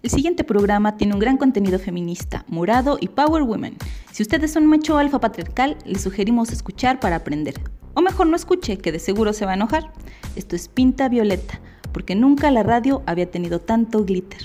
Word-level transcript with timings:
El 0.00 0.10
siguiente 0.10 0.44
programa 0.44 0.96
tiene 0.96 1.14
un 1.14 1.18
gran 1.18 1.36
contenido 1.36 1.80
feminista, 1.80 2.44
morado 2.46 2.98
y 3.00 3.08
power 3.08 3.42
women. 3.42 3.76
Si 4.12 4.22
ustedes 4.22 4.52
son 4.52 4.64
macho 4.64 4.96
alfa 4.96 5.18
patriarcal, 5.18 5.76
les 5.84 6.02
sugerimos 6.02 6.52
escuchar 6.52 7.00
para 7.00 7.16
aprender. 7.16 7.54
O 7.94 8.00
mejor 8.00 8.28
no 8.28 8.36
escuche, 8.36 8.78
que 8.78 8.92
de 8.92 9.00
seguro 9.00 9.32
se 9.32 9.44
va 9.44 9.52
a 9.52 9.54
enojar. 9.54 9.92
Esto 10.36 10.54
es 10.54 10.68
Pinta 10.68 11.08
Violeta, 11.08 11.60
porque 11.92 12.14
nunca 12.14 12.52
la 12.52 12.62
radio 12.62 13.02
había 13.06 13.28
tenido 13.28 13.58
tanto 13.58 14.04
glitter. 14.04 14.40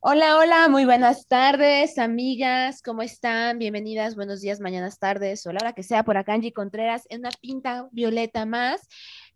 Hola, 0.00 0.36
hola, 0.38 0.68
muy 0.68 0.84
buenas 0.84 1.28
tardes, 1.28 1.96
amigas, 1.98 2.82
¿cómo 2.82 3.02
están? 3.02 3.60
Bienvenidas, 3.60 4.16
buenos 4.16 4.40
días, 4.40 4.58
mañanas, 4.58 4.98
tardes, 4.98 5.46
o 5.46 5.52
la 5.52 5.60
hora 5.62 5.72
que 5.74 5.84
sea, 5.84 6.02
por 6.02 6.16
acá 6.16 6.32
Angie 6.32 6.52
Contreras, 6.52 7.04
en 7.08 7.20
una 7.20 7.30
pinta 7.40 7.88
violeta 7.92 8.46
más, 8.46 8.80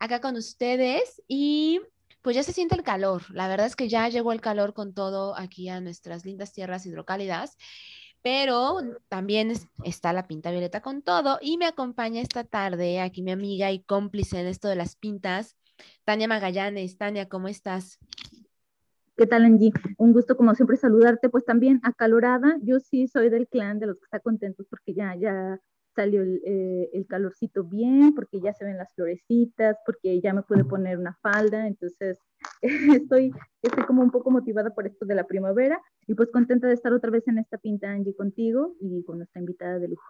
acá 0.00 0.20
con 0.20 0.34
ustedes, 0.34 1.22
y 1.28 1.80
pues 2.28 2.36
ya 2.36 2.42
se 2.42 2.52
siente 2.52 2.74
el 2.74 2.82
calor, 2.82 3.22
la 3.32 3.48
verdad 3.48 3.64
es 3.64 3.74
que 3.74 3.88
ya 3.88 4.06
llegó 4.10 4.32
el 4.32 4.42
calor 4.42 4.74
con 4.74 4.92
todo 4.92 5.34
aquí 5.34 5.70
a 5.70 5.80
nuestras 5.80 6.26
lindas 6.26 6.52
tierras 6.52 6.84
hidrocálidas, 6.84 7.56
pero 8.20 8.80
también 9.08 9.54
está 9.82 10.12
la 10.12 10.26
pinta 10.26 10.50
violeta 10.50 10.82
con 10.82 11.00
todo, 11.00 11.38
y 11.40 11.56
me 11.56 11.64
acompaña 11.64 12.20
esta 12.20 12.44
tarde 12.44 13.00
aquí 13.00 13.22
mi 13.22 13.30
amiga 13.30 13.72
y 13.72 13.82
cómplice 13.82 14.40
en 14.40 14.46
esto 14.46 14.68
de 14.68 14.76
las 14.76 14.94
pintas, 14.94 15.56
Tania 16.04 16.28
Magallanes. 16.28 16.98
Tania, 16.98 17.30
¿cómo 17.30 17.48
estás? 17.48 17.98
¿Qué 19.16 19.26
tal, 19.26 19.46
Angie? 19.46 19.72
Un 19.96 20.12
gusto, 20.12 20.36
como 20.36 20.54
siempre, 20.54 20.76
saludarte, 20.76 21.30
pues 21.30 21.46
también 21.46 21.80
acalorada. 21.82 22.58
Yo 22.60 22.78
sí 22.78 23.08
soy 23.08 23.30
del 23.30 23.48
clan 23.48 23.78
de 23.78 23.86
los 23.86 23.96
que 23.96 24.04
están 24.04 24.20
contentos 24.20 24.66
porque 24.68 24.92
ya, 24.92 25.16
ya 25.16 25.58
salió 25.98 26.22
el, 26.22 26.40
eh, 26.44 26.90
el, 26.92 27.08
calorcito 27.08 27.64
bien, 27.64 28.14
porque 28.14 28.40
ya 28.40 28.52
se 28.52 28.64
ven 28.64 28.78
las 28.78 28.94
florecitas, 28.94 29.76
porque 29.84 30.20
ya 30.20 30.32
me 30.32 30.42
pude 30.42 30.64
poner 30.64 30.96
una 30.96 31.18
falda, 31.20 31.66
entonces 31.66 32.20
estoy, 32.62 33.32
estoy 33.62 33.84
como 33.84 34.02
un 34.02 34.12
poco 34.12 34.30
motivada 34.30 34.72
por 34.72 34.86
esto 34.86 35.06
de 35.06 35.16
la 35.16 35.24
primavera 35.24 35.82
y 36.06 36.14
pues 36.14 36.30
contenta 36.30 36.68
de 36.68 36.74
estar 36.74 36.92
otra 36.92 37.10
vez 37.10 37.26
en 37.26 37.38
esta 37.38 37.58
pinta, 37.58 37.90
Angie, 37.90 38.14
contigo 38.14 38.76
y 38.80 39.02
con 39.02 39.18
nuestra 39.18 39.40
invitada 39.40 39.80
de 39.80 39.88
lujo. 39.88 40.08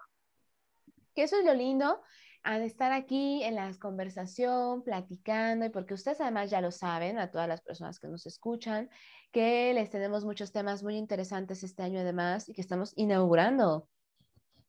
Que 1.14 1.22
eso 1.22 1.38
es 1.38 1.46
lo 1.46 1.54
lindo, 1.54 2.02
de 2.44 2.66
estar 2.66 2.92
aquí 2.92 3.42
en 3.44 3.54
la 3.54 3.72
conversación, 3.78 4.82
platicando, 4.82 5.64
y 5.64 5.70
porque 5.70 5.94
ustedes 5.94 6.20
además 6.20 6.50
ya 6.50 6.60
lo 6.60 6.70
saben, 6.70 7.18
a 7.18 7.30
todas 7.30 7.48
las 7.48 7.62
personas 7.62 7.98
que 7.98 8.08
nos 8.08 8.26
escuchan, 8.26 8.90
que 9.32 9.72
les 9.72 9.88
tenemos 9.88 10.26
muchos 10.26 10.52
temas 10.52 10.82
muy 10.82 10.96
interesantes 10.96 11.62
este 11.62 11.82
año 11.82 12.00
además 12.00 12.46
y 12.48 12.52
que 12.52 12.60
estamos 12.60 12.92
inaugurando 12.94 13.88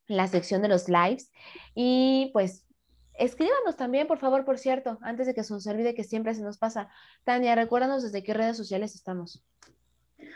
la 0.10 0.28
sección 0.28 0.62
de 0.62 0.68
los 0.68 0.90
lives. 0.90 1.32
Y 1.74 2.32
pues 2.34 2.66
escríbanos 3.14 3.78
también, 3.78 4.08
por 4.08 4.18
favor, 4.18 4.44
por 4.44 4.58
cierto, 4.58 4.98
antes 5.02 5.28
de 5.28 5.34
que 5.34 5.44
se 5.44 5.54
nos 5.54 5.66
olvide 5.68 5.96
que 5.96 6.04
siempre 6.04 6.34
se 6.34 6.42
nos 6.42 6.58
pasa. 6.58 6.90
Tania, 7.24 7.56
recuérdanos 7.56 8.04
desde 8.04 8.24
qué 8.24 8.34
redes 8.34 8.58
sociales 8.58 8.96
estamos. 8.96 9.46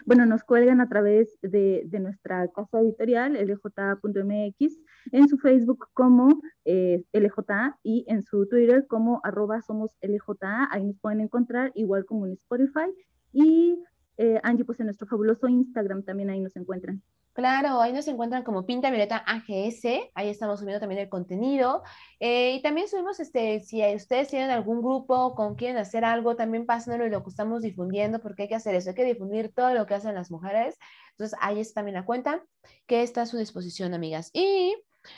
Bueno, 0.05 0.25
nos 0.25 0.43
cuelgan 0.43 0.79
a 0.79 0.87
través 0.87 1.37
de, 1.41 1.83
de 1.85 1.99
nuestra 1.99 2.47
casa 2.49 2.79
editorial, 2.79 3.33
lj.mx, 3.33 4.79
en 5.11 5.27
su 5.27 5.37
Facebook 5.37 5.87
como 5.93 6.41
eh, 6.63 7.03
LJA 7.11 7.77
y 7.83 8.05
en 8.07 8.21
su 8.21 8.47
Twitter 8.47 8.85
como 8.87 9.19
arroba 9.23 9.61
somos 9.61 9.95
LJA. 10.01 10.69
Ahí 10.71 10.85
nos 10.85 10.99
pueden 10.99 11.19
encontrar, 11.19 11.71
igual 11.75 12.05
como 12.05 12.27
en 12.27 12.33
Spotify. 12.33 12.93
Y 13.33 13.77
eh, 14.17 14.39
Angie, 14.43 14.63
pues 14.63 14.79
en 14.79 14.85
nuestro 14.85 15.07
fabuloso 15.07 15.47
Instagram 15.47 16.03
también 16.03 16.29
ahí 16.29 16.39
nos 16.39 16.55
encuentran. 16.55 17.01
Claro, 17.33 17.81
ahí 17.81 17.91
nos 17.93 18.07
encuentran 18.07 18.43
como 18.43 18.63
Pinta 18.67 18.91
Violeta 18.91 19.17
AGS, 19.17 20.11
ahí 20.13 20.29
estamos 20.29 20.59
subiendo 20.59 20.79
también 20.79 21.01
el 21.01 21.09
contenido. 21.09 21.81
Eh, 22.19 22.53
y 22.53 22.61
también 22.61 22.87
subimos, 22.87 23.19
este, 23.19 23.59
si 23.61 23.83
ustedes 23.95 24.27
tienen 24.27 24.51
algún 24.51 24.83
grupo 24.83 25.33
con 25.33 25.55
quieren 25.55 25.77
hacer 25.77 26.05
algo, 26.05 26.35
también 26.35 26.67
pásenlo 26.67 27.07
y 27.07 27.09
lo 27.09 27.23
que 27.23 27.31
estamos 27.31 27.63
difundiendo, 27.63 28.19
porque 28.21 28.43
hay 28.43 28.49
que 28.49 28.55
hacer 28.55 28.75
eso, 28.75 28.89
hay 28.91 28.95
que 28.95 29.03
difundir 29.03 29.51
todo 29.51 29.73
lo 29.73 29.87
que 29.87 29.95
hacen 29.95 30.13
las 30.13 30.29
mujeres. 30.29 30.77
Entonces, 31.11 31.35
ahí 31.41 31.59
está 31.59 31.79
también 31.79 31.95
la 31.95 32.05
cuenta, 32.05 32.43
que 32.85 33.01
está 33.01 33.23
a 33.23 33.25
su 33.25 33.37
disposición, 33.37 33.95
amigas. 33.95 34.29
Y, 34.31 34.75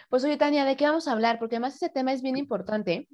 pues, 0.09 0.23
oye, 0.23 0.37
Tania, 0.37 0.63
¿de 0.63 0.77
qué 0.77 0.85
vamos 0.85 1.09
a 1.09 1.11
hablar? 1.11 1.37
Porque 1.37 1.55
además 1.55 1.75
ese 1.75 1.89
tema 1.89 2.13
es 2.13 2.21
bien 2.21 2.37
importante, 2.37 3.09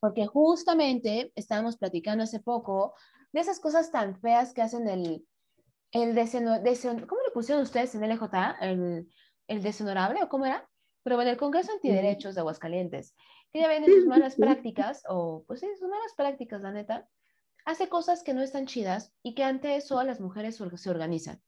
porque 0.00 0.26
justamente 0.26 1.32
estábamos 1.36 1.78
platicando 1.78 2.24
hace 2.24 2.40
poco 2.40 2.94
de 3.32 3.40
esas 3.40 3.60
cosas 3.60 3.90
tan 3.90 4.20
feas 4.20 4.52
que 4.52 4.60
hacen 4.60 4.88
el 4.88 5.24
el 5.94 7.06
¿cómo 7.06 7.22
le 7.22 7.32
pusieron 7.32 7.62
ustedes 7.62 7.94
en 7.94 8.04
el 8.04 8.10
LJ? 8.10 8.56
El, 8.60 9.08
el 9.48 9.62
deshonorable 9.62 10.22
o 10.22 10.28
cómo 10.28 10.44
era? 10.44 10.68
Pero 11.04 11.16
bueno, 11.16 11.30
el 11.30 11.36
Congreso 11.36 11.72
Antiderechos 11.72 12.34
de 12.34 12.40
Aguascalientes, 12.40 13.14
que 13.52 13.60
ya 13.60 13.68
ven 13.68 13.84
sus 13.84 14.06
malas 14.06 14.36
prácticas, 14.36 15.02
o 15.08 15.44
pues 15.46 15.60
sí, 15.60 15.68
sus 15.78 15.88
malas 15.88 16.14
prácticas, 16.16 16.62
la 16.62 16.72
neta, 16.72 17.08
hace 17.64 17.88
cosas 17.88 18.22
que 18.24 18.34
no 18.34 18.42
están 18.42 18.66
chidas 18.66 19.12
y 19.22 19.34
que 19.34 19.44
ante 19.44 19.76
eso 19.76 20.02
las 20.02 20.20
mujeres 20.20 20.56
se 20.56 20.90
organizan. 20.90 21.40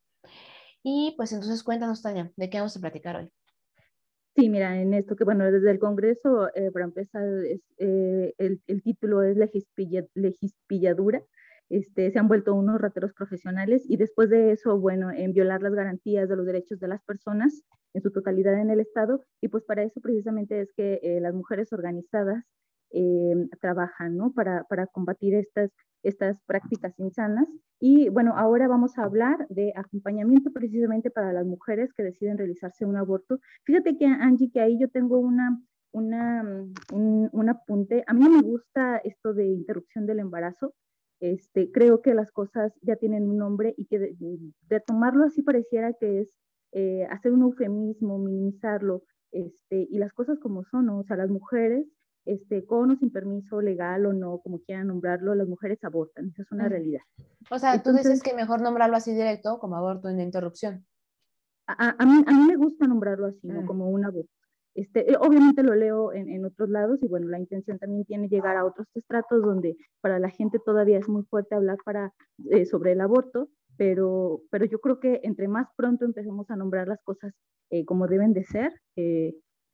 Y 0.83 1.13
pues 1.17 1.33
entonces 1.33 1.63
cuéntanos, 1.63 2.01
Tania, 2.01 2.31
¿de 2.35 2.49
qué 2.49 2.59
vamos 2.59 2.77
a 2.77 2.79
platicar 2.79 3.17
hoy? 3.17 3.29
Sí, 4.35 4.49
mira, 4.49 4.79
en 4.79 4.93
esto 4.93 5.15
que, 5.15 5.23
bueno, 5.23 5.51
desde 5.51 5.71
el 5.71 5.79
Congreso, 5.79 6.49
eh, 6.53 6.71
para 6.71 6.85
empezar, 6.85 7.23
eh, 7.79 8.33
el, 8.37 8.61
el, 8.67 8.83
título 8.83 9.23
es 9.23 9.35
legispilladura, 9.35 11.23
este, 11.69 12.11
se 12.11 12.19
han 12.19 12.27
vuelto 12.27 12.53
unos 12.55 12.79
rateros 12.79 13.13
profesionales 13.13 13.83
y 13.87 13.97
después 13.97 14.29
de 14.29 14.51
eso, 14.51 14.79
bueno, 14.79 15.11
en 15.11 15.33
violar 15.33 15.61
las 15.61 15.73
garantías 15.73 16.29
de 16.29 16.35
los 16.35 16.45
derechos 16.45 16.79
de 16.79 16.87
las 16.87 17.03
personas 17.03 17.63
en 17.93 18.01
su 18.01 18.11
totalidad 18.11 18.59
en 18.59 18.69
el 18.69 18.79
Estado. 18.79 19.23
Y 19.41 19.49
pues 19.49 19.63
para 19.63 19.83
eso 19.83 19.99
precisamente 20.01 20.61
es 20.61 20.71
que 20.73 20.99
eh, 21.03 21.19
las 21.19 21.33
mujeres 21.33 21.73
organizadas 21.73 22.43
eh, 22.91 23.49
trabajan, 23.59 24.15
¿no? 24.15 24.31
Para, 24.31 24.63
para 24.63 24.87
combatir 24.87 25.35
estas, 25.35 25.71
estas 26.03 26.37
prácticas 26.45 26.97
insanas. 26.99 27.47
Y 27.79 28.09
bueno, 28.09 28.33
ahora 28.37 28.67
vamos 28.67 28.97
a 28.97 29.03
hablar 29.03 29.45
de 29.49 29.73
acompañamiento 29.75 30.51
precisamente 30.51 31.11
para 31.11 31.33
las 31.33 31.45
mujeres 31.45 31.93
que 31.93 32.03
deciden 32.03 32.37
realizarse 32.37 32.85
un 32.85 32.95
aborto. 32.95 33.39
Fíjate 33.65 33.97
que, 33.97 34.05
Angie, 34.05 34.51
que 34.51 34.61
ahí 34.61 34.79
yo 34.79 34.89
tengo 34.89 35.19
una, 35.19 35.59
una, 35.91 36.43
un, 36.93 37.29
un 37.31 37.49
apunte. 37.49 38.03
A 38.07 38.13
mí 38.13 38.27
me 38.29 38.41
gusta 38.41 38.97
esto 39.03 39.33
de 39.33 39.47
interrupción 39.47 40.05
del 40.05 40.19
embarazo 40.19 40.73
este, 41.19 41.71
creo 41.71 42.01
que 42.01 42.13
las 42.13 42.31
cosas 42.31 42.73
ya 42.81 42.95
tienen 42.95 43.27
un 43.27 43.37
nombre 43.37 43.73
y 43.77 43.85
que 43.85 43.99
de, 43.99 44.79
tomarlo 44.85 45.25
así 45.25 45.41
pareciera 45.41 45.93
que 45.93 46.21
es 46.21 46.29
eh, 46.73 47.05
hacer 47.09 47.31
un 47.31 47.41
eufemismo, 47.41 48.19
minimizarlo, 48.19 49.03
este, 49.31 49.87
y 49.89 49.97
las 49.97 50.13
cosas 50.13 50.39
como 50.39 50.63
son, 50.63 50.85
¿no? 50.85 50.99
O 50.99 51.03
sea, 51.03 51.17
las 51.17 51.29
mujeres, 51.29 51.87
este, 52.25 52.65
con 52.65 52.91
o 52.91 52.95
sin 52.97 53.11
permiso 53.11 53.61
legal 53.61 54.05
o 54.05 54.13
no, 54.13 54.39
como 54.39 54.59
quieran 54.59 54.87
nombrarlo, 54.87 55.33
las 55.33 55.47
mujeres 55.47 55.83
abortan, 55.83 56.27
esa 56.29 56.43
es 56.43 56.51
una 56.51 56.69
realidad. 56.69 57.01
O 57.49 57.57
sea, 57.57 57.81
tú 57.81 57.93
dices 57.93 58.21
que 58.21 58.33
mejor 58.33 58.61
nombrarlo 58.61 58.97
así 58.97 59.13
directo 59.13 59.59
como 59.59 59.75
aborto 59.75 60.09
en 60.09 60.19
interrupción. 60.19 60.85
A, 61.67 61.95
a, 61.97 62.05
mí, 62.05 62.23
a 62.25 62.31
mí 62.31 62.47
me 62.47 62.55
gusta 62.55 62.87
nombrarlo 62.87 63.27
así, 63.27 63.47
¿no? 63.47 63.61
Mm. 63.61 63.65
Como 63.65 63.89
un 63.89 64.05
aborto. 64.05 64.36
Este, 64.77 65.11
eh, 65.11 65.15
obviamente 65.19 65.63
lo 65.63 65.73
leo 65.73 66.13
en, 66.13 66.29
en, 66.29 66.45
otros 66.45 66.69
lados 66.69 66.99
y 67.01 67.07
bueno, 67.07 67.27
la 67.29 67.39
intención 67.39 67.79
también 67.79 68.05
tiene 68.05 68.29
llegar 68.29 68.55
a 68.57 68.63
otros 68.63 68.87
estratos 68.93 69.41
donde 69.41 69.75
para 70.01 70.19
la 70.19 70.29
gente 70.29 70.59
todavía 70.63 70.99
es 70.99 71.09
muy 71.09 71.23
fuerte 71.23 71.55
hablar 71.55 71.79
para, 71.83 72.13
eh, 72.51 72.63
sobre 72.67 72.91
el 72.91 73.01
aborto, 73.01 73.49
pero, 73.75 74.43
pero 74.51 74.65
yo 74.65 74.79
creo 74.79 74.99
que 74.99 75.19
entre 75.23 75.47
más 75.47 75.67
pronto 75.75 76.05
empecemos 76.05 76.51
a 76.51 76.55
nombrar 76.55 76.87
las 76.87 77.01
cosas 77.01 77.33
eh, 77.71 77.85
como 77.85 78.07
deben 78.07 78.33
de 78.33 78.43
ser, 78.43 78.71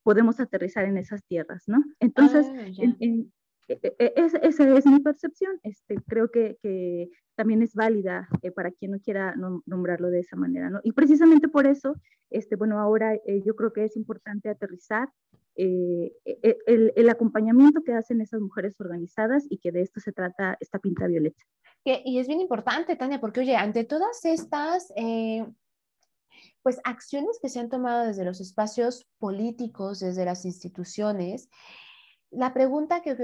podemos 0.03 0.39
aterrizar 0.39 0.85
en 0.85 0.97
esas 0.97 1.21
tierras, 1.25 1.63
¿no? 1.67 1.83
Entonces, 1.99 2.45
ah, 2.49 2.65
en, 2.77 2.95
en, 3.01 3.33
esa 3.67 4.37
es 4.77 4.85
mi 4.85 4.99
percepción, 4.99 5.59
este, 5.63 5.95
creo 6.07 6.31
que, 6.31 6.57
que 6.61 7.09
también 7.35 7.61
es 7.61 7.73
válida 7.73 8.27
eh, 8.41 8.51
para 8.51 8.71
quien 8.71 8.91
no 8.91 8.99
quiera 8.99 9.35
nombrarlo 9.65 10.09
de 10.09 10.19
esa 10.19 10.35
manera, 10.35 10.69
¿no? 10.69 10.79
Y 10.83 10.91
precisamente 10.91 11.47
por 11.47 11.65
eso, 11.65 11.95
este, 12.33 12.55
bueno, 12.55 12.79
ahora 12.79 13.15
eh, 13.15 13.41
yo 13.45 13.55
creo 13.55 13.71
que 13.73 13.85
es 13.85 13.95
importante 13.95 14.49
aterrizar 14.49 15.09
eh, 15.55 16.11
e, 16.25 16.57
el, 16.65 16.91
el, 16.95 17.09
acompañamiento 17.09 17.83
que 17.83 17.93
hacen 17.93 18.21
esas 18.21 18.41
mujeres 18.41 18.75
organizadas 18.79 19.45
y 19.49 19.59
que 19.59 19.71
de 19.71 19.81
esto 19.81 19.99
se 19.99 20.11
trata 20.11 20.57
esta 20.59 20.79
pinta 20.79 21.07
violeta. 21.07 21.43
y 21.85 22.19
es 22.19 22.27
bien 22.27 22.39
importante, 22.39 22.95
Tania, 22.95 23.19
porque 23.19 23.41
oye, 23.41 23.55
ante 23.55 23.83
todas 23.83 24.25
estas 24.25 24.91
pues 26.63 26.79
acciones 26.85 27.39
que 27.41 27.49
se 27.49 27.59
han 27.59 27.69
tomado 27.69 28.07
desde 28.07 28.23
los 28.23 28.39
espacios 28.39 29.05
políticos, 29.19 29.99
desde 29.99 30.25
las 30.25 30.45
instituciones, 30.45 31.49
la 32.33 32.53
pregunta 32.53 33.01
que, 33.01 33.15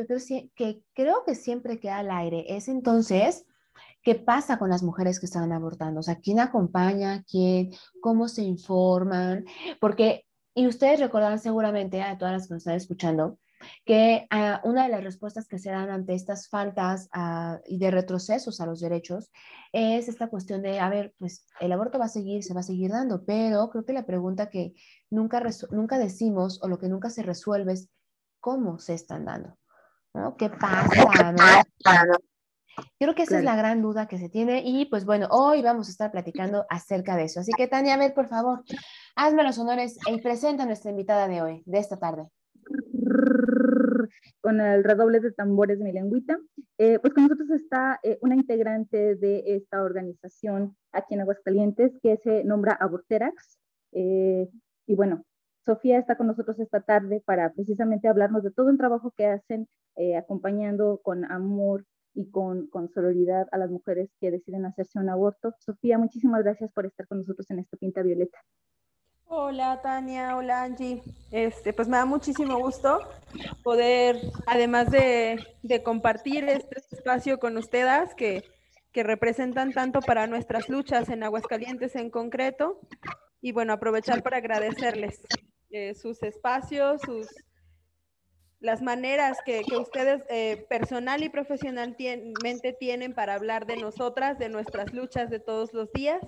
que, 0.56 0.84
creo 0.94 1.24
que 1.26 1.36
siempre 1.36 1.80
queda 1.80 2.00
al 2.00 2.12
aire 2.12 2.46
es 2.48 2.68
entonces, 2.68 3.46
¿qué 4.04 4.16
pasa 4.16 4.58
con 4.58 4.70
las 4.70 4.84
mujeres 4.84 5.20
que 5.20 5.26
están 5.26 5.52
abortando? 5.52 6.00
O 6.00 6.04
sea, 6.04 6.20
¿quién 6.20 6.40
acompaña? 6.40 7.24
¿Quién? 7.30 7.72
¿Cómo 8.02 8.28
se 8.28 8.44
informan? 8.44 9.46
Porque, 9.80 10.26
y 10.54 10.68
ustedes 10.68 11.00
recordarán 11.00 11.40
seguramente 11.40 12.02
a 12.02 12.18
todas 12.18 12.34
las 12.34 12.48
que 12.48 12.54
nos 12.54 12.62
están 12.62 12.76
escuchando, 12.76 13.38
que 13.86 14.28
uh, 14.32 14.68
una 14.68 14.84
de 14.84 14.90
las 14.90 15.04
respuestas 15.04 15.48
que 15.48 15.60
se 15.60 15.70
dan 15.70 15.90
ante 15.90 16.14
estas 16.14 16.48
faltas 16.48 17.10
uh, 17.16 17.60
y 17.66 17.78
de 17.78 17.92
retrocesos 17.92 18.62
a 18.62 18.66
los 18.66 18.80
derechos 18.80 19.32
es 19.74 20.08
esta 20.08 20.30
cuestión 20.30 20.62
de, 20.62 20.80
a 20.80 20.90
ver, 20.90 21.14
pues 21.18 21.46
el 21.60 21.72
aborto 21.72 22.00
va 22.00 22.06
a 22.06 22.10
seguir, 22.10 22.44
se 22.44 22.54
va 22.54 22.62
a 22.62 22.64
seguir 22.64 22.92
dando, 22.92 23.26
pero 23.26 23.70
creo 23.70 23.86
que 23.86 23.94
la 23.94 24.06
pregunta 24.06 24.50
que 24.50 24.74
nunca, 25.10 25.44
nunca 25.72 25.98
decimos 25.98 26.62
o 26.64 26.68
lo 26.68 26.80
que 26.80 26.90
nunca 26.90 27.10
se 27.10 27.24
resuelve 27.24 27.74
es 27.74 27.90
cómo 28.40 28.80
se 28.80 28.94
están 28.94 29.26
dando, 29.26 29.58
¿no? 30.14 30.38
¿Qué 30.38 30.50
pasa? 30.50 31.66
Creo 33.00 33.16
que 33.16 33.24
esa 33.24 33.40
es 33.40 33.44
la 33.44 33.56
gran 33.56 33.82
duda 33.82 34.08
que 34.08 34.18
se 34.18 34.30
tiene 34.30 34.62
y 34.66 34.86
pues 34.86 35.06
bueno, 35.06 35.28
hoy 35.32 35.62
vamos 35.62 35.88
a 35.88 35.92
estar 35.92 36.12
platicando 36.12 36.66
acerca 36.70 37.16
de 37.16 37.24
eso. 37.24 37.40
Así 37.40 37.52
que 37.56 37.68
Tania, 37.68 37.96
a 37.96 37.98
ver, 37.98 38.14
por 38.14 38.28
favor, 38.28 38.64
hazme 39.16 39.44
los 39.44 39.58
honores 39.58 39.98
y 40.08 40.22
presenta 40.22 40.64
a 40.64 40.66
nuestra 40.66 40.92
invitada 40.92 41.28
de 41.28 41.42
hoy, 41.42 41.64
de 41.66 41.78
esta 41.80 41.98
tarde. 41.98 42.28
Con 44.42 44.62
el 44.62 44.84
redoble 44.84 45.20
de 45.20 45.32
tambores 45.32 45.80
de 45.80 45.86
mi 45.86 45.92
lengüita. 45.92 46.38
Eh, 46.78 47.00
pues 47.00 47.14
con 47.14 47.24
nosotros 47.24 47.50
está 47.50 48.00
eh, 48.04 48.18
una 48.22 48.36
integrante 48.36 49.16
de 49.16 49.44
esta 49.46 49.84
organización 49.84 50.78
aquí 50.92 51.14
en 51.14 51.22
Aguascalientes 51.22 51.92
que 52.02 52.18
se 52.18 52.44
nombra 52.44 52.78
Aborterax. 52.80 53.60
Eh, 53.92 54.48
y 54.86 54.96
bueno, 54.96 55.24
Sofía 55.66 56.00
está 56.00 56.16
con 56.16 56.28
nosotros 56.28 56.60
esta 56.60 56.82
tarde 56.82 57.22
para 57.26 57.52
precisamente 57.52 58.08
hablarnos 58.08 58.44
de 58.44 58.52
todo 58.52 58.70
el 58.70 58.78
trabajo 58.78 59.12
que 59.16 59.28
hacen 59.28 59.68
acompañando 60.18 61.02
con 61.04 61.30
amor 61.30 61.84
y 62.14 62.30
con, 62.32 62.68
con 62.68 62.90
sororidad 62.90 63.48
a 63.52 63.58
las 63.58 63.70
mujeres 63.70 64.10
que 64.20 64.32
deciden 64.32 64.66
hacerse 64.66 65.00
un 65.00 65.10
aborto. 65.10 65.54
Sofía, 65.60 65.98
muchísimas 65.98 66.44
gracias 66.44 66.72
por 66.72 66.86
estar 66.86 67.08
con 67.08 67.20
nosotros 67.20 67.50
en 67.52 67.60
esta 67.60 67.78
Pinta 67.78 68.02
Violeta. 68.02 68.40
Hola 69.32 69.80
Tania, 69.84 70.36
hola 70.36 70.64
Angie. 70.64 71.04
Este, 71.30 71.72
pues 71.72 71.88
me 71.88 71.98
da 71.98 72.06
muchísimo 72.06 72.58
gusto 72.58 73.00
poder, 73.64 74.18
además 74.48 74.90
de, 74.90 75.40
de 75.62 75.84
compartir 75.84 76.46
este 76.46 76.80
espacio 76.92 77.38
con 77.40 77.56
ustedes 77.56 78.16
que, 78.16 78.44
que, 78.92 79.04
representan 79.04 79.72
tanto 79.72 80.00
para 80.02 80.26
nuestras 80.26 80.68
luchas 80.68 81.10
en 81.10 81.22
Aguascalientes 81.22 81.96
en 81.96 82.10
concreto, 82.10 82.80
y 83.40 83.52
bueno, 83.52 83.74
aprovechar 83.74 84.24
para 84.24 84.38
agradecerles 84.38 85.22
eh, 85.70 85.94
sus 85.94 86.24
espacios, 86.24 87.00
sus 87.02 87.28
las 88.60 88.82
maneras 88.82 89.38
que, 89.46 89.64
ustedes 89.80 90.24
eh, 90.30 90.66
personal 90.70 91.24
y 91.24 91.30
profesionalmente 91.30 92.74
tienen 92.74 93.14
para 93.14 93.36
hablar 93.36 93.66
de 93.66 93.78
nosotras, 93.78 94.38
de 94.38 94.50
nuestras 94.50 94.94
luchas 94.94 95.30
de 95.30 95.40
todos 95.40 95.74
los 95.74 95.92
días 95.94 96.22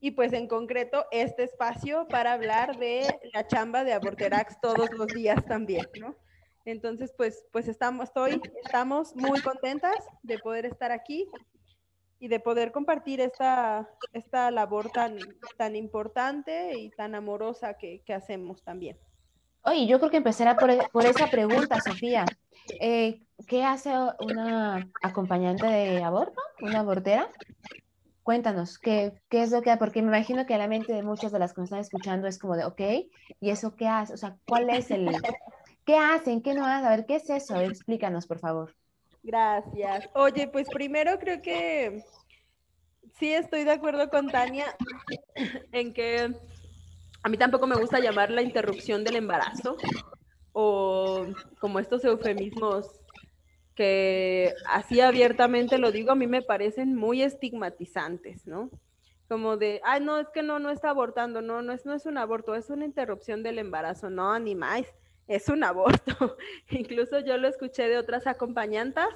y 0.00 0.12
pues 0.12 0.32
en 0.32 0.46
concreto 0.46 1.06
este 1.10 1.42
espacio 1.42 2.06
para 2.08 2.32
hablar 2.32 2.78
de 2.78 3.06
la 3.34 3.46
chamba 3.46 3.84
de 3.84 3.92
Aborterax 3.92 4.60
todos 4.60 4.90
los 4.92 5.08
días 5.08 5.44
también, 5.44 5.86
¿no? 6.00 6.16
Entonces, 6.64 7.12
pues, 7.16 7.44
pues 7.50 7.66
estamos, 7.66 8.04
estoy, 8.08 8.40
estamos 8.62 9.16
muy 9.16 9.40
contentas 9.40 9.96
de 10.22 10.38
poder 10.38 10.66
estar 10.66 10.92
aquí 10.92 11.26
y 12.18 12.28
de 12.28 12.40
poder 12.40 12.72
compartir 12.72 13.20
esta, 13.20 13.88
esta 14.12 14.50
labor 14.50 14.90
tan, 14.90 15.18
tan 15.56 15.76
importante 15.76 16.78
y 16.78 16.90
tan 16.90 17.14
amorosa 17.14 17.74
que, 17.74 18.02
que 18.04 18.12
hacemos 18.12 18.62
también. 18.62 18.98
Oye, 19.62 19.86
yo 19.86 19.98
creo 19.98 20.10
que 20.10 20.16
empezará 20.18 20.58
por, 20.58 20.70
por 20.90 21.04
esa 21.06 21.30
pregunta, 21.30 21.80
Sofía. 21.80 22.26
Eh, 22.80 23.20
¿Qué 23.46 23.64
hace 23.64 23.90
una 24.20 24.88
acompañante 25.02 25.66
de 25.66 26.02
aborto, 26.02 26.40
una 26.60 26.80
abortera? 26.80 27.30
Cuéntanos, 28.22 28.78
¿qué, 28.78 29.14
¿qué 29.30 29.42
es 29.42 29.50
lo 29.50 29.62
que 29.62 29.74
Porque 29.78 30.02
me 30.02 30.08
imagino 30.08 30.44
que 30.44 30.58
la 30.58 30.68
mente 30.68 30.92
de 30.92 31.02
muchas 31.02 31.32
de 31.32 31.38
las 31.38 31.54
que 31.54 31.62
me 31.62 31.64
están 31.64 31.80
escuchando 31.80 32.26
es 32.28 32.38
como 32.38 32.56
de, 32.56 32.64
ok, 32.64 32.80
¿y 33.40 33.50
eso 33.50 33.74
qué 33.74 33.88
hace? 33.88 34.12
O 34.12 34.16
sea, 34.16 34.36
¿cuál 34.44 34.68
es 34.70 34.90
el... 34.90 35.08
¿Qué 35.86 35.96
hacen? 35.96 36.42
¿Qué 36.42 36.52
no 36.52 36.66
hacen? 36.66 36.86
A 36.86 36.90
ver, 36.90 37.06
¿qué 37.06 37.16
es 37.16 37.30
eso? 37.30 37.58
explícanos, 37.60 38.26
por 38.26 38.38
favor. 38.38 38.74
Gracias. 39.22 40.10
Oye, 40.14 40.48
pues 40.48 40.68
primero 40.68 41.18
creo 41.18 41.40
que 41.40 42.04
sí 43.18 43.32
estoy 43.32 43.64
de 43.64 43.72
acuerdo 43.72 44.10
con 44.10 44.28
Tania 44.28 44.66
en 45.72 45.94
que 45.94 46.34
a 47.28 47.30
mí 47.30 47.36
tampoco 47.36 47.66
me 47.66 47.76
gusta 47.76 48.00
llamar 48.00 48.30
la 48.30 48.40
interrupción 48.40 49.04
del 49.04 49.16
embarazo 49.16 49.76
o 50.52 51.26
como 51.60 51.78
estos 51.78 52.02
eufemismos 52.06 53.02
que 53.74 54.54
así 54.66 55.02
abiertamente 55.02 55.76
lo 55.76 55.92
digo, 55.92 56.10
a 56.10 56.14
mí 56.14 56.26
me 56.26 56.40
parecen 56.40 56.96
muy 56.96 57.20
estigmatizantes, 57.20 58.46
¿no? 58.46 58.70
Como 59.28 59.58
de, 59.58 59.82
ay, 59.84 60.00
no, 60.00 60.18
es 60.18 60.28
que 60.30 60.42
no, 60.42 60.58
no 60.58 60.70
está 60.70 60.88
abortando, 60.88 61.42
no, 61.42 61.60
no 61.60 61.74
es, 61.74 61.84
no 61.84 61.92
es 61.92 62.06
un 62.06 62.16
aborto, 62.16 62.54
es 62.54 62.70
una 62.70 62.86
interrupción 62.86 63.42
del 63.42 63.58
embarazo, 63.58 64.08
no, 64.08 64.38
ni 64.38 64.54
más, 64.54 64.84
es 65.26 65.50
un 65.50 65.64
aborto. 65.64 66.38
Incluso 66.70 67.20
yo 67.20 67.36
lo 67.36 67.46
escuché 67.46 67.88
de 67.88 67.98
otras 67.98 68.26
acompañantas 68.26 69.10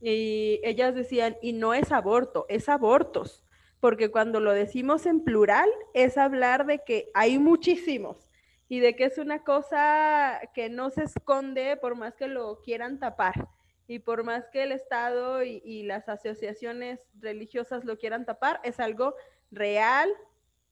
y 0.00 0.58
ellas 0.64 0.94
decían, 0.94 1.36
y 1.42 1.52
no 1.52 1.74
es 1.74 1.92
aborto, 1.92 2.46
es 2.48 2.70
abortos 2.70 3.44
porque 3.82 4.12
cuando 4.12 4.38
lo 4.38 4.52
decimos 4.52 5.06
en 5.06 5.24
plural 5.24 5.68
es 5.92 6.16
hablar 6.16 6.66
de 6.66 6.84
que 6.84 7.10
hay 7.14 7.40
muchísimos 7.40 8.28
y 8.68 8.78
de 8.78 8.94
que 8.94 9.06
es 9.06 9.18
una 9.18 9.42
cosa 9.42 10.40
que 10.54 10.68
no 10.68 10.90
se 10.90 11.02
esconde 11.02 11.76
por 11.76 11.96
más 11.96 12.14
que 12.14 12.28
lo 12.28 12.60
quieran 12.60 13.00
tapar 13.00 13.48
y 13.88 13.98
por 13.98 14.22
más 14.22 14.46
que 14.52 14.62
el 14.62 14.70
Estado 14.70 15.42
y, 15.42 15.82
las 15.82 16.08
asociaciones 16.08 17.00
religiosas 17.18 17.84
lo 17.84 17.98
quieran 17.98 18.24
tapar, 18.24 18.60
es 18.62 18.78
algo 18.78 19.16
real, 19.50 20.08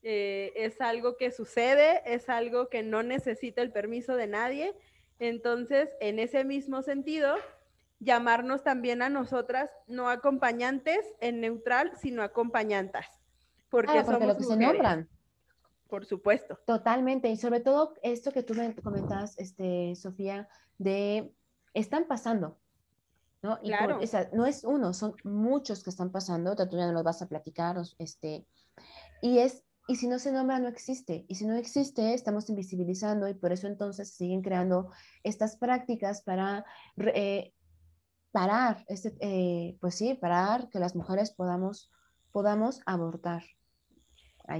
eh, 0.05 0.53
es 0.55 0.81
algo 0.81 1.17
que 1.17 1.33
sucede, 1.33 2.03
es 2.07 2.29
algo 2.29 2.69
que 2.69 2.85
no 2.85 3.03
necesita 3.03 3.61
el 3.61 3.73
permiso 3.73 4.15
de 4.15 4.29
nadie. 4.29 4.73
Entonces, 5.19 5.89
en 5.99 6.21
ese 6.21 6.45
mismo 6.45 6.83
sentido, 6.83 7.35
llamarnos 8.00 8.64
también 8.64 9.02
a 9.02 9.08
nosotras 9.08 9.70
no 9.87 10.08
acompañantes 10.08 10.99
en 11.20 11.41
neutral, 11.41 11.93
sino 12.00 12.23
acompañantas. 12.23 13.06
Porque, 13.69 13.99
ah, 13.99 14.05
porque 14.05 14.26
lo 14.26 14.37
que 14.37 14.44
se 14.44 14.56
nombran. 14.56 15.08
Por 15.88 16.05
supuesto. 16.06 16.58
Totalmente. 16.67 17.29
Y 17.29 17.37
sobre 17.37 17.61
todo 17.61 17.94
esto 18.02 18.32
que 18.32 18.43
tú 18.43 18.55
me 18.55 18.75
comentabas, 18.76 19.38
este, 19.38 19.94
Sofía, 19.97 20.49
de 20.79 21.32
están 21.75 22.06
pasando. 22.06 22.58
¿no? 23.43 23.58
Y 23.62 23.69
claro. 23.69 24.00
no 24.32 24.47
es 24.47 24.64
uno, 24.64 24.93
son 24.93 25.14
muchos 25.25 25.82
que 25.82 25.91
están 25.91 26.11
pasando, 26.11 26.55
tú 26.55 26.76
ya 26.76 26.87
no 26.87 26.93
los 26.93 27.05
vas 27.05 27.23
a 27.23 27.29
platicar, 27.29 27.76
este, 27.99 28.47
y 29.23 29.38
es, 29.38 29.64
y 29.88 29.97
si 29.97 30.08
no 30.08 30.19
se 30.19 30.31
nombra, 30.31 30.58
no 30.58 30.69
existe, 30.69 31.25
y 31.26 31.37
si 31.37 31.47
no 31.47 31.55
existe, 31.55 32.12
estamos 32.12 32.50
invisibilizando, 32.50 33.29
y 33.29 33.35
por 33.35 33.52
eso 33.52 33.67
entonces 33.67 34.12
siguen 34.12 34.43
creando 34.43 34.91
estas 35.23 35.56
prácticas 35.56 36.23
para 36.23 36.67
eh, 36.99 37.55
parar, 38.32 38.85
este, 38.88 39.12
eh, 39.21 39.77
pues 39.81 39.94
sí, 39.94 40.15
parar 40.15 40.69
que 40.71 40.79
las 40.79 40.94
mujeres 40.94 41.31
podamos, 41.31 41.91
podamos 42.32 42.81
abortar. 42.87 43.43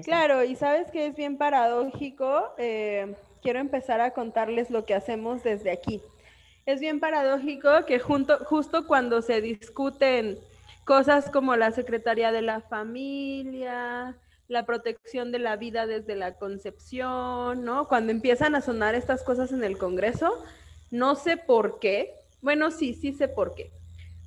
Claro, 0.05 0.44
y 0.44 0.55
sabes 0.55 0.90
que 0.90 1.06
es 1.06 1.17
bien 1.17 1.37
paradójico. 1.37 2.55
Eh, 2.58 3.17
quiero 3.43 3.58
empezar 3.58 4.00
a 4.00 4.12
contarles 4.12 4.70
lo 4.70 4.84
que 4.84 4.94
hacemos 4.94 5.43
desde 5.43 5.72
aquí. 5.72 6.00
Es 6.67 6.81
bien 6.81 7.00
paradójico 7.00 7.84
que 7.87 7.99
junto, 7.99 8.38
justo 8.44 8.87
cuando 8.87 9.22
se 9.22 9.40
discuten 9.40 10.38
cosas 10.84 11.31
como 11.31 11.56
la 11.56 11.73
Secretaría 11.73 12.31
de 12.31 12.43
la 12.43 12.61
Familia, 12.61 14.16
la 14.47 14.66
protección 14.66 15.33
de 15.33 15.38
la 15.38 15.56
vida 15.56 15.87
desde 15.87 16.14
la 16.14 16.35
concepción, 16.35 17.64
¿no? 17.64 17.88
Cuando 17.88 18.12
empiezan 18.12 18.54
a 18.54 18.61
sonar 18.61 18.95
estas 18.95 19.23
cosas 19.23 19.52
en 19.52 19.64
el 19.64 19.78
Congreso, 19.78 20.45
no 20.90 21.14
sé 21.14 21.37
por 21.37 21.78
qué, 21.78 22.14
bueno, 22.42 22.70
sí, 22.70 22.94
sí 22.94 23.12
sé 23.12 23.28
por 23.28 23.54
qué. 23.54 23.73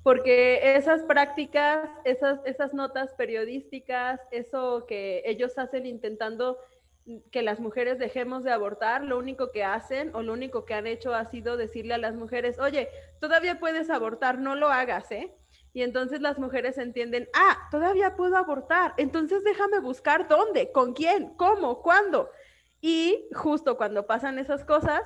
Porque 0.03 0.75
esas 0.75 1.03
prácticas, 1.03 1.89
esas, 2.03 2.39
esas 2.46 2.74
notas 2.74 3.13
periodísticas, 3.13 4.20
eso 4.32 4.86
que 4.86 5.24
ellos 5.25 5.58
hacen 5.58 5.86
intentando 5.86 6.58
que 7.32 7.41
las 7.41 7.60
mujeres 7.60 8.00
dejemos 8.00 8.43
de 8.43 8.51
abortar, 8.51 9.03
lo 9.03 9.17
único 9.17 9.51
que 9.51 9.63
hacen 9.63 10.12
o 10.15 10.22
lo 10.22 10.34
único 10.34 10.65
que 10.65 10.74
han 10.74 10.88
hecho 10.88 11.13
ha 11.13 11.25
sido 11.25 11.58
decirle 11.58 11.93
a 11.93 11.98
las 11.98 12.15
mujeres, 12.15 12.60
oye, 12.60 12.89
todavía 13.20 13.60
puedes 13.60 13.89
abortar, 13.89 14.39
no 14.39 14.55
lo 14.55 14.70
hagas, 14.70 15.12
¿eh? 15.12 15.34
Y 15.74 15.82
entonces 15.82 16.22
las 16.22 16.38
mujeres 16.38 16.77
entienden, 16.77 17.27
ah, 17.34 17.67
todavía 17.72 18.15
puedo 18.15 18.38
abortar, 18.38 18.93
entonces 18.98 19.43
déjame 19.43 19.79
buscar 19.79 20.27
dónde, 20.27 20.72
con 20.72 20.93
quién, 20.93 21.34
cómo, 21.36 21.82
cuándo. 21.82 22.29
Y 22.79 23.27
justo 23.34 23.75
cuando 23.75 24.05
pasan 24.05 24.39
esas 24.39 24.63
cosas, 24.63 25.01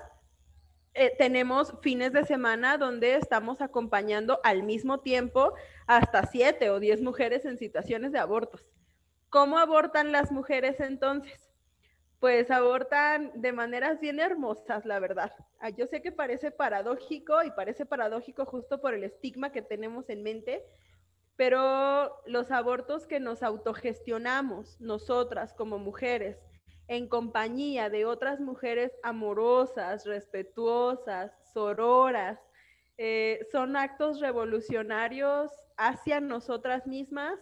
eh, 0.98 1.14
tenemos 1.16 1.74
fines 1.82 2.12
de 2.12 2.26
semana 2.26 2.78
donde 2.78 3.16
estamos 3.16 3.62
acompañando 3.62 4.40
al 4.44 4.64
mismo 4.64 5.02
tiempo 5.02 5.54
hasta 5.86 6.26
siete 6.26 6.72
o 6.72 6.80
diez 6.80 7.02
mujeres 7.02 7.46
en 7.46 7.58
situaciones 7.58 8.12
de 8.12 8.20
abortos. 8.20 8.66
¿Cómo 9.30 9.60
abortan 9.60 10.12
las 10.12 10.32
mujeres 10.32 10.80
entonces? 10.80 11.52
Pues 12.20 12.50
abortan 12.50 13.32
de 13.36 13.52
maneras 13.52 14.00
bien 14.00 14.20
hermosas, 14.20 14.86
la 14.86 15.00
verdad. 15.00 15.32
Ah, 15.60 15.70
yo 15.70 15.86
sé 15.86 16.02
que 16.02 16.12
parece 16.12 16.50
paradójico 16.50 17.44
y 17.44 17.52
parece 17.52 17.86
paradójico 17.86 18.46
justo 18.46 18.82
por 18.82 18.96
el 18.96 19.04
estigma 19.04 19.52
que 19.52 19.62
tenemos 19.62 20.10
en 20.10 20.24
mente, 20.24 20.66
pero 21.36 22.24
los 22.26 22.50
abortos 22.50 23.06
que 23.06 23.20
nos 23.20 23.44
autogestionamos 23.44 24.82
nosotras 24.82 25.54
como 25.54 25.78
mujeres, 25.78 26.40
en 26.88 27.08
compañía 27.08 27.90
de 27.90 28.06
otras 28.06 28.40
mujeres 28.40 28.92
amorosas, 29.04 30.06
respetuosas, 30.06 31.32
sororas. 31.54 32.40
Eh, 32.98 33.46
son 33.52 33.76
actos 33.76 34.20
revolucionarios 34.20 35.52
hacia 35.78 36.20
nosotras 36.20 36.88
mismas, 36.88 37.40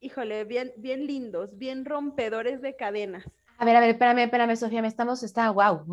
híjole, 0.00 0.44
bien, 0.44 0.72
bien 0.76 1.06
lindos, 1.06 1.56
bien 1.56 1.84
rompedores 1.84 2.60
de 2.60 2.74
cadenas. 2.74 3.24
A 3.56 3.64
ver, 3.64 3.76
a 3.76 3.80
ver, 3.80 3.90
espérame, 3.90 4.24
espérame, 4.24 4.56
Sofía, 4.56 4.82
me 4.82 4.88
estamos, 4.88 5.22
está, 5.22 5.50
wow, 5.50 5.86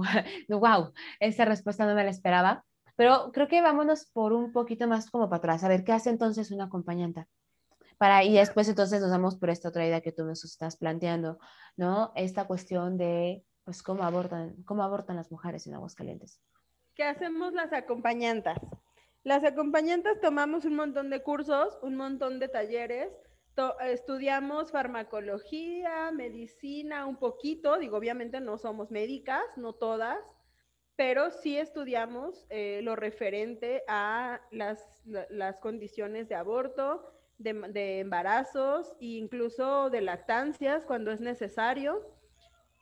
wow, 0.49 0.93
esa 1.19 1.45
respuesta 1.45 1.85
no 1.85 1.93
me 1.93 2.03
la 2.03 2.09
esperaba. 2.09 2.65
Pero 2.95 3.31
creo 3.31 3.47
que 3.47 3.61
vámonos 3.61 4.05
por 4.05 4.33
un 4.33 4.51
poquito 4.51 4.87
más 4.87 5.09
como 5.09 5.29
para 5.29 5.37
atrás, 5.37 5.63
a 5.63 5.69
ver 5.69 5.83
qué 5.83 5.91
hace 5.91 6.09
entonces 6.09 6.51
una 6.51 6.65
acompañante. 6.65 7.25
Para, 8.01 8.23
y 8.23 8.33
después 8.33 8.67
entonces 8.67 8.99
nos 8.99 9.11
damos 9.11 9.35
por 9.35 9.51
esta 9.51 9.69
otra 9.69 9.85
idea 9.85 10.01
que 10.01 10.11
tú 10.11 10.25
nos 10.25 10.43
estás 10.43 10.75
planteando, 10.75 11.37
¿no? 11.77 12.11
Esta 12.15 12.47
cuestión 12.47 12.97
de, 12.97 13.45
pues, 13.63 13.83
cómo 13.83 14.01
abortan, 14.01 14.55
cómo 14.65 14.81
abortan 14.81 15.17
las 15.17 15.31
mujeres 15.31 15.67
en 15.67 15.75
Aguascalientes. 15.75 16.41
¿Qué 16.95 17.03
hacemos 17.03 17.53
las 17.53 17.71
acompañantes? 17.73 18.55
Las 19.21 19.43
acompañantes 19.43 20.19
tomamos 20.19 20.65
un 20.65 20.77
montón 20.77 21.11
de 21.11 21.21
cursos, 21.21 21.77
un 21.83 21.95
montón 21.95 22.39
de 22.39 22.47
talleres, 22.47 23.13
estudiamos 23.81 24.71
farmacología, 24.71 26.09
medicina, 26.11 27.05
un 27.05 27.17
poquito, 27.17 27.77
digo, 27.77 27.97
obviamente 27.97 28.39
no 28.39 28.57
somos 28.57 28.89
médicas, 28.89 29.43
no 29.57 29.73
todas, 29.73 30.17
pero 30.95 31.29
sí 31.29 31.55
estudiamos 31.55 32.47
eh, 32.49 32.79
lo 32.81 32.95
referente 32.95 33.83
a 33.87 34.41
las, 34.49 35.03
las, 35.05 35.57
condiciones 35.57 36.27
de 36.29 36.33
aborto, 36.33 37.20
de, 37.43 37.99
embarazos 37.99 38.93
e 38.99 39.17
incluso 39.17 39.89
de 39.89 40.01
lactancias 40.01 40.85
cuando 40.85 41.11
es 41.11 41.21
necesario. 41.21 42.01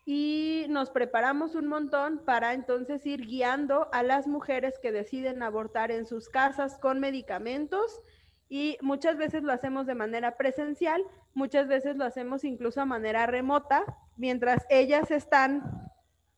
Y 0.05 0.65
nos 0.69 0.89
preparamos 0.89 1.55
un 1.55 1.67
montón 1.67 2.23
para 2.25 2.53
entonces 2.53 3.05
ir 3.05 3.27
guiando 3.27 3.89
a 3.91 4.01
las 4.01 4.27
mujeres 4.27 4.79
que 4.81 4.91
deciden 4.91 5.43
abortar 5.43 5.91
en 5.91 6.05
sus 6.05 6.29
casas 6.29 6.77
con 6.79 6.99
medicamentos 6.99 8.01
y 8.49 8.77
muchas 8.81 9.17
veces 9.17 9.43
lo 9.43 9.53
hacemos 9.53 9.85
de 9.85 9.93
manera 9.93 10.35
presencial, 10.35 11.03
muchas 11.35 11.67
veces 11.67 11.95
lo 11.95 12.05
hacemos 12.05 12.43
incluso 12.43 12.81
a 12.81 12.85
manera 12.85 13.27
remota, 13.27 13.85
mientras 14.17 14.65
ellas 14.69 15.11
están, 15.11 15.91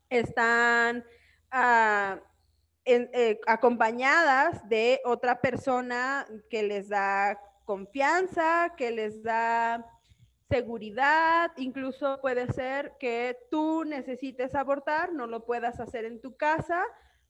están 0.09 1.05
ah, 1.51 2.19
eh, 2.83 3.39
acompañadas 3.47 4.67
de 4.67 4.99
otra 5.05 5.39
persona 5.39 6.27
que 6.49 6.63
les 6.63 6.89
da 6.89 7.39
confianza, 7.71 8.73
que 8.75 8.91
les 8.91 9.23
da 9.23 9.85
seguridad, 10.49 11.51
incluso 11.55 12.19
puede 12.19 12.51
ser 12.51 12.97
que 12.99 13.37
tú 13.49 13.85
necesites 13.85 14.55
abortar, 14.55 15.13
no 15.13 15.25
lo 15.25 15.45
puedas 15.45 15.79
hacer 15.79 16.03
en 16.03 16.19
tu 16.19 16.35
casa, 16.35 16.83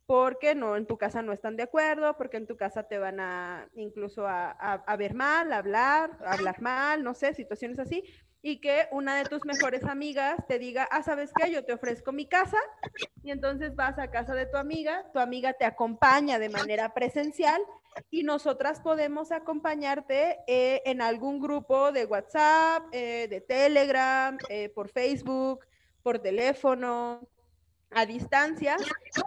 porque 0.07 0.55
no, 0.55 0.77
en 0.77 0.88
tu 0.88 0.98
casa 0.98 1.21
no 1.21 1.31
están 1.31 1.57
de 1.57 1.63
acuerdo, 1.63 2.17
porque 2.17 2.38
en 2.38 2.48
tu 2.48 2.57
casa 2.57 2.88
te 2.88 2.98
van 2.98 3.19
a 3.19 3.69
incluso 3.75 4.25
a, 4.27 4.95
ver 4.98 5.13
mal, 5.13 5.53
hablar, 5.53 6.17
hablar 6.25 6.60
mal, 6.60 7.03
no 7.03 7.13
sé, 7.13 7.36
situaciones 7.36 7.77
así, 7.77 8.03
y 8.41 8.60
que 8.60 8.88
una 8.91 9.17
de 9.17 9.25
tus 9.25 9.45
mejores 9.45 9.83
amigas 9.83 10.36
te 10.48 10.57
diga, 10.57 10.88
ah, 10.91 11.03
¿sabes 11.03 11.31
qué? 11.36 11.51
Yo 11.51 11.63
te 11.63 11.74
ofrezco 11.74 12.12
mi 12.12 12.25
casa, 12.25 12.57
y 13.24 13.31
entonces 13.31 13.75
vas 13.75 14.00
a 14.00 14.10
casa 14.10 14.33
de 14.33 14.48
tu 14.48 14.57
amiga, 14.57 15.05
tu 15.13 15.19
amiga 15.19 15.53
te 15.53 15.65
acompaña 15.65 16.39
de 16.39 16.50
manera 16.50 16.93
presencial, 16.93 17.62
y 18.10 18.24
nosotras 18.24 18.79
podemos 18.79 19.31
acompañarte 19.31 20.39
eh, 20.48 20.81
en 20.86 21.01
algún 21.01 21.39
grupo 21.39 21.91
de 21.91 22.05
WhatsApp, 22.05 22.83
eh, 22.91 23.27
de 23.29 23.41
Telegram, 23.41 24.38
eh, 24.50 24.69
por 24.69 24.89
Facebook, 24.89 25.65
por 26.01 26.19
teléfono, 26.19 27.27
a 27.91 28.05
distancia, 28.05 28.77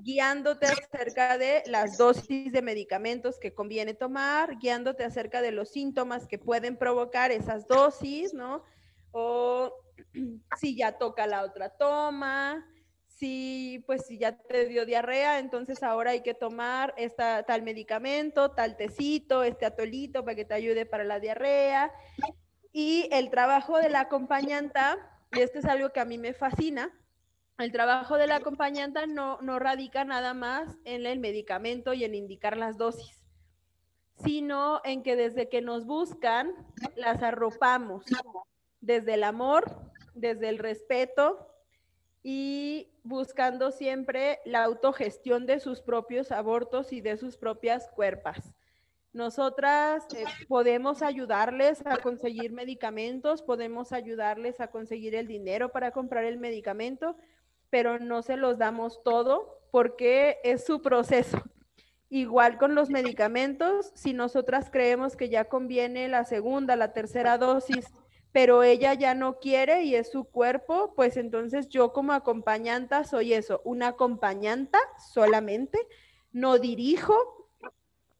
guiándote 0.02 0.66
acerca 0.66 1.36
de 1.36 1.62
las 1.66 1.98
dosis 1.98 2.50
de 2.50 2.62
medicamentos 2.62 3.38
que 3.38 3.52
conviene 3.52 3.92
tomar, 3.92 4.58
guiándote 4.58 5.04
acerca 5.04 5.42
de 5.42 5.52
los 5.52 5.68
síntomas 5.68 6.26
que 6.26 6.38
pueden 6.38 6.78
provocar 6.78 7.30
esas 7.30 7.66
dosis, 7.68 8.32
¿no? 8.32 8.64
O 9.14 9.72
si 10.60 10.76
ya 10.76 10.98
toca 10.98 11.26
la 11.26 11.44
otra 11.44 11.70
toma, 11.70 12.66
si 13.06 13.82
pues 13.86 14.06
si 14.06 14.18
ya 14.18 14.36
te 14.36 14.66
dio 14.66 14.84
diarrea, 14.84 15.38
entonces 15.38 15.82
ahora 15.82 16.10
hay 16.10 16.22
que 16.22 16.34
tomar 16.34 16.92
esta, 16.96 17.44
tal 17.44 17.62
medicamento, 17.62 18.50
tal 18.50 18.76
tecito, 18.76 19.44
este 19.44 19.66
atolito 19.66 20.24
para 20.24 20.34
que 20.34 20.44
te 20.44 20.54
ayude 20.54 20.84
para 20.84 21.04
la 21.04 21.20
diarrea. 21.20 21.92
Y 22.72 23.08
el 23.12 23.30
trabajo 23.30 23.78
de 23.78 23.88
la 23.88 24.00
acompañante, 24.00 24.80
y 25.32 25.40
esto 25.40 25.60
es 25.60 25.64
algo 25.64 25.90
que 25.90 26.00
a 26.00 26.04
mí 26.04 26.18
me 26.18 26.34
fascina, 26.34 26.92
el 27.58 27.70
trabajo 27.70 28.16
de 28.16 28.26
la 28.26 28.36
acompañante 28.36 29.06
no, 29.06 29.40
no 29.40 29.60
radica 29.60 30.04
nada 30.04 30.34
más 30.34 30.76
en 30.84 31.06
el 31.06 31.20
medicamento 31.20 31.94
y 31.94 32.02
en 32.02 32.16
indicar 32.16 32.56
las 32.56 32.78
dosis, 32.78 33.24
sino 34.24 34.80
en 34.82 35.04
que 35.04 35.14
desde 35.14 35.48
que 35.48 35.62
nos 35.62 35.86
buscan, 35.86 36.52
las 36.96 37.22
arropamos, 37.22 38.04
desde 38.84 39.14
el 39.14 39.24
amor, 39.24 39.64
desde 40.14 40.48
el 40.48 40.58
respeto 40.58 41.48
y 42.22 42.90
buscando 43.02 43.70
siempre 43.70 44.40
la 44.44 44.64
autogestión 44.64 45.46
de 45.46 45.58
sus 45.58 45.80
propios 45.80 46.30
abortos 46.32 46.92
y 46.92 47.00
de 47.00 47.16
sus 47.16 47.36
propias 47.36 47.88
cuerpas. 47.88 48.54
Nosotras 49.12 50.06
eh, 50.14 50.24
podemos 50.48 51.02
ayudarles 51.02 51.86
a 51.86 51.98
conseguir 51.98 52.52
medicamentos, 52.52 53.42
podemos 53.42 53.92
ayudarles 53.92 54.60
a 54.60 54.68
conseguir 54.68 55.14
el 55.14 55.28
dinero 55.28 55.70
para 55.70 55.92
comprar 55.92 56.24
el 56.24 56.38
medicamento, 56.38 57.16
pero 57.70 57.98
no 57.98 58.22
se 58.22 58.36
los 58.36 58.58
damos 58.58 59.02
todo 59.02 59.60
porque 59.70 60.38
es 60.44 60.64
su 60.64 60.82
proceso. 60.82 61.42
Igual 62.10 62.58
con 62.58 62.74
los 62.74 62.90
medicamentos, 62.90 63.92
si 63.94 64.12
nosotras 64.12 64.68
creemos 64.70 65.16
que 65.16 65.28
ya 65.28 65.46
conviene 65.46 66.08
la 66.08 66.24
segunda, 66.24 66.76
la 66.76 66.92
tercera 66.92 67.38
dosis, 67.38 67.86
pero 68.34 68.64
ella 68.64 68.94
ya 68.94 69.14
no 69.14 69.38
quiere 69.38 69.84
y 69.84 69.94
es 69.94 70.10
su 70.10 70.24
cuerpo, 70.24 70.92
pues 70.96 71.16
entonces 71.16 71.68
yo 71.68 71.92
como 71.92 72.12
acompañanta 72.12 73.04
soy 73.04 73.32
eso, 73.32 73.60
una 73.64 73.86
acompañanta 73.86 74.80
solamente, 75.12 75.78
no 76.32 76.58
dirijo, 76.58 77.14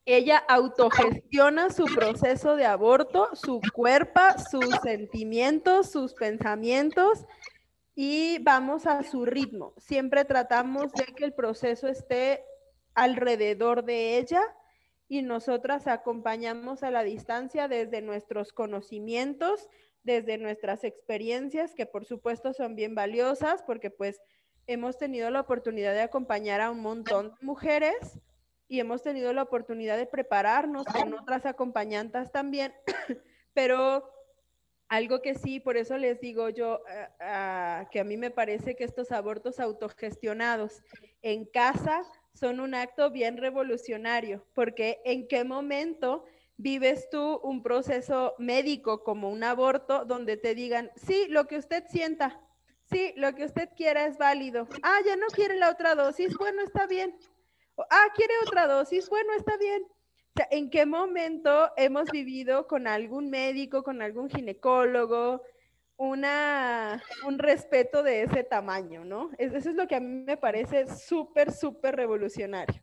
ella 0.05 0.37
autogestiona 0.37 1.71
su 1.71 1.87
proceso 1.87 2.55
de 2.55 2.65
aborto, 2.65 3.31
su 3.35 3.61
cuerpo, 3.75 4.21
sus 4.49 4.77
sentimientos, 4.85 5.91
sus 5.91 6.15
pensamientos, 6.15 7.27
y 7.97 8.39
vamos 8.39 8.87
a 8.87 9.03
su 9.03 9.25
ritmo. 9.25 9.75
Siempre 9.79 10.25
tratamos 10.25 10.93
de 10.93 11.07
que 11.07 11.25
el 11.25 11.33
proceso 11.33 11.89
esté 11.89 12.45
alrededor 12.95 13.85
de 13.85 14.19
ella 14.19 14.43
y 15.09 15.23
nosotras 15.23 15.89
acompañamos 15.89 16.85
a 16.85 16.93
la 16.93 17.03
distancia 17.03 17.67
desde 17.67 18.01
nuestros 18.01 18.53
conocimientos, 18.53 19.69
desde 20.05 20.39
nuestras 20.39 20.85
experiencias, 20.85 21.75
que 21.75 21.87
por 21.87 22.05
supuesto 22.05 22.53
son 22.53 22.77
bien 22.77 22.95
valiosas 22.95 23.63
porque 23.63 23.91
pues 23.91 24.21
hemos 24.67 24.99
tenido 24.99 25.31
la 25.31 25.41
oportunidad 25.41 25.93
de 25.95 26.03
acompañar 26.03 26.61
a 26.61 26.71
un 26.71 26.81
montón 26.81 27.31
de 27.31 27.47
mujeres 27.47 28.21
y 28.69 28.81
hemos 28.81 29.03
tenido 29.03 29.33
la 29.33 29.43
oportunidad 29.43 29.97
de 29.97 30.07
prepararnos 30.07 30.87
con 30.87 31.15
otras 31.15 31.45
acompañantes 31.47 32.31
también, 32.31 32.73
pero 33.55 34.11
algo 34.89 35.23
que 35.23 35.35
sí, 35.35 35.61
por 35.61 35.77
eso 35.77 35.99
les 35.99 36.21
digo 36.21 36.51
yo 36.51 36.83
eh, 36.89 37.85
que 37.91 38.01
a 38.01 38.05
mí 38.05 38.17
me 38.17 38.31
parece 38.31 38.77
que 38.77 38.85
estos 38.85 39.13
abortos 39.13 39.61
autogestionados 39.61 40.83
en 41.23 41.47
casa 41.47 42.03
son 42.35 42.61
un 42.61 42.75
acto 42.75 43.11
bien 43.11 43.37
revolucionario, 43.37 44.45
porque 44.55 45.01
en 45.05 45.29
qué 45.29 45.45
momento 45.45 46.25
vives 46.57 47.09
tú 47.11 47.41
un 47.43 47.63
proceso 47.63 48.35
médico 48.39 49.03
como 49.03 49.31
un 49.31 49.45
aborto 49.45 50.05
donde 50.05 50.37
te 50.37 50.55
digan, 50.55 50.91
sí, 50.97 51.27
lo 51.29 51.47
que 51.47 51.59
usted 51.59 51.85
sienta, 51.89 52.41
sí, 52.91 53.13
lo 53.17 53.35
que 53.35 53.45
usted 53.45 53.69
quiera 53.77 54.07
es 54.07 54.19
válido. 54.19 54.69
Ah, 54.83 54.99
ya 55.05 55.17
no 55.17 55.27
quiere 55.29 55.57
la 55.57 55.71
otra 55.71 55.95
dosis, 55.95 56.37
bueno, 56.37 56.63
está 56.63 56.87
bien. 56.87 57.17
Ah, 57.91 58.07
quiere 58.15 58.35
otra 58.47 58.67
dosis, 58.67 59.09
bueno, 59.09 59.33
está 59.35 59.57
bien. 59.57 59.85
¿en 60.51 60.69
qué 60.69 60.85
momento 60.85 61.71
hemos 61.77 62.11
vivido 62.11 62.67
con 62.67 62.87
algún 62.87 63.31
médico, 63.31 63.83
con 63.83 64.03
algún 64.03 64.29
ginecólogo, 64.29 65.43
una, 65.97 67.03
un 67.25 67.39
respeto 67.39 68.03
de 68.03 68.23
ese 68.23 68.43
tamaño, 68.43 69.05
¿no? 69.05 69.31
Eso 69.39 69.57
es 69.57 69.67
lo 69.67 69.87
que 69.87 69.95
a 69.95 70.01
mí 70.01 70.25
me 70.25 70.37
parece 70.37 70.89
súper, 70.89 71.53
súper 71.53 71.95
revolucionario. 71.95 72.83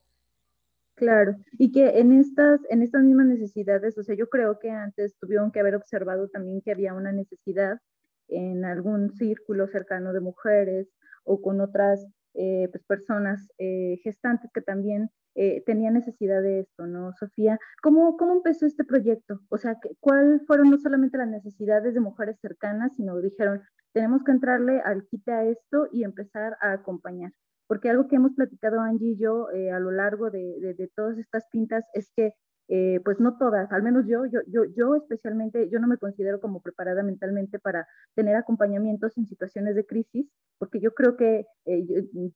Claro, 1.01 1.35
y 1.57 1.71
que 1.71 1.97
en 1.99 2.11
estas, 2.11 2.61
en 2.69 2.83
estas 2.83 3.01
mismas 3.01 3.25
necesidades, 3.25 3.97
o 3.97 4.03
sea, 4.03 4.15
yo 4.15 4.29
creo 4.29 4.59
que 4.59 4.69
antes 4.69 5.17
tuvieron 5.17 5.51
que 5.51 5.59
haber 5.59 5.73
observado 5.73 6.29
también 6.29 6.61
que 6.61 6.69
había 6.69 6.93
una 6.93 7.11
necesidad 7.11 7.79
en 8.27 8.65
algún 8.65 9.11
círculo 9.15 9.67
cercano 9.67 10.13
de 10.13 10.19
mujeres 10.19 10.89
o 11.23 11.41
con 11.41 11.59
otras 11.59 12.05
eh, 12.35 12.67
pues, 12.71 12.83
personas 12.83 13.49
eh, 13.57 13.99
gestantes 14.03 14.51
que 14.53 14.61
también 14.61 15.09
eh, 15.33 15.63
tenía 15.65 15.89
necesidad 15.89 16.43
de 16.43 16.59
esto, 16.59 16.85
¿no, 16.85 17.13
Sofía? 17.13 17.57
¿Cómo, 17.81 18.15
¿Cómo 18.15 18.33
empezó 18.33 18.67
este 18.67 18.83
proyecto? 18.83 19.39
O 19.49 19.57
sea, 19.57 19.79
¿cuáles 20.01 20.45
fueron 20.45 20.69
no 20.69 20.77
solamente 20.77 21.17
las 21.17 21.29
necesidades 21.29 21.95
de 21.95 21.99
mujeres 21.99 22.37
cercanas, 22.41 22.95
sino 22.95 23.19
dijeron, 23.21 23.63
tenemos 23.91 24.23
que 24.23 24.33
entrarle 24.33 24.81
al 24.81 25.07
quite 25.07 25.31
a 25.31 25.45
esto 25.45 25.87
y 25.91 26.03
empezar 26.03 26.57
a 26.61 26.73
acompañar? 26.73 27.31
Porque 27.71 27.89
algo 27.89 28.09
que 28.09 28.17
hemos 28.17 28.33
platicado 28.33 28.81
Angie 28.81 29.11
y 29.11 29.17
yo 29.17 29.49
eh, 29.51 29.71
a 29.71 29.79
lo 29.79 29.91
largo 29.91 30.29
de, 30.29 30.75
de, 30.77 30.91
todas 30.93 31.17
estas 31.17 31.47
pintas 31.53 31.85
es 31.93 32.11
que 32.17 32.33
eh, 32.67 32.99
pues 33.05 33.21
no 33.21 33.37
todas, 33.37 33.71
al 33.71 33.81
menos 33.81 34.03
yo, 34.05 34.25
yo, 34.25 34.41
yo, 34.47 34.65
yo 34.75 34.95
especialmente, 34.97 35.69
yo 35.69 35.79
no 35.79 35.87
me 35.87 35.95
considero 35.95 36.41
como 36.41 36.59
preparada 36.61 37.01
mentalmente 37.01 37.59
para 37.59 37.87
tener 38.13 38.35
acompañamientos 38.35 39.17
en 39.17 39.25
situaciones 39.25 39.75
de 39.75 39.85
crisis, 39.85 40.29
porque 40.59 40.81
yo 40.81 40.93
creo 40.93 41.15
que 41.15 41.45
eh, 41.63 41.85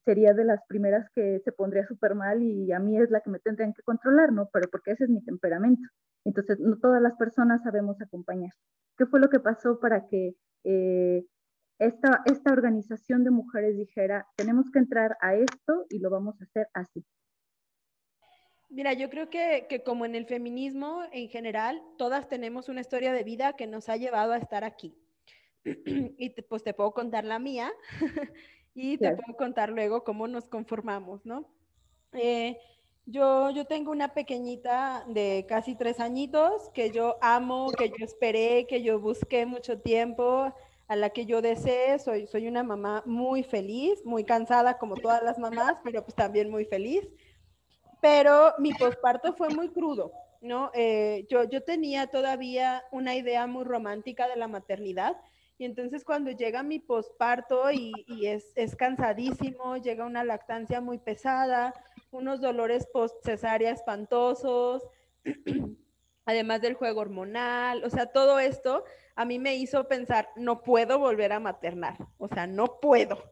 sería 0.06 0.34
de 0.34 0.46
las 0.46 0.62
primeras 0.70 1.06
que 1.14 1.42
se 1.44 1.52
pondría 1.52 1.86
súper 1.86 2.16
mal 2.16 2.42
y 2.42 2.72
a 2.72 2.80
mí 2.80 2.98
es 2.98 3.12
la 3.12 3.20
que 3.20 3.30
me 3.30 3.40
tendrían 3.40 3.74
que 3.74 3.84
controlar, 3.84 4.32
¿no? 4.32 4.48
Pero 4.54 4.70
porque 4.72 4.92
ese 4.92 5.04
es 5.04 5.10
mi 5.10 5.22
temperamento. 5.22 5.84
Entonces, 6.24 6.62
no 6.62 6.78
todas 6.78 7.02
las 7.02 7.18
personas 7.18 7.62
sabemos 7.62 8.02
acompañar. 8.02 8.52
¿Qué 8.98 9.06
fue 9.06 9.20
lo 9.20 9.30
que 9.30 9.42
pasó 9.42 9.82
para 9.82 10.08
que 10.08 10.36
eh, 10.64 11.26
esta, 11.80 12.22
esta 12.26 12.52
organización 12.52 13.24
de 13.24 13.32
mujeres 13.32 13.78
dijera, 13.78 14.28
tenemos 14.36 14.72
que 14.72 14.80
entrar 14.80 15.18
a 15.22 15.36
esto 15.36 15.86
y 15.90 16.00
lo 16.00 16.10
vamos 16.10 16.40
a 16.42 16.46
hacer 16.46 16.68
así? 16.74 17.06
Mira, 18.70 18.94
yo 18.94 19.10
creo 19.10 19.30
que, 19.30 19.68
que, 19.70 19.84
como 19.84 20.06
en 20.06 20.16
el 20.16 20.26
feminismo 20.26 21.04
en 21.12 21.30
general, 21.30 21.82
todas 21.98 22.28
tenemos 22.28 22.68
una 22.68 22.82
historia 22.82 23.14
de 23.14 23.24
vida 23.24 23.54
que 23.54 23.68
nos 23.68 23.90
ha 23.90 23.98
llevado 23.98 24.34
a 24.34 24.38
estar 24.38 24.64
aquí. 24.64 24.98
y 26.18 26.30
pues 26.42 26.64
te 26.64 26.74
puedo 26.74 26.92
contar 26.94 27.26
la 27.26 27.40
mía 27.40 27.72
y 28.74 28.98
te 28.98 29.16
puedo 29.16 29.38
contar 29.38 29.70
luego 29.70 30.04
cómo 30.04 30.28
nos 30.28 30.48
conformamos, 30.48 31.26
¿no? 31.26 31.50
Eh, 32.14 32.58
yo, 33.06 33.52
yo 33.52 33.66
tengo 33.66 33.92
una 33.92 34.14
pequeñita 34.14 35.06
de 35.08 35.46
casi 35.48 35.76
tres 35.76 36.00
añitos 36.00 36.70
que 36.74 36.92
yo 36.92 37.18
amo, 37.22 37.72
que 37.72 37.90
yo 37.90 38.04
esperé, 38.04 38.66
que 38.68 38.82
yo 38.82 39.00
busqué 39.00 39.46
mucho 39.46 39.80
tiempo, 39.80 40.54
a 40.88 40.96
la 40.96 41.10
que 41.10 41.26
yo 41.26 41.42
deseé. 41.42 42.00
Soy, 42.00 42.28
soy 42.28 42.48
una 42.48 42.64
mamá 42.64 43.04
muy 43.06 43.44
feliz, 43.44 44.06
muy 44.06 44.24
cansada 44.24 44.78
como 44.78 44.96
todas 44.96 45.24
las 45.24 45.40
mamás, 45.40 45.76
pero 45.84 46.04
pues 46.04 46.16
también 46.16 46.50
muy 46.50 46.66
feliz 46.66 47.08
pero 48.06 48.54
mi 48.60 48.72
posparto 48.72 49.34
fue 49.34 49.50
muy 49.50 49.70
crudo, 49.70 50.12
¿no? 50.40 50.70
Eh, 50.76 51.26
yo, 51.28 51.44
yo 51.46 51.64
tenía 51.64 52.06
todavía 52.06 52.84
una 52.92 53.16
idea 53.16 53.48
muy 53.48 53.64
romántica 53.64 54.28
de 54.28 54.36
la 54.36 54.48
maternidad 54.48 55.20
y 55.58 55.66
entonces 55.66 56.04
cuando 56.04 56.30
llega 56.30 56.62
mi 56.62 56.78
posparto 56.78 57.72
y, 57.72 57.94
y 58.06 58.28
es, 58.28 58.52
es, 58.56 58.76
cansadísimo, 58.76 59.78
llega 59.78 60.06
una 60.06 60.24
lactancia 60.24 60.82
muy 60.82 61.00
pesada, 61.00 61.74
unos 62.12 62.42
dolores 62.42 62.86
post 62.94 63.16
cesárea 63.26 63.72
espantosos, 63.72 64.84
además 66.26 66.62
del 66.62 66.74
juego 66.74 67.02
hormonal, 67.02 67.84
o 67.84 67.90
sea, 67.90 68.08
todo 68.08 68.40
esto 68.40 68.84
a 69.16 69.26
mí 69.26 69.40
me 69.40 69.56
hizo 69.56 69.88
pensar, 69.88 70.30
no 70.36 70.62
puedo 70.62 71.00
volver 71.00 71.32
a 71.32 71.40
maternar, 71.40 71.98
o 72.18 72.28
sea, 72.28 72.48
no 72.48 72.80
puedo. 72.80 73.32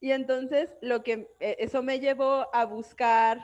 Y 0.00 0.10
entonces 0.10 0.74
lo 0.80 1.02
que 1.02 1.30
eh, 1.40 1.56
eso 1.60 1.82
me 1.82 2.00
llevó 2.00 2.48
a 2.52 2.64
buscar 2.64 3.40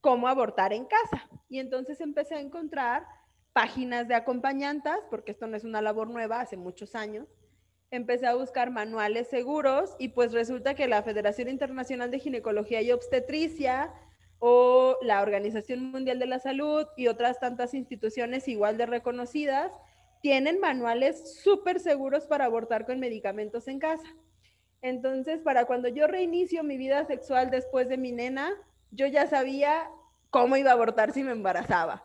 cómo 0.00 0.28
abortar 0.28 0.72
en 0.72 0.84
casa. 0.84 1.28
Y 1.48 1.58
entonces 1.58 2.00
empecé 2.00 2.36
a 2.36 2.40
encontrar 2.40 3.06
páginas 3.52 4.06
de 4.06 4.14
acompañantas, 4.14 5.00
porque 5.10 5.32
esto 5.32 5.48
no 5.48 5.56
es 5.56 5.64
una 5.64 5.82
labor 5.82 6.08
nueva, 6.08 6.40
hace 6.40 6.56
muchos 6.56 6.94
años. 6.94 7.26
Empecé 7.90 8.26
a 8.26 8.34
buscar 8.34 8.70
manuales 8.70 9.28
seguros 9.28 9.96
y 9.98 10.08
pues 10.08 10.32
resulta 10.32 10.74
que 10.74 10.86
la 10.86 11.02
Federación 11.02 11.48
Internacional 11.48 12.10
de 12.10 12.20
Ginecología 12.20 12.82
y 12.82 12.92
Obstetricia 12.92 13.92
o 14.40 14.96
la 15.02 15.22
Organización 15.22 15.90
Mundial 15.90 16.18
de 16.18 16.26
la 16.26 16.38
Salud 16.38 16.86
y 16.96 17.08
otras 17.08 17.40
tantas 17.40 17.74
instituciones 17.74 18.48
igual 18.48 18.76
de 18.78 18.86
reconocidas 18.86 19.72
tienen 20.20 20.60
manuales 20.60 21.40
súper 21.42 21.80
seguros 21.80 22.26
para 22.26 22.44
abortar 22.44 22.86
con 22.86 23.00
medicamentos 23.00 23.68
en 23.68 23.78
casa. 23.78 24.06
Entonces, 24.80 25.40
para 25.40 25.64
cuando 25.64 25.88
yo 25.88 26.06
reinicio 26.06 26.62
mi 26.62 26.76
vida 26.76 27.04
sexual 27.06 27.50
después 27.50 27.88
de 27.88 27.98
mi 27.98 28.12
nena, 28.12 28.52
yo 28.90 29.06
ya 29.06 29.26
sabía 29.26 29.88
cómo 30.30 30.56
iba 30.56 30.70
a 30.70 30.74
abortar 30.74 31.12
si 31.12 31.22
me 31.22 31.32
embarazaba. 31.32 32.04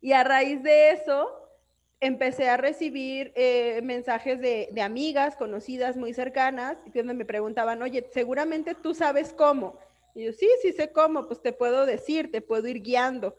Y 0.00 0.12
a 0.12 0.24
raíz 0.24 0.62
de 0.62 0.90
eso, 0.90 1.30
empecé 2.00 2.48
a 2.48 2.56
recibir 2.56 3.32
eh, 3.36 3.80
mensajes 3.82 4.40
de, 4.40 4.70
de, 4.72 4.82
amigas 4.82 5.36
conocidas 5.36 5.96
muy 5.96 6.14
cercanas, 6.14 6.78
donde 6.94 7.14
me 7.14 7.24
preguntaban, 7.24 7.82
oye, 7.82 8.08
seguramente 8.12 8.74
tú 8.74 8.94
sabes 8.94 9.32
cómo. 9.32 9.78
Y 10.14 10.24
yo, 10.24 10.32
sí, 10.32 10.48
sí 10.62 10.72
sé 10.72 10.92
cómo, 10.92 11.26
pues 11.26 11.40
te 11.42 11.52
puedo 11.52 11.86
decir, 11.86 12.30
te 12.30 12.40
puedo 12.40 12.66
ir 12.68 12.82
guiando. 12.82 13.36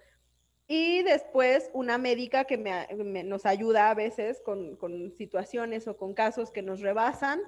Y 0.67 1.03
después 1.03 1.69
una 1.73 1.97
médica 1.97 2.45
que 2.45 2.57
me, 2.57 3.23
nos 3.23 3.45
ayuda 3.45 3.89
a 3.89 3.93
veces 3.93 4.41
con, 4.41 4.77
con 4.77 5.11
situaciones 5.17 5.87
o 5.87 5.97
con 5.97 6.13
casos 6.13 6.51
que 6.51 6.61
nos 6.61 6.79
rebasan, 6.79 7.41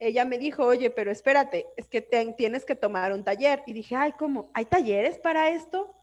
ella 0.00 0.24
me 0.24 0.38
dijo, 0.38 0.64
oye, 0.64 0.90
pero 0.90 1.10
espérate, 1.10 1.66
es 1.76 1.88
que 1.88 2.02
tienes 2.36 2.64
que 2.64 2.74
tomar 2.74 3.12
un 3.12 3.24
taller. 3.24 3.62
Y 3.66 3.72
dije, 3.72 3.94
ay, 3.94 4.12
¿cómo? 4.18 4.50
¿Hay 4.54 4.64
talleres 4.64 5.18
para 5.18 5.50
esto? 5.50 5.94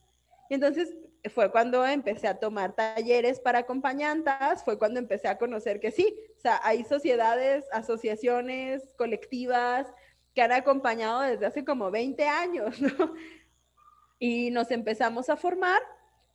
Y 0.49 0.55
entonces 0.55 0.95
fue 1.29 1.51
cuando 1.51 1.85
empecé 1.85 2.27
a 2.27 2.39
tomar 2.39 2.73
talleres 2.73 3.39
para 3.39 3.59
acompañantas, 3.59 4.63
fue 4.63 4.77
cuando 4.77 4.99
empecé 4.99 5.27
a 5.27 5.37
conocer 5.37 5.79
que 5.79 5.91
sí, 5.91 6.17
o 6.35 6.39
sea, 6.39 6.59
hay 6.63 6.83
sociedades, 6.83 7.65
asociaciones, 7.71 8.93
colectivas 8.97 9.87
que 10.33 10.41
han 10.41 10.51
acompañado 10.51 11.21
desde 11.21 11.45
hace 11.45 11.65
como 11.65 11.91
20 11.91 12.27
años, 12.27 12.81
¿no? 12.81 13.13
Y 14.19 14.51
nos 14.51 14.71
empezamos 14.71 15.29
a 15.29 15.37
formar. 15.37 15.81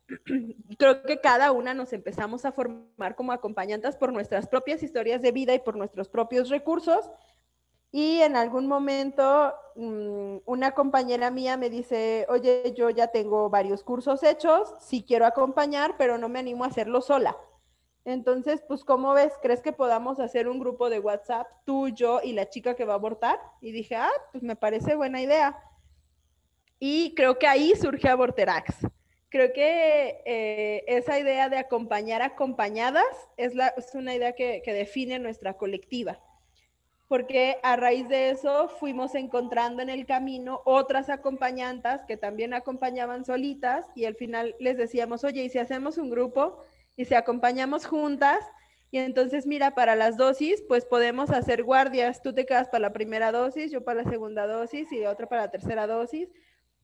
Creo 0.77 1.03
que 1.03 1.19
cada 1.19 1.51
una 1.51 1.73
nos 1.73 1.93
empezamos 1.93 2.45
a 2.45 2.51
formar 2.51 3.15
como 3.15 3.31
acompañantes 3.31 3.95
por 3.95 4.13
nuestras 4.13 4.47
propias 4.47 4.83
historias 4.83 5.21
de 5.21 5.31
vida 5.31 5.53
y 5.53 5.59
por 5.59 5.75
nuestros 5.75 6.09
propios 6.09 6.49
recursos 6.49 7.09
y 7.91 8.21
en 8.21 8.35
algún 8.35 8.67
momento 8.67 9.53
mm, 9.75 10.37
una 10.45 10.71
compañera 10.71 11.31
mía 11.31 11.57
me 11.57 11.69
dice, 11.69 12.25
oye, 12.29 12.73
yo 12.75 12.89
ya 12.89 13.07
tengo 13.07 13.49
varios 13.49 13.83
cursos 13.83 14.23
hechos, 14.23 14.75
sí 14.79 15.03
quiero 15.07 15.25
acompañar, 15.25 15.95
pero 15.97 16.17
no 16.17 16.29
me 16.29 16.39
animo 16.39 16.63
a 16.63 16.67
hacerlo 16.67 17.01
sola. 17.01 17.37
Entonces, 18.07 18.63
pues, 18.65 18.85
¿cómo 18.85 19.13
ves? 19.13 19.33
¿Crees 19.41 19.61
que 19.61 19.73
podamos 19.73 20.21
hacer 20.21 20.47
un 20.47 20.59
grupo 20.59 20.89
de 20.89 21.01
WhatsApp, 21.01 21.45
tú, 21.65 21.89
yo 21.89 22.21
y 22.23 22.31
la 22.31 22.47
chica 22.47 22.73
que 22.73 22.85
va 22.85 22.93
a 22.93 22.95
abortar? 22.95 23.37
Y 23.59 23.73
dije, 23.73 23.97
ah, 23.97 24.09
pues 24.31 24.45
me 24.45 24.55
parece 24.55 24.95
buena 24.95 25.21
idea. 25.21 25.57
Y 26.79 27.13
creo 27.15 27.37
que 27.37 27.47
ahí 27.47 27.73
surge 27.75 28.07
Aborterax. 28.07 28.87
Creo 29.27 29.51
que 29.51 30.21
eh, 30.25 30.85
esa 30.87 31.19
idea 31.19 31.49
de 31.49 31.57
acompañar 31.57 32.21
acompañadas 32.21 33.03
es, 33.35 33.55
la, 33.55 33.73
es 33.75 33.93
una 33.93 34.15
idea 34.15 34.31
que, 34.31 34.61
que 34.63 34.71
define 34.71 35.19
nuestra 35.19 35.57
colectiva 35.57 36.17
porque 37.07 37.57
a 37.63 37.77
raíz 37.77 38.09
de 38.09 38.31
eso 38.31 38.67
fuimos 38.67 39.15
encontrando 39.15 39.81
en 39.81 39.89
el 39.89 40.05
camino 40.05 40.61
otras 40.65 41.09
acompañantas 41.09 42.01
que 42.05 42.17
también 42.17 42.53
acompañaban 42.53 43.23
solitas 43.23 43.85
y 43.95 44.05
al 44.05 44.15
final 44.15 44.55
les 44.59 44.77
decíamos, 44.77 45.23
oye, 45.23 45.43
¿y 45.43 45.49
si 45.49 45.57
hacemos 45.57 45.97
un 45.97 46.09
grupo 46.09 46.61
y 46.97 47.05
si 47.05 47.15
acompañamos 47.15 47.85
juntas? 47.85 48.43
Y 48.91 48.97
entonces, 48.97 49.45
mira, 49.47 49.75
para 49.75 49.95
las 49.95 50.17
dosis, 50.17 50.61
pues 50.67 50.85
podemos 50.85 51.29
hacer 51.29 51.63
guardias. 51.63 52.21
Tú 52.21 52.33
te 52.33 52.45
quedas 52.45 52.67
para 52.67 52.81
la 52.81 52.93
primera 52.93 53.31
dosis, 53.31 53.71
yo 53.71 53.83
para 53.83 54.03
la 54.03 54.09
segunda 54.09 54.47
dosis 54.47 54.91
y 54.91 55.05
otra 55.05 55.29
para 55.29 55.43
la 55.43 55.51
tercera 55.51 55.87
dosis. 55.87 56.29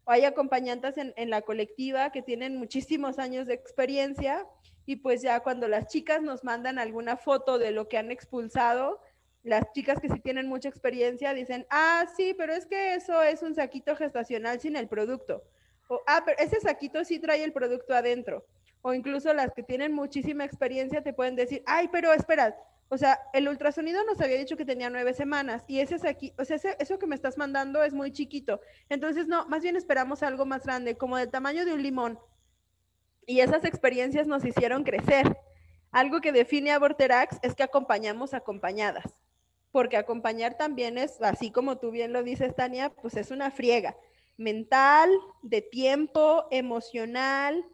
O 0.06 0.12
hay 0.12 0.26
acompañantes 0.26 0.98
en, 0.98 1.14
en 1.18 1.30
la 1.30 1.42
colectiva 1.42 2.12
que 2.12 2.22
tienen 2.22 2.58
muchísimos 2.58 3.20
años 3.20 3.48
de 3.48 3.54
experiencia 3.54 4.46
y 4.86 4.98
pues 4.98 5.22
ya 5.22 5.40
cuando 5.40 5.68
las 5.68 5.88
chicas 5.88 6.22
nos 6.22 6.44
mandan 6.44 6.78
alguna 6.78 7.18
foto 7.18 7.58
de 7.58 7.72
lo 7.72 7.88
que 7.88 7.98
han 7.98 8.12
expulsado, 8.12 9.00
las 9.44 9.72
chicas 9.74 10.00
que 10.00 10.10
sí 10.10 10.20
tienen 10.20 10.48
mucha 10.48 10.70
experiencia 10.70 11.34
dicen, 11.34 11.66
ah, 11.70 12.06
sí, 12.16 12.34
pero 12.38 12.54
es 12.54 12.66
que 12.66 12.96
eso 12.96 13.22
es 13.22 13.42
un 13.44 13.56
saquito 13.56 13.96
gestacional 13.96 14.60
sin 14.60 14.76
el 14.76 14.88
producto. 14.88 15.44
O, 15.88 16.02
ah, 16.08 16.24
pero 16.26 16.38
ese 16.40 16.60
saquito 16.60 17.04
sí 17.04 17.20
trae 17.20 17.44
el 17.44 17.54
producto 17.54 17.94
adentro. 17.94 18.46
O 18.84 18.94
incluso 18.94 19.34
las 19.34 19.52
que 19.54 19.64
tienen 19.64 19.92
muchísima 19.92 20.46
experiencia 20.46 21.02
te 21.02 21.14
pueden 21.14 21.36
decir, 21.36 21.64
ay, 21.66 21.90
pero 21.92 22.14
espera, 22.14 22.56
o 22.90 22.98
sea, 22.98 23.20
el 23.34 23.48
ultrasonido 23.48 24.04
nos 24.04 24.22
había 24.22 24.38
dicho 24.38 24.56
que 24.56 24.66
tenía 24.66 24.92
nueve 24.92 25.16
semanas 25.16 25.64
y 25.68 25.80
ese 25.80 25.98
saquito, 25.98 26.40
o 26.40 26.46
sea, 26.46 26.58
eso 26.78 27.00
que 27.00 27.08
me 27.08 27.16
estás 27.16 27.38
mandando 27.38 27.84
es 27.84 27.94
muy 27.94 28.12
chiquito. 28.12 28.62
Entonces, 28.90 29.26
no, 29.28 29.48
más 29.48 29.64
bien 29.64 29.76
esperamos 29.76 30.22
algo 30.22 30.46
más 30.46 30.64
grande, 30.64 30.96
como 30.96 31.18
del 31.18 31.32
tamaño 31.32 31.66
de 31.66 31.74
un 31.74 31.82
limón. 31.82 32.20
Y 33.26 33.40
esas 33.40 33.66
experiencias 33.66 34.28
nos 34.28 34.46
hicieron 34.46 34.84
crecer. 34.84 35.36
Algo 35.92 36.22
que 36.22 36.32
define 36.32 36.72
a 36.72 36.78
Vorterax 36.78 37.40
es 37.42 37.56
que 37.56 37.64
acompañamos 37.64 38.36
acompañadas 38.36 39.16
porque 39.74 39.98
acompañar 39.98 40.56
también 40.56 41.00
es, 41.00 41.20
así 41.24 41.50
como 41.50 41.80
tú 41.80 41.90
bien 41.90 42.14
lo 42.14 42.22
dices, 42.22 42.56
Tania, 42.56 42.92
pues 42.92 43.18
es 43.18 43.32
una 43.32 43.50
friega 43.50 43.98
mental, 44.38 45.10
de 45.42 45.64
tiempo, 45.64 46.46
emocional, 46.52 47.66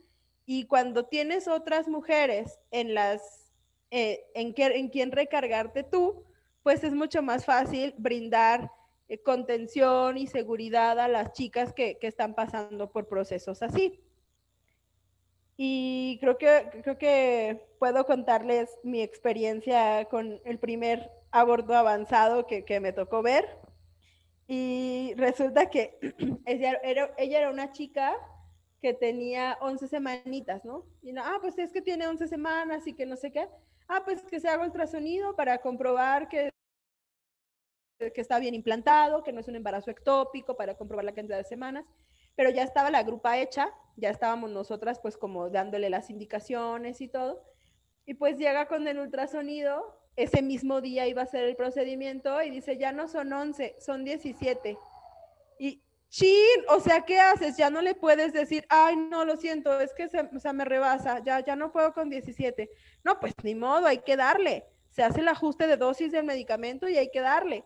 y 0.51 0.65
cuando 0.65 1.05
tienes 1.05 1.47
otras 1.47 1.87
mujeres 1.87 2.59
en 2.71 2.95
las, 2.95 3.51
eh, 3.91 4.25
en, 4.33 4.55
que, 4.55 4.65
en 4.65 4.89
quien 4.89 5.11
recargarte 5.11 5.83
tú, 5.83 6.23
pues 6.63 6.83
es 6.83 6.95
mucho 6.95 7.21
más 7.21 7.45
fácil 7.45 7.93
brindar 7.99 8.71
eh, 9.09 9.19
contención 9.19 10.17
y 10.17 10.25
seguridad 10.25 10.99
a 10.99 11.07
las 11.07 11.33
chicas 11.33 11.71
que, 11.71 11.99
que 11.99 12.07
están 12.07 12.33
pasando 12.33 12.91
por 12.91 13.07
procesos 13.07 13.61
así. 13.61 14.01
Y 15.55 16.17
creo 16.19 16.39
que, 16.39 16.81
creo 16.81 16.97
que 16.97 17.67
puedo 17.77 18.07
contarles 18.07 18.71
mi 18.81 19.03
experiencia 19.03 20.05
con 20.05 20.41
el 20.45 20.57
primer 20.57 21.11
aborto 21.29 21.75
avanzado 21.75 22.47
que, 22.47 22.65
que 22.65 22.79
me 22.79 22.91
tocó 22.91 23.21
ver. 23.21 23.45
Y 24.47 25.13
resulta 25.15 25.69
que 25.69 25.99
ella 26.47 26.79
era 26.83 27.51
una 27.51 27.71
chica 27.71 28.17
que 28.81 28.93
tenía 28.93 29.57
11 29.61 29.87
semanitas, 29.87 30.63
¿no? 30.63 30.85
Y 31.01 31.11
no, 31.11 31.21
ah, 31.23 31.37
pues 31.41 31.57
es 31.57 31.71
que 31.71 31.81
tiene 31.81 32.07
11 32.07 32.27
semanas 32.27 32.87
y 32.87 32.93
que 32.93 33.05
no 33.05 33.15
sé 33.15 33.31
qué. 33.31 33.47
Ah, 33.87 34.03
pues 34.05 34.21
que 34.23 34.39
se 34.39 34.47
haga 34.47 34.63
ultrasonido 34.63 35.35
para 35.35 35.57
comprobar 35.59 36.29
que, 36.29 36.49
que 37.99 38.21
está 38.21 38.39
bien 38.39 38.55
implantado, 38.55 39.23
que 39.23 39.33
no 39.33 39.41
es 39.41 39.47
un 39.47 39.55
embarazo 39.55 39.91
ectópico, 39.91 40.55
para 40.55 40.75
comprobar 40.77 41.05
la 41.05 41.13
cantidad 41.13 41.37
de 41.37 41.43
semanas. 41.43 41.85
Pero 42.35 42.49
ya 42.51 42.63
estaba 42.63 42.89
la 42.89 43.03
grupa 43.03 43.37
hecha, 43.37 43.73
ya 43.97 44.09
estábamos 44.09 44.51
nosotras 44.51 44.99
pues 44.99 45.17
como 45.17 45.49
dándole 45.49 45.89
las 45.89 46.09
indicaciones 46.09 47.01
y 47.01 47.09
todo. 47.09 47.43
Y 48.05 48.13
pues 48.13 48.37
llega 48.37 48.67
con 48.67 48.87
el 48.87 48.99
ultrasonido, 48.99 49.99
ese 50.15 50.41
mismo 50.41 50.81
día 50.81 51.07
iba 51.07 51.21
a 51.21 51.27
ser 51.27 51.43
el 51.43 51.55
procedimiento 51.55 52.41
y 52.41 52.49
dice, 52.49 52.77
ya 52.77 52.91
no 52.91 53.07
son 53.07 53.31
11, 53.33 53.75
son 53.79 54.05
17. 54.05 54.77
Y 55.59 55.83
Chin, 56.09 56.63
o 56.69 56.79
sea, 56.79 57.01
¿qué 57.05 57.19
haces? 57.19 57.55
Ya 57.55 57.69
no 57.69 57.81
le 57.81 57.93
puedes 57.93 58.33
decir, 58.33 58.65
ay, 58.69 58.95
no, 58.97 59.25
lo 59.25 59.37
siento, 59.37 59.79
es 59.79 59.93
que 59.93 60.09
se, 60.09 60.21
o 60.21 60.39
sea, 60.39 60.53
me 60.53 60.65
rebasa, 60.65 61.23
ya, 61.23 61.39
ya 61.41 61.55
no 61.55 61.71
puedo 61.71 61.93
con 61.93 62.09
17. 62.09 62.69
No, 63.03 63.19
pues 63.19 63.33
ni 63.43 63.53
modo, 63.55 63.85
hay 63.85 63.99
que 63.99 64.17
darle. 64.17 64.65
Se 64.89 65.03
hace 65.03 65.21
el 65.21 65.27
ajuste 65.27 65.67
de 65.67 65.77
dosis 65.77 66.11
del 66.11 66.25
medicamento 66.25 66.89
y 66.89 66.97
hay 66.97 67.11
que 67.11 67.21
darle. 67.21 67.63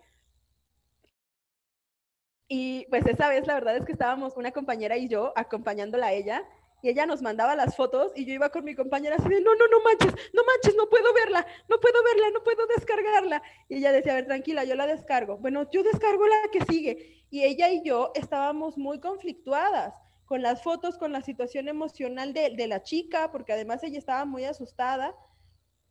Y 2.50 2.86
pues 2.90 3.06
esa 3.06 3.30
vez 3.30 3.48
la 3.48 3.56
verdad 3.56 3.78
es 3.78 3.86
que 3.86 3.94
estábamos 3.94 4.36
una 4.36 4.52
compañera 4.52 4.98
y 4.98 5.08
yo 5.08 5.34
acompañándola 5.36 6.08
a 6.08 6.14
ella 6.14 6.44
y 6.84 6.90
ella 6.90 7.06
nos 7.06 7.22
mandaba 7.22 7.56
las 7.56 7.78
fotos 7.78 8.12
y 8.14 8.26
yo 8.26 8.34
iba 8.34 8.50
con 8.50 8.66
mi 8.66 8.76
compañera 8.76 9.16
así 9.16 9.30
de, 9.30 9.40
no, 9.40 9.56
no, 9.56 9.68
no 9.70 9.82
manches, 9.84 10.14
no 10.34 10.42
manches, 10.44 10.76
no 10.76 10.90
puedo 10.90 11.14
verla, 11.14 11.48
no 11.70 11.80
puedo 11.80 12.04
verla, 12.04 12.30
no 12.34 12.44
puedo 12.44 12.68
descargarla. 12.76 13.42
Y 13.70 13.78
ella 13.78 13.94
decía, 13.94 14.12
a 14.12 14.16
ver, 14.16 14.26
tranquila, 14.26 14.66
yo 14.66 14.76
la 14.76 14.86
descargo. 14.86 15.38
Bueno, 15.38 15.72
yo 15.72 15.82
descargo 15.82 16.28
la 16.28 16.52
que 16.52 16.66
sigue. 16.66 17.26
Y 17.30 17.46
ella 17.46 17.70
y 17.70 17.84
yo 17.84 18.12
estábamos 18.16 18.78
muy 18.78 19.00
conflictuadas 19.00 19.94
con 20.26 20.42
las 20.42 20.62
fotos, 20.62 20.98
con 20.98 21.14
la 21.14 21.22
situación 21.22 21.70
emocional 21.70 22.34
de, 22.34 22.50
de 22.50 22.68
la 22.68 22.84
chica, 22.84 23.32
porque 23.32 23.54
además 23.54 23.82
ella 23.86 23.98
estaba 23.98 24.26
muy 24.26 24.44
asustada. 24.44 25.16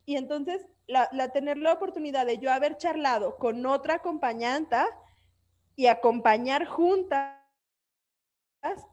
Y 0.04 0.16
entonces, 0.18 0.66
la, 0.86 1.08
la, 1.12 1.30
tener 1.30 1.56
la 1.56 1.72
oportunidad 1.72 2.26
de 2.26 2.36
yo 2.36 2.52
haber 2.52 2.76
charlado 2.76 3.38
con 3.38 3.64
otra 3.64 3.94
acompañanta 3.94 4.86
y 5.74 5.86
acompañar 5.86 6.66
juntas, 6.66 7.38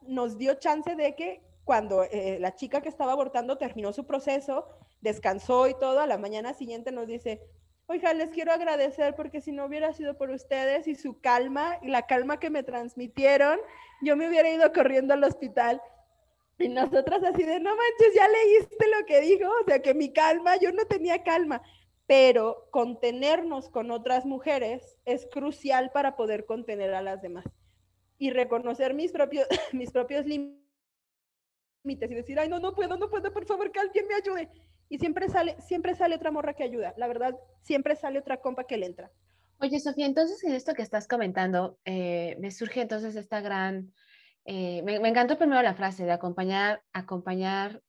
nos 0.04 0.38
dio 0.38 0.54
chance 0.54 0.96
de 0.96 1.14
que 1.18 1.49
cuando 1.70 2.04
eh, 2.04 2.40
la 2.40 2.56
chica 2.56 2.82
que 2.82 2.90
estaba 2.90 3.12
abortando 3.12 3.60
terminó 3.60 3.94
su 3.94 4.08
proceso, 4.08 4.66
descansó 5.02 5.68
y 5.68 5.76
todo, 5.76 6.00
a 6.00 6.08
la 6.08 6.18
mañana 6.18 6.56
siguiente 6.56 6.92
nos 6.92 7.06
dice, 7.06 7.44
oiga, 7.86 8.12
les 8.16 8.32
quiero 8.32 8.52
agradecer 8.52 9.14
porque 9.16 9.40
si 9.40 9.52
no 9.52 9.66
hubiera 9.66 9.94
sido 9.94 10.18
por 10.18 10.32
ustedes 10.32 10.88
y 10.88 10.96
su 10.96 11.22
calma 11.22 11.78
y 11.84 11.90
la 11.90 12.08
calma 12.08 12.40
que 12.40 12.50
me 12.50 12.64
transmitieron, 12.64 13.60
yo 14.02 14.18
me 14.18 14.28
hubiera 14.28 14.50
ido 14.50 14.74
corriendo 14.74 15.14
al 15.14 15.24
hospital. 15.24 15.80
Y 16.58 16.70
nosotras 16.70 17.22
así 17.24 17.44
de, 17.44 17.60
no 17.60 17.70
manches, 17.70 18.16
ya 18.16 18.28
leíste 18.28 18.88
lo 18.88 19.06
que 19.06 19.22
dijo, 19.22 19.48
o 19.48 19.66
sea, 19.68 19.80
que 19.80 19.94
mi 19.94 20.12
calma, 20.12 20.56
yo 20.56 20.72
no 20.72 20.86
tenía 20.86 21.22
calma, 21.22 21.62
pero 22.08 22.68
contenernos 22.72 23.70
con 23.70 23.92
otras 23.92 24.26
mujeres 24.26 24.98
es 25.06 25.28
crucial 25.32 25.92
para 25.92 26.16
poder 26.16 26.48
contener 26.48 26.96
a 26.96 27.04
las 27.04 27.22
demás 27.22 27.46
y 28.18 28.32
reconocer 28.32 28.96
mis 28.96 29.12
propios, 29.12 29.48
mis 29.72 29.92
propios 29.92 30.26
límites 31.84 32.12
y 32.12 32.15
decir, 32.15 32.39
ay, 32.39 32.50
no, 32.50 32.60
no 32.60 32.74
puedo, 32.74 32.98
no 32.98 33.10
puedo, 33.10 33.32
por 33.32 33.46
favor, 33.46 33.72
que 33.72 33.80
alguien 33.80 34.08
me 34.08 34.15
ayude. 34.15 34.50
Y 34.89 34.98
siempre 34.98 35.30
sale, 35.30 35.56
siempre 35.62 35.96
sale 35.96 36.15
otra 36.15 36.32
morra 36.32 36.54
que 36.54 36.63
ayuda. 36.63 36.94
La 36.98 37.08
verdad, 37.08 37.36
siempre 37.62 37.96
sale 37.96 38.20
otra 38.20 38.42
compa 38.42 38.65
que 38.65 38.78
le 38.78 38.88
entra. 38.88 39.12
Oye, 39.62 39.80
Sofía, 39.80 40.06
entonces 40.06 40.44
en 40.44 40.54
esto 40.54 40.74
que 40.74 40.82
estás 40.82 41.08
comentando, 41.08 41.78
eh, 41.86 42.38
me 42.39 42.50
surge 42.50 42.82
entonces 42.82 43.15
esta 43.15 43.42
gran, 43.42 43.94
eh, 44.46 44.82
me, 44.84 44.96
encantó 44.96 45.38
primero 45.38 45.62
la 45.62 45.76
frase 45.76 46.06
de 46.06 46.12
acompañar, 46.12 46.82
acompañar, 46.94 47.82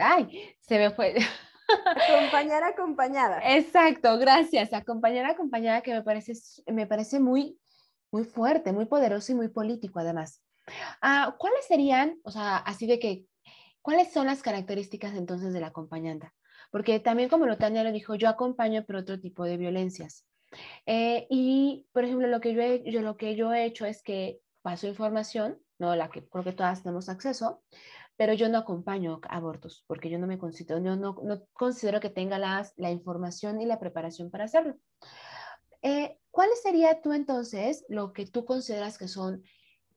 ay, 0.00 0.56
se 0.60 0.78
me 0.78 0.90
fue. 0.90 1.16
Acompañar 1.68 2.64
acompañada. 2.64 3.40
Exacto, 3.56 4.18
gracias. 4.18 4.72
Acompañar 4.72 5.26
acompañada 5.26 5.82
que 5.82 5.92
me 5.92 6.02
parece, 6.02 6.32
me 6.66 6.86
parece 6.86 7.20
muy, 7.20 7.58
muy 8.10 8.24
fuerte, 8.24 8.72
muy 8.72 8.86
poderoso 8.86 9.32
y 9.32 9.34
muy 9.34 9.48
político 9.48 9.98
además. 9.98 10.42
Ah, 11.00 11.36
¿Cuáles 11.38 11.66
serían, 11.66 12.18
o 12.24 12.30
sea, 12.30 12.56
así 12.58 12.86
de 12.86 12.98
que, 12.98 13.26
cuáles 13.82 14.12
son 14.12 14.26
las 14.26 14.42
características 14.42 15.14
entonces 15.14 15.52
de 15.52 15.60
la 15.60 15.68
acompañante? 15.68 16.30
Porque 16.70 17.00
también 17.00 17.28
como 17.28 17.56
Tania 17.56 17.84
lo 17.84 17.92
dijo, 17.92 18.14
yo 18.14 18.28
acompaño 18.28 18.84
por 18.84 18.96
otro 18.96 19.20
tipo 19.20 19.44
de 19.44 19.56
violencias. 19.56 20.26
Eh, 20.86 21.26
y, 21.30 21.86
por 21.92 22.04
ejemplo, 22.04 22.26
lo 22.26 22.40
que 22.40 22.54
yo, 22.54 22.62
he, 22.62 22.90
yo, 22.90 23.02
lo 23.02 23.16
que 23.16 23.36
yo 23.36 23.52
he 23.52 23.64
hecho 23.64 23.86
es 23.86 24.02
que 24.02 24.40
paso 24.62 24.86
información, 24.86 25.58
¿no? 25.78 25.94
La 25.96 26.10
que 26.10 26.26
creo 26.26 26.44
que 26.44 26.52
todas 26.52 26.82
tenemos 26.82 27.08
acceso, 27.08 27.62
pero 28.16 28.32
yo 28.32 28.48
no 28.48 28.58
acompaño 28.58 29.20
abortos 29.28 29.84
porque 29.86 30.10
yo 30.10 30.18
no 30.18 30.26
me 30.26 30.38
considero, 30.38 30.80
no, 30.80 30.96
no, 30.96 31.16
no 31.22 31.42
considero 31.52 32.00
que 32.00 32.10
tenga 32.10 32.38
las, 32.38 32.74
la 32.76 32.90
información 32.90 33.60
y 33.60 33.66
la 33.66 33.78
preparación 33.78 34.30
para 34.30 34.44
hacerlo. 34.44 34.76
Eh, 35.82 36.18
¿Cuál 36.30 36.48
sería 36.60 37.00
tú 37.00 37.12
entonces 37.12 37.84
lo 37.88 38.12
que 38.12 38.26
tú 38.26 38.44
consideras 38.44 38.98
que 38.98 39.08
son 39.08 39.42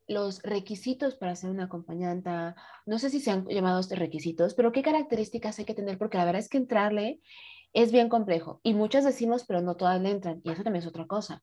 los 0.07 0.41
requisitos 0.43 1.15
para 1.15 1.35
ser 1.35 1.49
una 1.49 1.65
acompañante, 1.65 2.29
no 2.85 2.99
sé 2.99 3.09
si 3.09 3.19
se 3.19 3.31
han 3.31 3.45
llamado 3.47 3.79
estos 3.79 3.99
requisitos, 3.99 4.53
pero 4.53 4.71
qué 4.71 4.81
características 4.81 5.59
hay 5.59 5.65
que 5.65 5.73
tener, 5.73 5.97
porque 5.97 6.17
la 6.17 6.25
verdad 6.25 6.41
es 6.41 6.49
que 6.49 6.57
entrarle 6.57 7.21
es 7.73 7.91
bien 7.91 8.09
complejo 8.09 8.59
y 8.63 8.73
muchas 8.73 9.05
decimos, 9.05 9.45
pero 9.47 9.61
no 9.61 9.75
todas 9.75 10.01
le 10.01 10.09
entran, 10.09 10.41
y 10.43 10.51
eso 10.51 10.63
también 10.63 10.83
es 10.83 10.89
otra 10.89 11.07
cosa. 11.07 11.41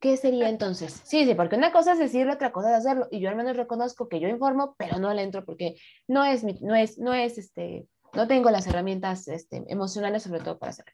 ¿Qué 0.00 0.16
sería 0.16 0.48
entonces? 0.48 1.02
Sí, 1.04 1.24
sí, 1.24 1.34
porque 1.34 1.56
una 1.56 1.72
cosa 1.72 1.92
es 1.92 1.98
decirlo, 1.98 2.32
otra 2.32 2.52
cosa 2.52 2.70
es 2.70 2.78
hacerlo, 2.78 3.08
y 3.10 3.20
yo 3.20 3.28
al 3.28 3.36
menos 3.36 3.56
reconozco 3.56 4.08
que 4.08 4.20
yo 4.20 4.28
informo, 4.28 4.74
pero 4.78 4.98
no 4.98 5.12
le 5.12 5.22
entro 5.22 5.44
porque 5.44 5.74
no 6.06 6.24
es, 6.24 6.44
no 6.62 6.76
es, 6.76 6.98
no 6.98 7.14
es, 7.14 7.36
este, 7.36 7.86
no 8.14 8.28
tengo 8.28 8.50
las 8.50 8.66
herramientas 8.66 9.26
este, 9.28 9.64
emocionales 9.68 10.22
sobre 10.22 10.40
todo 10.40 10.58
para 10.58 10.70
hacerlo. 10.70 10.92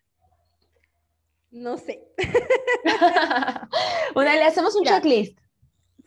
No 1.50 1.76
sé. 1.76 2.02
una, 4.16 4.34
le 4.34 4.42
hacemos 4.42 4.74
un 4.74 4.84
checklist. 4.84 5.38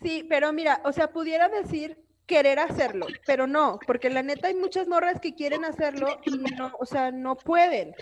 Sí, 0.01 0.25
pero 0.29 0.53
mira, 0.53 0.81
o 0.85 0.91
sea, 0.91 1.11
pudiera 1.11 1.49
decir 1.49 1.97
querer 2.25 2.59
hacerlo, 2.59 3.07
pero 3.25 3.47
no, 3.47 3.79
porque 3.87 4.09
la 4.09 4.21
neta 4.21 4.47
hay 4.49 4.55
muchas 4.55 4.87
morras 4.87 5.19
que 5.21 5.33
quieren 5.33 5.63
hacerlo 5.65 6.19
y 6.25 6.37
no, 6.55 6.73
o 6.79 6.85
sea, 6.85 7.11
no 7.11 7.35
pueden. 7.37 7.95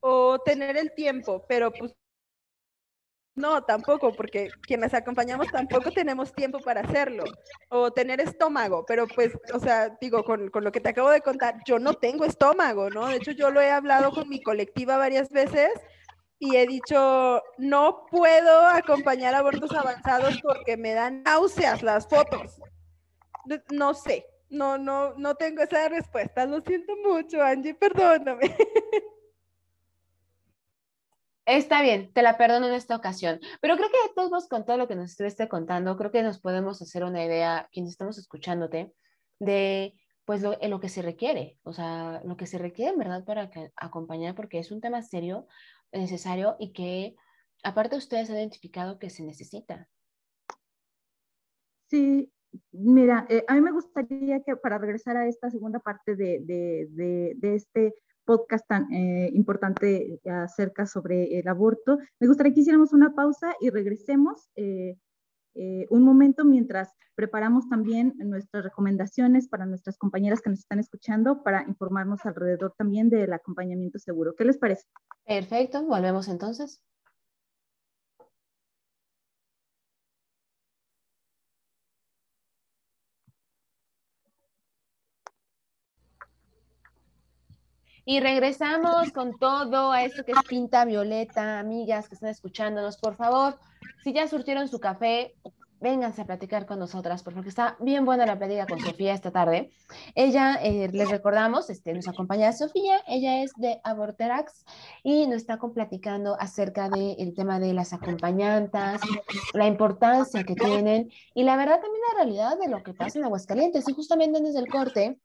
O 0.00 0.38
tener 0.38 0.76
el 0.76 0.92
tiempo, 0.94 1.44
pero 1.48 1.72
pues 1.72 1.94
no, 3.36 3.64
tampoco, 3.64 4.12
porque 4.12 4.48
quienes 4.62 4.94
acompañamos 4.94 5.48
tampoco 5.48 5.90
tenemos 5.90 6.32
tiempo 6.32 6.60
para 6.60 6.82
hacerlo. 6.82 7.24
O 7.68 7.92
tener 7.92 8.20
estómago, 8.20 8.84
pero 8.86 9.06
pues, 9.08 9.32
o 9.52 9.58
sea, 9.58 9.96
digo, 10.00 10.24
con, 10.24 10.50
con, 10.50 10.62
lo 10.62 10.70
que 10.70 10.80
te 10.80 10.90
acabo 10.90 11.10
de 11.10 11.20
contar, 11.20 11.56
yo 11.66 11.78
no 11.80 11.94
tengo 11.94 12.24
estómago, 12.24 12.90
¿no? 12.90 13.08
De 13.08 13.16
hecho, 13.16 13.32
yo 13.32 13.50
lo 13.50 13.60
he 13.60 13.70
hablado 13.70 14.12
con 14.12 14.28
mi 14.28 14.40
colectiva 14.40 14.98
varias 14.98 15.30
veces 15.30 15.70
y 16.44 16.56
he 16.56 16.66
dicho, 16.66 17.42
no 17.56 18.04
puedo 18.10 18.66
acompañar 18.66 19.34
abortos 19.34 19.72
avanzados 19.72 20.40
porque 20.42 20.76
me 20.76 20.92
dan 20.92 21.22
náuseas 21.22 21.82
las 21.82 22.06
fotos. 22.06 22.60
No 23.70 23.94
sé, 23.94 24.26
no, 24.50 24.76
no, 24.76 25.14
no 25.14 25.34
tengo 25.36 25.62
esa 25.62 25.88
respuesta. 25.88 26.44
Lo 26.44 26.60
siento 26.60 26.94
mucho, 26.96 27.42
Angie, 27.42 27.74
perdóname. 27.74 28.54
Está 31.46 31.82
bien, 31.82 32.12
te 32.12 32.22
la 32.22 32.36
perdono 32.36 32.68
en 32.68 32.74
esta 32.74 32.96
ocasión. 32.96 33.40
Pero 33.60 33.76
creo 33.76 33.88
que 33.88 34.14
todos 34.14 34.48
con 34.48 34.64
todo 34.64 34.76
lo 34.76 34.88
que 34.88 34.96
nos 34.96 35.10
estuviste 35.10 35.48
contando, 35.48 35.96
creo 35.96 36.10
que 36.10 36.22
nos 36.22 36.40
podemos 36.40 36.80
hacer 36.82 37.04
una 37.04 37.24
idea, 37.24 37.68
quienes 37.72 37.92
estamos 37.92 38.18
escuchándote, 38.18 38.94
de 39.38 39.94
pues 40.24 40.40
lo, 40.42 40.56
lo 40.62 40.80
que 40.80 40.88
se 40.88 41.02
requiere, 41.02 41.58
o 41.64 41.72
sea, 41.72 42.22
lo 42.24 42.36
que 42.36 42.46
se 42.46 42.56
requiere 42.56 42.92
en 42.92 42.98
verdad 42.98 43.24
para 43.24 43.50
acompañar, 43.76 44.34
porque 44.34 44.58
es 44.58 44.70
un 44.70 44.80
tema 44.80 45.02
serio, 45.02 45.46
necesario 45.98 46.56
y 46.58 46.72
que 46.72 47.16
aparte 47.62 47.96
ustedes 47.96 48.30
han 48.30 48.36
identificado 48.36 48.98
que 48.98 49.10
se 49.10 49.22
necesita. 49.22 49.88
Sí, 51.88 52.32
mira, 52.72 53.26
eh, 53.28 53.44
a 53.48 53.54
mí 53.54 53.60
me 53.60 53.72
gustaría 53.72 54.42
que 54.42 54.56
para 54.56 54.78
regresar 54.78 55.16
a 55.16 55.26
esta 55.26 55.50
segunda 55.50 55.78
parte 55.78 56.16
de, 56.16 56.40
de, 56.42 57.34
de, 57.36 57.54
este 57.54 57.94
podcast 58.24 58.66
tan 58.66 58.92
eh, 58.92 59.30
importante 59.34 60.20
acerca 60.24 60.86
sobre 60.86 61.38
el 61.38 61.46
aborto, 61.48 61.98
me 62.20 62.26
gustaría 62.26 62.54
que 62.54 62.60
hiciéramos 62.60 62.92
una 62.92 63.14
pausa 63.14 63.54
y 63.60 63.70
regresemos 63.70 64.48
eh, 64.56 64.96
un 65.54 66.02
momento 66.02 66.44
mientras 66.44 66.92
preparamos 67.14 67.68
también 67.68 68.14
nuestras 68.18 68.64
recomendaciones 68.64 69.48
para 69.48 69.66
nuestras 69.66 69.96
compañeras 69.96 70.40
que 70.40 70.50
nos 70.50 70.60
están 70.60 70.80
escuchando 70.80 71.42
para 71.42 71.62
informarnos 71.62 72.24
alrededor 72.26 72.74
también 72.76 73.08
del 73.08 73.32
acompañamiento 73.32 73.98
seguro. 73.98 74.34
¿Qué 74.36 74.44
les 74.44 74.58
parece? 74.58 74.84
Perfecto, 75.24 75.84
volvemos 75.84 76.28
entonces. 76.28 76.82
Y 88.06 88.20
regresamos 88.20 89.12
con 89.12 89.38
todo 89.38 89.90
a 89.90 90.04
esto 90.04 90.24
que 90.24 90.32
es 90.32 90.38
Pinta 90.46 90.84
Violeta, 90.84 91.58
amigas 91.58 92.06
que 92.06 92.16
están 92.16 92.28
escuchándonos, 92.28 92.98
por 92.98 93.14
favor, 93.14 93.58
si 94.04 94.12
ya 94.12 94.28
surtieron 94.28 94.68
su 94.68 94.80
café, 94.80 95.34
vénganse 95.80 96.20
a 96.20 96.26
platicar 96.26 96.66
con 96.66 96.78
nosotras, 96.78 97.22
porque 97.22 97.48
está 97.48 97.76
bien 97.80 98.04
buena 98.04 98.26
la 98.26 98.38
plática 98.38 98.66
con 98.66 98.78
Sofía 98.78 99.14
esta 99.14 99.30
tarde. 99.30 99.70
Ella, 100.14 100.56
eh, 100.62 100.90
les 100.92 101.10
recordamos, 101.10 101.70
este, 101.70 101.94
nos 101.94 102.06
acompaña 102.06 102.52
Sofía, 102.52 103.02
ella 103.06 103.42
es 103.42 103.52
de 103.56 103.80
Aborterax 103.82 104.66
y 105.02 105.26
nos 105.26 105.36
está 105.36 105.58
platicando 105.58 106.36
acerca 106.38 106.90
del 106.90 107.32
tema 107.34 107.58
de 107.60 107.72
las 107.72 107.94
acompañantas, 107.94 109.00
la 109.54 109.66
importancia 109.66 110.44
que 110.44 110.54
tienen 110.54 111.10
y 111.34 111.42
la 111.44 111.56
verdad 111.56 111.80
también 111.80 112.02
la 112.12 112.24
realidad 112.24 112.58
de 112.58 112.68
lo 112.68 112.82
que 112.82 112.92
pasa 112.92 113.18
en 113.18 113.24
Aguascalientes. 113.24 113.88
Y 113.88 113.94
justamente 113.94 114.40
desde 114.42 114.60
el 114.60 114.68
corte, 114.68 115.18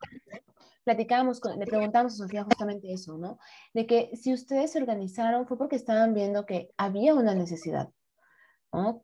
platicábamos, 0.85 1.41
le 1.57 1.65
preguntamos 1.65 2.13
a 2.13 2.17
Sofía 2.17 2.45
justamente 2.45 2.93
eso, 2.93 3.17
¿no? 3.17 3.39
De 3.73 3.85
que 3.85 4.11
si 4.15 4.33
ustedes 4.33 4.71
se 4.71 4.79
organizaron 4.79 5.47
fue 5.47 5.57
porque 5.57 5.75
estaban 5.75 6.13
viendo 6.13 6.45
que 6.45 6.69
había 6.77 7.13
una 7.13 7.35
necesidad 7.35 7.89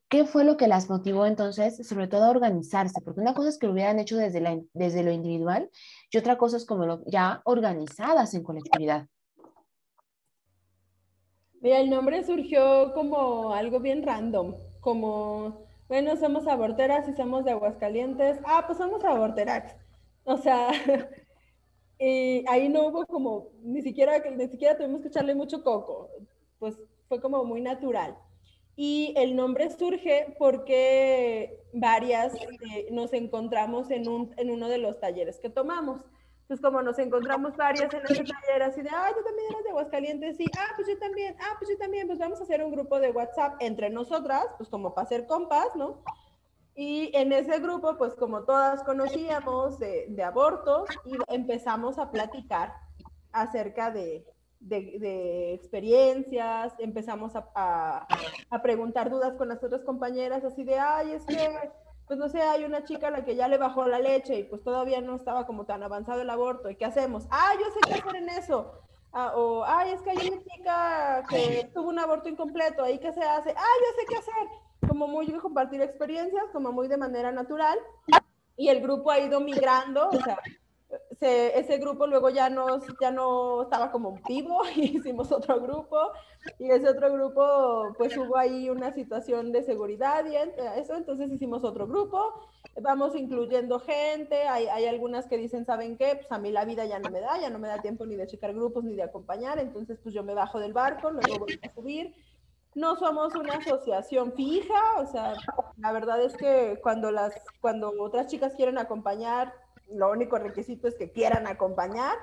¿Qué 0.10 0.26
fue 0.26 0.44
lo 0.44 0.58
que 0.58 0.68
las 0.68 0.90
motivó 0.90 1.26
entonces, 1.26 1.88
sobre 1.88 2.08
todo 2.08 2.26
a 2.26 2.30
organizarse? 2.30 3.02
Porque 3.02 3.22
una 3.22 3.34
cosa 3.34 3.50
es 3.50 3.58
que 3.58 3.66
lo 3.66 3.74
hubieran 3.74 4.00
hecho 4.00 4.16
desde, 4.16 4.64
desde 4.74 5.04
lo 5.04 5.12
individual 5.12 5.70
y 6.12 6.18
otra 6.18 6.38
cosa 6.38 6.58
es 6.58 6.66
como 6.66 7.04
ya 7.06 7.42
organizadas 7.46 8.34
en 8.36 8.44
colectividad. 8.44 9.08
Mira, 11.62 11.80
el 11.80 11.90
nombre 11.90 12.24
surgió 12.24 12.94
como 12.94 13.54
algo 13.54 13.80
bien 13.80 14.04
random, 14.04 14.54
como, 14.82 15.66
bueno, 15.88 16.16
somos 16.16 16.46
aborteras 16.48 17.10
y 17.10 17.14
somos 17.14 17.44
de 17.44 17.52
Aguascalientes. 17.52 18.40
Ah, 18.46 18.66
pues 18.68 18.78
somos 18.78 19.04
aborterax. 19.04 19.76
O 20.26 20.38
sea, 20.38 20.70
ahí 22.00 22.70
no 22.70 22.88
hubo 22.88 23.08
como, 23.08 23.50
ni 23.64 23.82
siquiera, 23.82 24.20
ni 24.30 24.48
siquiera 24.48 24.78
tuvimos 24.78 25.02
que 25.02 25.08
echarle 25.08 25.34
mucho 25.34 25.64
coco. 25.64 26.12
Pues 26.60 26.76
fue 27.08 27.20
como 27.20 27.44
muy 27.44 27.62
natural. 27.62 28.16
Y 28.76 29.14
el 29.18 29.36
nombre 29.36 29.70
surge 29.70 30.36
porque 30.38 31.64
varias 31.72 32.36
eh, 32.36 32.88
nos 32.92 33.14
encontramos 33.14 33.90
en, 33.90 34.08
un, 34.08 34.34
en 34.38 34.52
uno 34.52 34.68
de 34.68 34.78
los 34.78 35.00
talleres 35.00 35.40
que 35.40 35.50
tomamos. 35.50 36.02
Entonces, 36.42 36.64
como 36.64 36.84
nos 36.84 37.00
encontramos 37.00 37.56
varias 37.58 37.92
en 37.92 38.02
ese 38.04 38.24
taller, 38.24 38.62
así 38.62 38.82
de, 38.84 38.90
ah, 38.90 39.10
tú 39.16 39.24
también 39.24 39.48
eres 39.50 39.64
de 39.64 39.70
Aguascalientes, 39.72 40.38
sí, 40.38 40.46
ah, 40.60 40.74
pues 40.76 40.88
yo 40.88 40.98
también, 41.00 41.36
ah, 41.40 41.56
pues 41.58 41.72
yo 41.72 41.78
también, 41.78 42.06
pues 42.06 42.20
vamos 42.20 42.40
a 42.40 42.44
hacer 42.44 42.64
un 42.64 42.72
grupo 42.72 43.00
de 43.00 43.10
WhatsApp 43.10 43.56
entre 43.62 43.90
nosotras, 43.90 44.46
pues 44.58 44.70
como 44.70 44.94
para 44.94 45.06
hacer 45.06 45.26
compas, 45.26 45.76
¿no? 45.76 46.04
Y 46.76 47.10
en 47.16 47.32
ese 47.32 47.60
grupo, 47.60 47.98
pues 47.98 48.14
como 48.14 48.44
todas 48.44 48.84
conocíamos 48.84 49.80
de, 49.80 50.06
de 50.10 50.24
abortos, 50.24 50.88
y 51.04 51.16
empezamos 51.34 51.98
a 51.98 52.12
platicar 52.12 52.76
acerca 53.32 53.90
de, 53.90 54.24
de, 54.66 55.54
experiencias, 55.54 56.74
empezamos 56.80 57.34
a, 57.36 58.08
preguntar 58.64 59.10
dudas 59.10 59.36
con 59.38 59.48
las 59.48 59.64
otras 59.64 59.84
compañeras, 59.84 60.44
así 60.44 60.64
de, 60.64 60.80
ay, 60.80 61.12
es 61.12 61.26
que, 61.26 61.72
pues 62.08 62.18
no 62.18 62.30
sé, 62.30 62.42
hay 62.42 62.64
una 62.64 62.84
chica 62.84 63.08
a 63.08 63.12
la 63.12 63.26
que 63.26 63.36
ya 63.36 63.48
le 63.48 63.58
bajó 63.58 63.88
la 63.88 64.00
leche 64.00 64.40
y 64.40 64.44
pues 64.44 64.64
todavía 64.64 65.02
no 65.02 65.16
estaba 65.16 65.46
como 65.46 65.66
tan 65.66 65.84
avanzado 65.84 66.22
el 66.22 66.30
aborto, 66.30 66.70
¿y 66.70 66.76
qué 66.76 66.86
hacemos? 66.86 67.28
Ah, 67.30 67.54
yo 67.60 67.66
sé 67.72 67.80
qué 67.88 67.94
hacer 67.96 68.16
en 68.16 68.30
eso. 68.30 68.82
Ah, 69.14 69.32
o, 69.36 69.64
ay, 69.64 69.94
es 69.94 70.02
que 70.02 70.10
hay 70.10 70.28
una 70.28 70.44
chica 70.44 71.24
que 71.30 71.72
tuvo 71.74 71.90
un 71.90 72.00
aborto 72.00 72.28
incompleto, 72.28 72.84
¿ahí 72.84 73.00
qué 73.00 73.14
se 73.14 73.24
hace? 73.24 73.52
Ah, 73.56 73.76
yo 73.80 74.02
sé 74.02 74.06
qué 74.10 74.18
hacer. 74.18 74.90
Como 74.90 75.08
muy 75.08 75.28
de 75.28 75.40
compartir 75.40 75.82
experiencias, 75.82 76.44
como 76.52 76.72
muy 76.72 76.88
de 76.88 76.98
manera 76.98 77.32
natural. 77.32 77.80
Y 78.58 78.68
el 78.68 78.82
grupo 78.82 79.12
ha 79.12 79.20
ido 79.20 79.40
migrando, 79.40 80.10
o 80.10 80.22
sea, 80.22 80.38
ese 81.22 81.78
grupo 81.78 82.08
luego 82.08 82.30
ya 82.30 82.50
no, 82.50 82.80
ya 83.00 83.12
no 83.12 83.64
estaba 83.64 83.92
como 83.92 84.20
vivo 84.28 84.62
y 84.76 84.98
hicimos 84.98 85.32
otro 85.32 85.60
grupo 85.62 86.12
y 86.60 86.70
ese 86.70 86.90
otro 86.90 87.12
grupo 87.12 87.94
pues 87.98 88.16
hubo 88.18 88.38
ahí 88.38 88.70
una 88.70 88.92
situación 88.94 89.52
de 89.52 89.64
seguridad 89.64 90.26
y 90.26 90.36
eso, 90.80 90.96
entonces 90.96 91.32
hicimos 91.32 91.64
otro 91.64 91.88
grupo, 91.88 92.34
vamos 92.82 93.16
incluyendo 93.16 93.80
gente, 93.80 94.44
hay, 94.48 94.68
hay, 94.68 94.86
algunas 94.86 95.28
que 95.28 95.38
dicen, 95.38 95.66
¿saben 95.66 95.98
qué? 95.98 96.16
Pues 96.16 96.32
a 96.32 96.38
mí 96.38 96.52
la 96.52 96.66
vida 96.66 96.86
ya 96.86 97.00
no 97.00 97.10
me 97.10 97.20
da, 97.20 97.40
ya 97.40 97.50
no 97.50 97.60
me 97.60 97.68
da 97.68 97.82
tiempo 97.82 98.06
ni 98.06 98.16
de 98.16 98.28
checar 98.28 98.54
grupos 98.54 98.84
ni 98.84 98.96
de 98.96 99.04
acompañar, 99.04 99.60
entonces 99.60 100.00
pues 100.02 100.14
yo 100.14 100.24
me 100.24 100.34
bajo 100.34 100.60
del 100.60 100.74
barco, 100.74 101.12
luego 101.12 101.40
voy 101.40 101.60
a 101.62 101.74
subir. 101.74 102.16
No 102.76 102.98
somos 102.98 103.34
una 103.36 103.54
asociación 103.54 104.34
fija, 104.34 105.00
o 105.00 105.06
sea, 105.06 105.34
la 105.78 105.94
verdad 105.94 106.22
es 106.22 106.36
que 106.36 106.78
cuando, 106.84 107.10
las, 107.10 107.34
cuando 107.62 107.94
otras 108.02 108.28
chicas 108.28 108.54
quieren 108.54 108.78
acompañar, 108.78 109.54
lo 109.92 110.12
único 110.12 110.38
requisito 110.38 110.88
es 110.88 110.96
que 110.96 111.12
quieran 111.12 111.48
acompañar, 111.48 112.18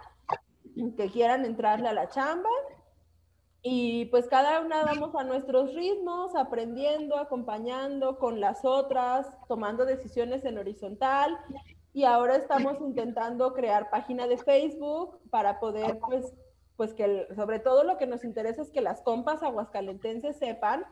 que 0.96 1.10
quieran 1.10 1.44
entrarle 1.44 1.88
a 1.88 1.92
la 1.92 2.08
chamba. 2.08 2.50
Y 3.64 4.06
pues 4.06 4.26
cada 4.26 4.60
una 4.60 4.82
vamos 4.84 5.14
a 5.14 5.22
nuestros 5.22 5.72
ritmos, 5.72 6.34
aprendiendo, 6.34 7.16
acompañando 7.16 8.18
con 8.18 8.40
las 8.40 8.64
otras, 8.64 9.28
tomando 9.46 9.86
decisiones 9.86 10.44
en 10.44 10.58
horizontal. 10.58 11.38
Y 11.92 12.04
ahora 12.04 12.36
estamos 12.36 12.80
intentando 12.80 13.52
crear 13.52 13.90
página 13.90 14.26
de 14.26 14.36
Facebook 14.36 15.20
para 15.30 15.60
poder, 15.60 16.00
pues, 16.00 16.32
pues 16.76 16.92
que 16.94 17.28
sobre 17.36 17.60
todo 17.60 17.84
lo 17.84 17.98
que 17.98 18.06
nos 18.06 18.24
interesa 18.24 18.62
es 18.62 18.70
que 18.70 18.80
las 18.80 19.00
compas 19.02 19.44
aguascalentenses 19.44 20.36
sepan 20.38 20.84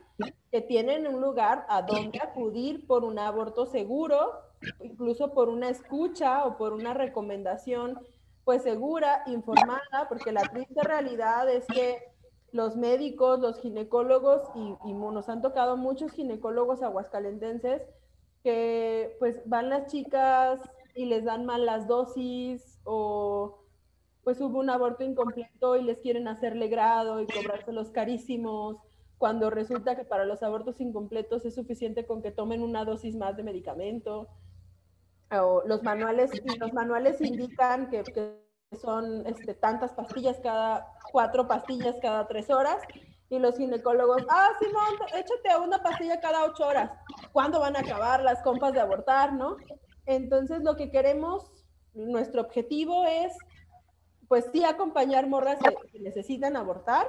que 0.51 0.61
tienen 0.61 1.07
un 1.07 1.19
lugar 1.19 1.65
a 1.67 1.81
donde 1.81 2.19
acudir 2.21 2.87
por 2.87 3.03
un 3.03 3.19
aborto 3.19 3.65
seguro, 3.65 4.31
incluso 4.83 5.33
por 5.33 5.49
una 5.49 5.69
escucha 5.69 6.45
o 6.45 6.57
por 6.57 6.73
una 6.73 6.93
recomendación 6.93 7.99
pues 8.43 8.63
segura, 8.63 9.23
informada, 9.27 10.07
porque 10.09 10.31
la 10.31 10.41
triste 10.41 10.81
realidad 10.81 11.49
es 11.49 11.65
que 11.67 11.99
los 12.51 12.75
médicos, 12.75 13.39
los 13.39 13.59
ginecólogos, 13.59 14.41
y, 14.55 14.93
nos 14.93 15.29
han 15.29 15.41
tocado 15.41 15.77
muchos 15.77 16.11
ginecólogos 16.11 16.81
aguascalentenses, 16.81 17.83
que 18.43 19.15
pues 19.19 19.41
van 19.45 19.69
las 19.69 19.87
chicas 19.91 20.59
y 20.95 21.05
les 21.05 21.23
dan 21.23 21.45
mal 21.45 21.65
las 21.65 21.87
dosis 21.87 22.79
o 22.83 23.59
pues 24.23 24.41
hubo 24.41 24.59
un 24.59 24.69
aborto 24.69 25.03
incompleto 25.03 25.77
y 25.77 25.83
les 25.83 25.99
quieren 25.99 26.27
hacerle 26.27 26.67
grado 26.67 27.21
y 27.21 27.27
cobrárselos 27.27 27.89
carísimos, 27.91 28.77
cuando 29.17 29.49
resulta 29.51 29.95
que 29.95 30.03
para 30.03 30.25
los 30.25 30.41
abortos 30.41 30.81
incompletos 30.81 31.45
es 31.45 31.55
suficiente 31.55 32.05
con 32.05 32.21
que 32.23 32.31
tomen 32.31 32.63
una 32.63 32.85
dosis 32.85 33.15
más 33.15 33.37
de 33.37 33.43
medicamento 33.43 34.27
los 35.65 35.83
manuales, 35.83 36.31
los 36.59 36.73
manuales 36.73 37.21
indican 37.21 37.89
que, 37.89 38.03
son 38.81 39.27
este, 39.27 39.53
tantas 39.53 39.91
pastillas 39.91 40.39
cada, 40.41 40.87
cuatro 41.11 41.45
pastillas 41.45 41.97
cada 42.01 42.25
tres 42.27 42.49
horas, 42.49 42.77
y 43.29 43.39
los 43.39 43.57
ginecólogos, 43.57 44.23
ah, 44.29 44.49
Simón, 44.59 45.09
échate 45.13 45.57
una 45.57 45.81
pastilla 45.81 46.19
cada 46.19 46.43
ocho 46.43 46.67
horas. 46.67 46.91
¿Cuándo 47.31 47.61
van 47.61 47.77
a 47.77 47.79
acabar 47.79 48.21
las 48.23 48.41
compas 48.43 48.73
de 48.73 48.81
abortar, 48.81 49.31
no? 49.33 49.55
Entonces, 50.05 50.61
lo 50.63 50.75
que 50.75 50.91
queremos, 50.91 51.49
nuestro 51.93 52.41
objetivo 52.41 53.05
es, 53.05 53.33
pues 54.27 54.49
sí, 54.51 54.65
acompañar 54.65 55.27
morras 55.27 55.59
que 55.91 55.99
necesitan 56.01 56.57
abortar 56.57 57.07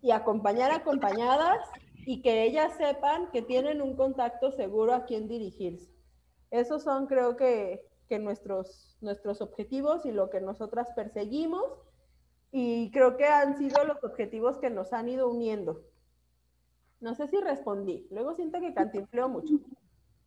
y 0.00 0.12
acompañar 0.12 0.70
acompañadas 0.70 1.58
y 2.06 2.22
que 2.22 2.44
ellas 2.44 2.76
sepan 2.76 3.28
que 3.32 3.42
tienen 3.42 3.82
un 3.82 3.96
contacto 3.96 4.52
seguro 4.52 4.94
a 4.94 5.04
quien 5.06 5.26
dirigirse. 5.26 5.91
Esos 6.52 6.82
son, 6.82 7.06
creo 7.06 7.34
que, 7.36 7.88
nuestros, 8.20 8.98
nuestros 9.00 9.40
objetivos 9.40 10.04
y 10.04 10.12
lo 10.12 10.28
que 10.28 10.42
nosotras 10.42 10.88
perseguimos. 10.94 11.64
Y 12.52 12.90
creo 12.90 13.16
que 13.16 13.24
han 13.24 13.56
sido 13.56 13.82
los 13.84 14.04
objetivos 14.04 14.58
que 14.58 14.68
nos 14.68 14.92
han 14.92 15.08
ido 15.08 15.30
uniendo. 15.30 15.80
No 17.00 17.14
sé 17.14 17.26
si 17.28 17.40
respondí. 17.40 18.06
Luego 18.10 18.34
siento 18.34 18.60
que 18.60 18.74
cantinfleo 18.74 19.30
mucho. 19.30 19.54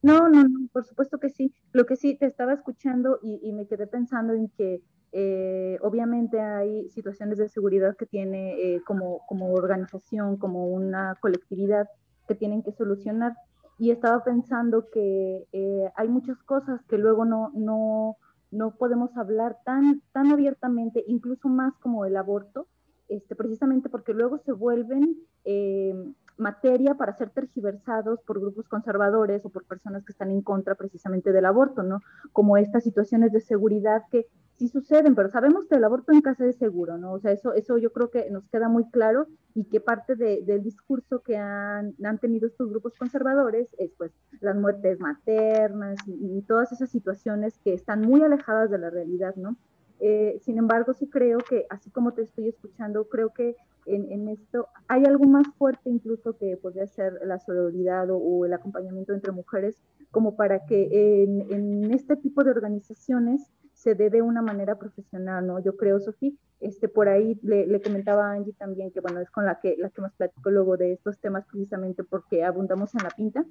No, 0.02 0.28
no, 0.28 0.44
no, 0.44 0.68
por 0.74 0.84
supuesto 0.84 1.20
que 1.20 1.30
sí. 1.30 1.54
Lo 1.74 1.86
que 1.86 1.96
sí, 1.96 2.18
te 2.18 2.26
estaba 2.26 2.54
escuchando 2.54 3.20
y, 3.22 3.54
me 3.54 3.68
quedé 3.68 3.86
pensando 3.86 4.34
en 4.34 4.50
que 4.50 4.82
eh, 5.12 5.78
obviamente 5.82 6.40
hay 6.40 6.90
situaciones 6.90 7.38
de 7.38 7.50
seguridad 7.50 7.96
que 7.96 8.08
tiene 8.08 8.54
eh, 8.60 8.82
como, 8.84 9.22
como 9.28 9.54
organización, 9.54 10.38
como 10.38 10.66
una 10.70 11.16
colectividad 11.22 11.88
que 12.28 12.34
tienen 12.34 12.64
que 12.64 12.72
solucionar 12.72 13.36
y 13.78 13.92
estaba 13.92 14.24
pensando 14.24 14.90
que 14.90 15.48
eh, 15.52 15.92
hay 15.96 16.08
muchas 16.08 16.38
cosas 16.44 16.82
que 16.88 16.98
luego 16.98 17.26
no, 17.26 17.52
no, 17.54 18.18
no 18.52 18.76
podemos 18.76 19.16
hablar 19.18 19.58
tan, 19.66 20.02
tan 20.14 20.32
abiertamente, 20.32 21.04
incluso 21.08 21.50
más 21.50 21.74
como 21.80 22.06
el 22.06 22.16
aborto, 22.16 22.68
este, 23.08 23.36
precisamente 23.36 23.90
porque 23.90 24.14
luego 24.14 24.40
se 24.40 24.52
vuelven 24.52 25.18
eh, 25.44 25.94
materia 26.38 26.96
para 26.96 27.16
ser 27.18 27.30
tergiversados 27.30 28.20
por 28.22 28.40
grupos 28.40 28.68
conservadores 28.68 29.46
o 29.46 29.50
por 29.50 29.66
personas 29.66 30.04
que 30.04 30.12
están 30.12 30.32
en 30.32 30.42
contra 30.42 30.76
precisamente 30.76 31.32
del 31.32 31.46
aborto, 31.46 31.84
¿no? 31.84 32.02
Como 32.32 32.58
estas 32.58 32.84
situaciones 32.84 33.32
de 33.32 33.42
seguridad 33.42 34.04
que 34.12 34.28
sí 34.58 34.70
suceden, 34.70 35.16
pero 35.16 35.30
sabemos 35.30 35.66
que 35.68 35.76
el 35.76 35.84
aborto 35.84 36.12
en 36.14 36.22
casa 36.22 36.46
es 36.46 36.58
seguro, 36.58 36.98
¿no? 36.98 37.14
O 37.14 37.20
sea, 37.20 37.32
eso, 37.32 37.54
eso 37.54 37.78
yo 37.78 37.92
creo 37.92 38.10
que 38.10 38.30
nos 38.30 38.48
queda 38.48 38.70
muy 38.70 38.90
claro 38.90 39.28
y 39.54 39.66
que 39.66 39.82
parte 39.82 40.16
del 40.16 40.64
discurso 40.64 41.22
que 41.22 41.38
han, 41.38 41.94
han, 42.04 42.18
tenido 42.20 42.48
estos 42.48 42.70
grupos 42.70 42.94
conservadores 42.98 43.68
es 43.78 43.92
pues 43.98 44.12
las 44.40 44.56
muertes 44.56 45.00
maternas 45.00 45.98
y, 46.08 46.42
todas 46.44 46.72
esas 46.72 46.90
situaciones 46.90 47.58
que 47.60 47.74
están 47.74 48.02
muy 48.02 48.22
alejadas 48.22 48.70
de 48.70 48.78
la 48.78 48.90
realidad, 48.90 49.36
¿no? 49.36 49.56
Eh, 50.00 50.40
sin 50.44 50.58
embargo, 50.58 50.94
sí 50.94 51.08
creo 51.08 51.40
que, 51.40 51.66
así 51.70 51.90
como 51.90 52.14
te 52.14 52.24
estoy 52.24 52.50
escuchando, 52.50 53.08
creo 53.08 53.34
que 53.34 53.56
en, 53.86 54.28
esto 54.30 54.68
hay 54.88 55.06
algo 55.06 55.26
más 55.26 55.46
fuerte 55.58 55.90
incluso 55.90 56.36
que 56.38 56.58
podría 56.58 56.88
ser 56.88 57.20
la 57.24 57.40
solidaridad 57.40 58.08
o, 58.10 58.46
el 58.46 58.54
acompañamiento 58.54 59.14
entre 59.14 59.32
mujeres, 59.32 59.78
como 60.12 60.36
para 60.36 60.66
que 60.66 61.24
en, 61.24 61.52
en, 61.52 61.94
este 61.94 62.16
tipo 62.16 62.44
de 62.44 62.52
organizaciones 62.52 63.52
se 63.74 63.94
dé 63.94 64.10
de 64.10 64.22
una 64.22 64.42
manera 64.42 64.80
profesional, 64.80 65.46
¿no? 65.46 65.60
Yo 65.60 65.76
creo, 65.76 66.00
Sofía, 66.00 66.32
este, 66.62 66.88
por 66.88 67.10
ahí 67.10 67.40
le, 67.44 67.68
le, 67.68 67.82
comentaba 67.82 68.30
a 68.30 68.34
Angie 68.34 68.54
también 68.54 68.92
que, 68.92 69.02
bueno, 69.02 69.20
es 69.20 69.30
con 69.30 69.46
la 69.46 69.60
que, 69.60 69.76
la 69.78 69.90
que 69.90 70.02
más 70.02 70.14
platico 70.14 70.50
luego 70.50 70.78
de 70.78 70.94
estos 70.94 71.20
temas 71.20 71.46
precisamente 71.46 72.04
porque 72.04 72.44
abundamos 72.44 72.96
en 72.96 73.04
la 73.04 73.10
pinta, 73.10 73.46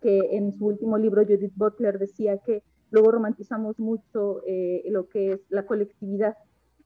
que 0.00 0.36
en 0.36 0.52
su 0.52 0.66
último 0.66 0.98
libro 0.98 1.22
Judith 1.22 1.54
Butler 1.56 1.98
decía 1.98 2.38
que 2.38 2.62
luego 2.92 3.10
romantizamos 3.10 3.80
mucho 3.80 4.42
eh, 4.46 4.84
lo 4.90 5.08
que 5.08 5.32
es 5.32 5.40
la 5.48 5.66
colectividad, 5.66 6.36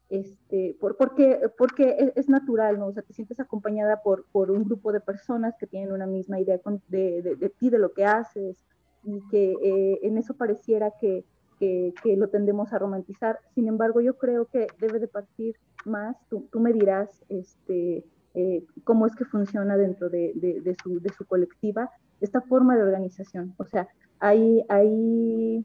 este, 0.08 0.76
por, 0.80 0.96
porque, 0.96 1.40
porque 1.58 2.12
es, 2.14 2.28
natural, 2.28 2.78
¿no? 2.78 2.86
O 2.86 2.92
sea, 2.92 3.02
te 3.02 3.12
sientes 3.12 3.40
acompañada 3.40 4.02
por, 4.02 4.24
por 4.30 4.52
un 4.52 4.64
grupo 4.64 4.92
de 4.92 5.00
personas 5.00 5.54
que 5.58 5.66
tienen 5.66 5.92
una 5.92 6.06
misma 6.06 6.40
idea 6.40 6.60
de, 6.88 7.22
de, 7.22 7.34
de 7.34 7.50
ti, 7.50 7.70
de 7.70 7.78
lo 7.78 7.92
que 7.92 8.04
haces, 8.04 8.56
y 9.02 9.20
que 9.30 9.54
eh, 9.62 9.98
en 10.02 10.16
eso 10.16 10.34
pareciera 10.34 10.92
que, 11.00 11.24
que, 11.58 11.92
que, 12.02 12.16
lo 12.16 12.28
tendemos 12.28 12.72
a 12.72 12.78
romantizar. 12.78 13.40
Sin 13.54 13.66
embargo, 13.66 14.00
yo 14.00 14.16
creo 14.16 14.46
que 14.46 14.68
debe 14.78 15.00
de 15.00 15.08
partir 15.08 15.56
más, 15.84 16.16
tú, 16.28 16.48
tú 16.52 16.60
me 16.60 16.72
dirás 16.72 17.10
este, 17.28 18.04
eh, 18.34 18.64
cómo 18.84 19.06
es 19.06 19.16
que 19.16 19.24
funciona 19.24 19.76
dentro 19.76 20.08
de, 20.08 20.32
de, 20.36 20.60
de, 20.60 20.76
su, 20.82 21.00
de 21.00 21.12
su 21.12 21.24
colectiva 21.24 21.90
esta 22.20 22.40
forma 22.42 22.76
de 22.76 22.82
organización. 22.82 23.54
O 23.58 23.64
sea, 23.64 23.88
hay, 24.18 24.64
hay 24.68 25.64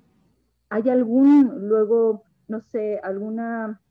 ¿Hay 0.71 0.89
algún, 0.89 1.67
luego, 1.67 2.23
no 2.47 2.62
sé, 2.62 2.97
alguna, 3.03 3.81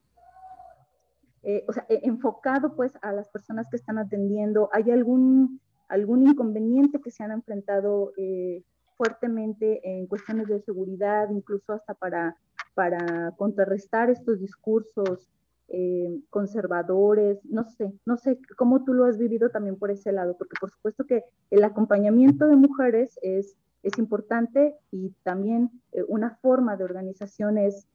eh, 1.43 1.63
o 1.69 1.75
sea, 1.75 1.85
e, 1.91 2.01
enfocado 2.05 2.75
pues 2.75 2.99
a 3.03 3.13
las 3.13 3.29
personas 3.29 3.67
que 3.71 3.77
están 3.77 3.99
atendiendo, 3.99 4.71
¿hay 4.73 4.91
algún, 4.91 5.61
algún 5.89 6.27
inconveniente 6.27 7.03
que 7.03 7.11
se 7.11 7.23
han 7.23 7.33
enfrentado 7.33 8.15
eh, 8.17 8.63
fuertemente 8.97 9.81
en 9.85 10.07
cuestiones 10.07 10.49
de 10.49 10.63
seguridad, 10.63 11.29
incluso 11.31 11.75
hasta 11.75 11.93
para, 11.93 12.39
para 12.73 13.35
contrarrestar 13.37 14.09
estos 14.09 14.41
discursos 14.41 15.29
eh, 15.69 16.19
conservadores, 16.31 17.45
no 17.45 17.65
sé, 17.65 17.93
no 18.07 18.17
sé 18.17 18.39
cómo 18.57 18.85
tú 18.85 18.95
lo 18.95 19.05
has 19.05 19.19
vivido 19.19 19.51
también 19.51 19.77
por 19.77 19.91
ese 19.91 20.13
lado, 20.13 20.35
porque 20.39 20.57
por 20.59 20.71
supuesto 20.71 21.05
que 21.05 21.25
el 21.51 21.63
acompañamiento 21.63 22.47
de 22.47 22.57
mujeres 22.57 23.19
es 23.21 23.55
es 23.83 23.99
importante 23.99 24.77
y 24.91 25.11
también 25.23 25.71
eh, 25.93 26.03
una 26.09 26.37
forma 26.43 26.77
de 26.77 26.85
organización 26.85 27.59
es, 27.59 27.87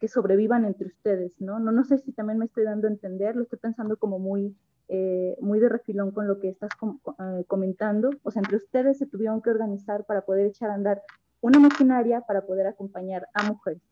que 0.00 0.08
sobrevivan 0.08 0.64
entre 0.64 0.86
ustedes, 0.86 1.38
¿no? 1.40 1.58
¿no? 1.58 1.72
No 1.72 1.84
sé 1.84 1.98
si 1.98 2.10
también 2.12 2.38
me 2.38 2.46
estoy 2.46 2.64
dando 2.64 2.88
a 2.88 2.90
entender, 2.90 3.36
lo 3.36 3.42
estoy 3.42 3.58
pensando 3.58 3.98
como 3.98 4.18
muy, 4.18 4.56
eh, 4.88 5.36
muy 5.42 5.60
de 5.60 5.68
refilón 5.68 6.10
con 6.10 6.26
lo 6.26 6.40
que 6.40 6.48
estás 6.48 6.70
eh, 6.72 7.44
comentando. 7.46 8.08
O 8.22 8.30
sea, 8.30 8.40
entre 8.40 8.56
ustedes 8.56 8.96
se 8.96 9.04
tuvieron 9.04 9.42
que 9.42 9.50
organizar 9.50 10.06
para 10.06 10.22
poder 10.22 10.46
echar 10.46 10.70
a 10.70 10.74
andar 10.74 11.02
una 11.42 11.58
maquinaria 11.58 12.22
para 12.22 12.46
poder 12.46 12.66
acompañar 12.66 13.28
a 13.34 13.42
mujeres. 13.42 13.82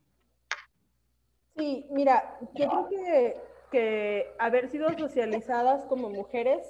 Sí, 1.58 1.86
mira, 1.90 2.38
yo 2.54 2.68
creo 2.68 2.88
que, 2.88 3.36
que 3.70 4.26
haber 4.38 4.70
sido 4.70 4.88
socializadas 4.96 5.84
como 5.84 6.08
mujeres 6.08 6.66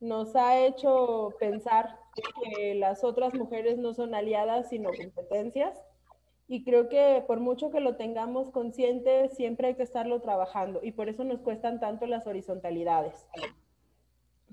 nos 0.00 0.36
ha 0.36 0.64
hecho 0.64 1.34
pensar 1.38 1.98
que 2.14 2.74
las 2.74 3.04
otras 3.04 3.34
mujeres 3.34 3.78
no 3.78 3.94
son 3.94 4.14
aliadas, 4.14 4.68
sino 4.68 4.90
competencias. 4.90 5.78
Y 6.48 6.64
creo 6.64 6.88
que 6.88 7.24
por 7.26 7.40
mucho 7.40 7.70
que 7.70 7.80
lo 7.80 7.96
tengamos 7.96 8.50
consciente, 8.50 9.28
siempre 9.30 9.68
hay 9.68 9.74
que 9.74 9.82
estarlo 9.82 10.20
trabajando. 10.20 10.80
Y 10.82 10.92
por 10.92 11.08
eso 11.08 11.24
nos 11.24 11.40
cuestan 11.40 11.80
tanto 11.80 12.06
las 12.06 12.26
horizontalidades. 12.26 13.26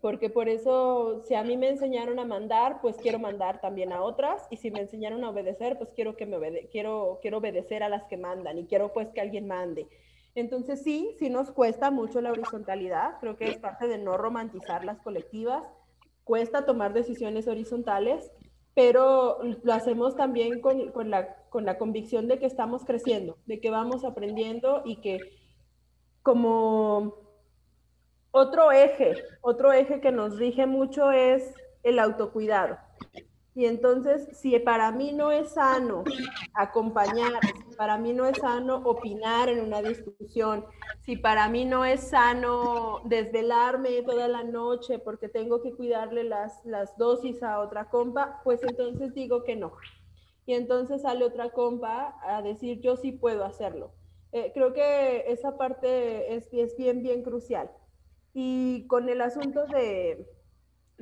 Porque 0.02 0.30
por 0.30 0.50
eso, 0.50 1.24
si 1.26 1.36
a 1.36 1.44
mí 1.44 1.56
me 1.56 1.70
enseñaron 1.70 2.20
a 2.20 2.26
mandar, 2.26 2.82
pues 2.82 2.98
quiero 2.98 3.20
mandar 3.20 3.62
también 3.62 3.94
a 3.94 4.02
otras. 4.02 4.48
Y 4.50 4.58
si 4.58 4.72
me 4.72 4.82
enseñaron 4.82 5.24
a 5.24 5.30
obedecer, 5.30 5.78
pues 5.78 5.92
quiero, 5.96 6.18
que 6.18 6.26
me 6.26 6.68
quiero, 6.72 7.20
quiero 7.22 7.38
obedecer 7.38 7.84
a 7.84 7.90
las 7.90 8.04
que 8.06 8.18
mandan. 8.18 8.58
Y 8.58 8.66
quiero 8.66 8.92
pues 8.92 9.10
que 9.10 9.22
alguien 9.22 9.48
mande. 9.48 9.88
Entonces 10.36 10.82
sí, 10.84 11.16
sí 11.20 11.30
nos 11.30 11.52
cuesta 11.52 11.92
mucho 11.92 12.22
la 12.22 12.32
horizontalidad. 12.32 13.20
Creo 13.20 13.38
que 13.38 13.46
es 13.46 13.58
parte 13.58 13.88
de 13.88 13.98
no 13.98 14.18
romantizar 14.18 14.84
las 14.84 15.00
colectivas 15.02 15.64
cuesta 16.24 16.66
tomar 16.66 16.94
decisiones 16.94 17.48
horizontales, 17.48 18.32
pero 18.74 19.40
lo 19.64 19.74
hacemos 19.74 20.16
también 20.16 20.62
con, 20.62 20.92
con, 20.92 21.10
la, 21.10 21.36
con 21.50 21.66
la 21.66 21.78
convicción 21.78 22.28
de 22.28 22.40
que 22.40 22.46
estamos 22.46 22.86
creciendo, 22.86 23.38
de 23.46 23.60
que 23.60 23.70
vamos 23.70 24.04
aprendiendo 24.04 24.82
y 24.86 24.98
que 24.98 25.20
como 26.22 27.16
otro 28.32 28.72
eje, 28.72 29.16
otro 29.42 29.74
eje 29.74 30.00
que 30.00 30.12
nos 30.12 30.38
rige 30.38 30.66
mucho 30.66 31.12
es 31.12 31.54
el 31.84 32.00
autocuidado. 32.00 32.78
Y 33.56 33.66
entonces, 33.66 34.28
si 34.34 34.58
para 34.60 34.92
mí 34.92 35.14
no 35.14 35.32
es 35.32 35.54
sano 35.54 36.04
acompañar, 36.56 37.34
para 37.78 38.00
mí 38.00 38.12
no 38.12 38.26
es 38.26 38.38
sano 38.40 38.78
opinar 38.78 39.48
en 39.48 39.60
una 39.60 39.82
discusión, 39.82 40.66
si 41.02 41.18
para 41.18 41.48
mí 41.50 41.64
no 41.64 41.86
es 41.86 42.02
sano 42.02 43.02
desvelarme 43.06 44.02
toda 44.02 44.28
la 44.28 44.44
noche 44.44 44.98
porque 44.98 45.30
tengo 45.30 45.62
que 45.62 45.74
cuidarle 45.74 46.24
las, 46.24 46.66
las 46.66 46.98
dosis 46.98 47.44
a 47.44 47.60
otra 47.60 47.90
compa, 47.90 48.42
pues 48.44 48.64
entonces 48.64 49.14
digo 49.14 49.44
que 49.44 49.56
no. 49.56 49.74
Y 50.46 50.54
entonces 50.54 51.04
sale 51.04 51.24
otra 51.24 51.52
compa 51.52 52.16
a 52.24 52.42
decir, 52.42 52.82
yo 52.82 52.98
sí 52.98 53.12
puedo 53.12 53.46
hacerlo. 53.46 53.92
Eh, 54.32 54.52
creo 54.54 54.74
que 54.74 55.32
esa 55.32 55.58
parte 55.58 56.36
es, 56.36 56.50
es 56.52 56.76
bien, 56.76 57.04
bien 57.04 57.22
crucial. 57.22 57.70
Y 58.34 58.88
con 58.88 59.08
el 59.10 59.22
asunto 59.22 59.68
de, 59.68 60.28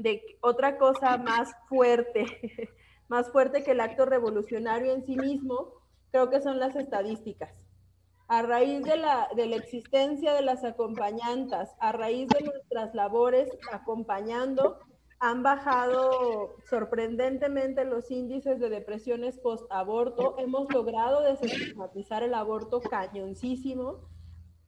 de 0.01 0.37
otra 0.41 0.77
cosa 0.77 1.17
más 1.17 1.53
fuerte, 1.67 2.25
más 3.07 3.31
fuerte 3.31 3.63
que 3.63 3.71
el 3.71 3.79
acto 3.79 4.05
revolucionario 4.05 4.93
en 4.93 5.03
sí 5.05 5.15
mismo, 5.15 5.73
creo 6.11 6.29
que 6.29 6.41
son 6.41 6.59
las 6.59 6.75
estadísticas. 6.75 7.51
A 8.27 8.41
raíz 8.43 8.83
de 8.83 8.95
la, 8.95 9.27
de 9.35 9.53
existencia 9.55 10.33
de 10.33 10.41
las 10.41 10.63
acompañantas, 10.63 11.75
a 11.79 11.91
raíz 11.91 12.29
de 12.29 12.45
nuestras 12.45 12.95
labores 12.95 13.49
acompañando, 13.71 14.79
han 15.19 15.43
bajado 15.43 16.55
sorprendentemente 16.69 17.85
los 17.85 18.09
índices 18.09 18.59
de 18.59 18.69
depresiones 18.69 19.37
post-aborto. 19.37 20.35
Hemos 20.39 20.73
logrado 20.73 21.21
desestigmatizar 21.21 22.23
el 22.23 22.33
aborto 22.33 22.81
cañoncísimo 22.81 23.99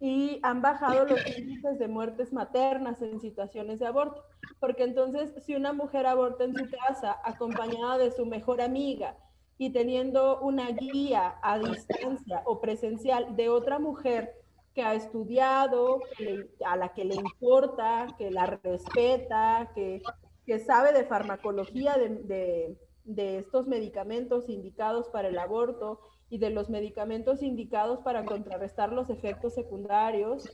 y 0.04 0.42
han 0.44 0.62
bajado 0.62 1.06
los 1.06 1.26
índices 1.38 1.80
de 1.80 1.88
muertes 1.88 2.34
maternas 2.34 3.02
en 3.02 3.22
situaciones 3.22 3.80
de 3.80 3.86
aborto. 3.86 4.22
Porque 4.60 4.84
entonces, 4.84 5.32
si 5.46 5.56
una 5.56 5.72
mujer 5.72 6.08
aborta 6.08 6.44
en 6.44 6.54
su 6.54 6.66
casa 6.70 7.22
acompañada 7.24 7.98
de 7.98 8.12
su 8.12 8.26
mejor 8.26 8.60
amiga 8.60 9.16
y 9.58 9.70
teniendo 9.70 10.42
una 10.42 10.72
guía 10.72 11.36
a 11.42 11.58
distancia 11.58 12.42
o 12.44 12.60
presencial 12.60 13.38
de 13.38 13.48
otra 13.48 13.80
mujer 13.80 14.34
que 14.76 14.84
ha 14.84 14.94
estudiado, 14.94 16.02
a 16.66 16.76
la 16.76 16.90
que 16.90 17.06
le 17.06 17.16
importa, 17.16 18.08
que 18.18 18.30
la 18.30 18.46
respeta, 18.62 19.72
que, 19.74 20.02
que 20.46 20.60
sabe 20.60 20.92
de 20.92 21.06
farmacología 21.06 21.94
de, 21.94 22.10
de, 22.10 22.78
de 23.06 23.38
estos 23.38 23.68
medicamentos 23.68 24.50
indicados 24.50 25.08
para 25.08 25.30
el 25.30 25.38
aborto, 25.38 26.02
y 26.34 26.40
de 26.40 26.50
los 26.50 26.68
medicamentos 26.68 27.44
indicados 27.44 28.00
para 28.00 28.26
contrarrestar 28.26 28.92
los 28.92 29.12
efectos 29.12 29.54
secundarios, 29.54 30.50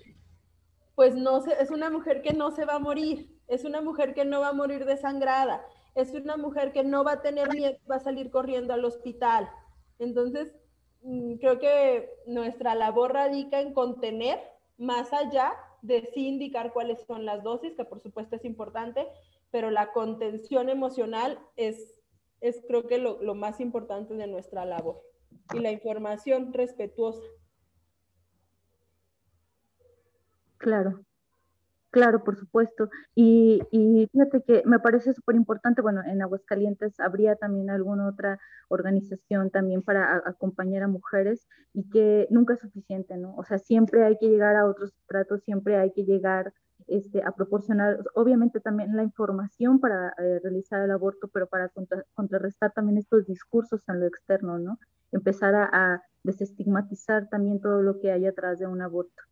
pues 0.93 1.15
no 1.15 1.41
es 1.45 1.71
una 1.71 1.89
mujer 1.89 2.21
que 2.21 2.33
no 2.33 2.51
se 2.51 2.65
va 2.65 2.75
a 2.75 2.79
morir, 2.79 3.39
es 3.47 3.63
una 3.63 3.79
mujer 3.79 4.13
que 4.13 4.25
no 4.25 4.41
va 4.41 4.49
a 4.49 4.53
morir 4.53 4.83
desangrada, 4.83 5.65
es 5.95 6.13
una 6.13 6.35
mujer 6.35 6.73
que 6.73 6.83
no 6.83 7.05
va 7.05 7.13
a 7.13 7.21
tener 7.21 7.49
miedo, 7.53 7.77
va 7.89 7.95
a 7.95 8.01
salir 8.01 8.29
corriendo 8.29 8.73
al 8.73 8.83
hospital. 8.83 9.49
Entonces, 9.99 10.53
mm, 11.01 11.35
creo 11.35 11.59
que 11.59 12.09
nuestra 12.27 12.75
labor 12.75 13.13
radica 13.13 13.61
en 13.61 13.73
contener 13.73 14.37
más 14.77 15.13
allá 15.13 15.53
de 15.81 16.09
sí 16.13 16.27
indicar 16.27 16.73
cuáles 16.73 16.99
son 17.07 17.23
las 17.23 17.41
dosis, 17.41 17.73
que 17.77 17.85
por 17.85 18.01
supuesto 18.01 18.35
es 18.35 18.43
importante, 18.43 19.07
pero 19.49 19.71
la 19.71 19.93
contención 19.93 20.67
emocional 20.67 21.39
es, 21.55 21.95
es 22.41 22.61
creo 22.67 22.85
que 22.85 22.97
lo, 22.97 23.23
lo 23.23 23.33
más 23.33 23.61
importante 23.61 24.13
de 24.15 24.27
nuestra 24.27 24.65
labor 24.65 25.08
y 25.53 25.59
la 25.59 25.71
información 25.71 26.53
respetuosa. 26.53 27.23
Claro, 30.57 31.05
claro, 31.89 32.23
por 32.23 32.35
supuesto. 32.35 32.89
Y, 33.15 33.61
fíjate 34.11 34.43
que 34.43 34.61
me 34.65 34.79
parece 34.79 35.13
súper 35.13 35.35
importante, 35.35 35.81
bueno, 35.81 36.01
en 36.05 36.21
Aguascalientes 36.21 36.99
habría 36.99 37.35
también 37.35 37.69
alguna 37.69 38.07
otra 38.07 38.39
organización 38.67 39.49
también 39.49 39.81
para 39.81 40.21
acompañar 40.25 40.83
a 40.83 40.87
mujeres 40.87 41.47
y 41.73 41.89
que 41.89 42.27
nunca 42.29 42.55
es 42.55 42.59
suficiente, 42.59 43.17
¿no? 43.17 43.35
O 43.37 43.43
sea, 43.43 43.57
siempre 43.57 44.03
hay 44.03 44.17
que 44.17 44.27
llegar 44.27 44.55
a 44.57 44.65
otros 44.65 44.93
tratos, 45.07 45.43
siempre 45.43 45.77
hay 45.77 45.91
que 45.93 46.03
llegar 46.03 46.53
este, 46.87 47.23
a 47.23 47.31
proporcionar, 47.31 47.99
obviamente 48.15 48.59
también 48.59 48.95
la 48.95 49.03
información 49.03 49.79
para 49.79 50.09
eh, 50.17 50.39
realizar 50.43 50.83
el 50.83 50.91
aborto, 50.91 51.29
pero 51.29 51.47
para 51.47 51.71
contrarrestar 52.13 52.73
también 52.73 52.97
estos 52.97 53.25
discursos 53.27 53.87
en 53.87 54.01
lo 54.01 54.07
externo, 54.07 54.59
¿no? 54.59 54.77
Empezar 55.11 55.55
a, 55.55 56.03
desestigmatizar 56.21 57.29
también 57.29 57.61
todo 57.61 57.81
lo 57.81 57.99
que 57.99 58.11
hay 58.11 58.25
atrás 58.25 58.59
de 58.59 58.67
un 58.67 58.81
aborto. 58.81 59.23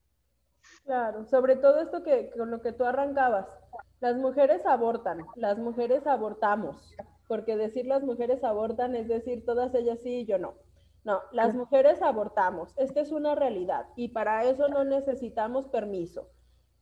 Claro, 0.86 1.26
sobre 1.26 1.58
todo 1.58 1.82
esto 1.82 2.02
que 2.02 2.32
con 2.32 2.50
lo 2.50 2.62
que 2.62 2.72
tú 2.72 2.86
arrancabas, 2.86 3.46
las 4.00 4.16
mujeres 4.16 4.66
abortan, 4.66 5.26
las 5.36 5.58
mujeres 5.58 6.08
abortamos, 6.08 6.96
porque 7.28 7.58
decir 7.58 7.86
las 7.88 8.04
mujeres 8.04 8.42
abortan 8.46 8.96
es 8.96 9.10
decir 9.10 9.46
todas 9.46 9.76
ellas 9.76 10.00
sí 10.02 10.20
y 10.20 10.26
yo 10.26 10.40
no. 10.40 10.54
No, 11.04 11.20
las 11.32 11.54
mujeres 11.54 12.02
abortamos, 12.02 12.74
esta 12.78 13.02
es 13.02 13.12
una 13.12 13.36
realidad 13.36 13.88
y 13.98 14.10
para 14.10 14.46
eso 14.46 14.70
no 14.70 14.86
necesitamos 14.86 15.68
permiso. 15.68 16.30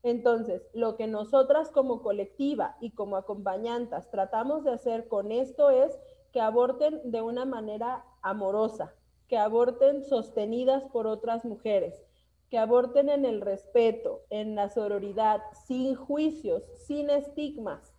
Entonces, 0.01 0.61
lo 0.73 0.97
que 0.97 1.07
nosotras 1.07 1.71
como 1.71 2.03
colectiva 2.03 2.75
y 2.79 2.91
como 2.91 3.17
acompañantas 3.17 4.11
tratamos 4.11 4.63
de 4.63 4.71
hacer 4.71 5.07
con 5.07 5.31
esto 5.31 5.71
es 5.71 5.99
que 6.31 6.41
aborten 6.41 6.99
de 7.05 7.21
una 7.21 7.45
manera 7.45 8.03
amorosa, 8.25 8.93
que 9.27 9.37
aborten 9.37 10.03
sostenidas 10.03 10.83
por 10.85 11.07
otras 11.07 11.45
mujeres, 11.45 12.03
que 12.49 12.57
aborten 12.57 13.09
en 13.09 13.25
el 13.25 13.41
respeto, 13.41 14.23
en 14.29 14.55
la 14.55 14.69
sororidad, 14.69 15.41
sin 15.65 15.95
juicios, 15.95 16.63
sin 16.87 17.09
estigmas. 17.09 17.93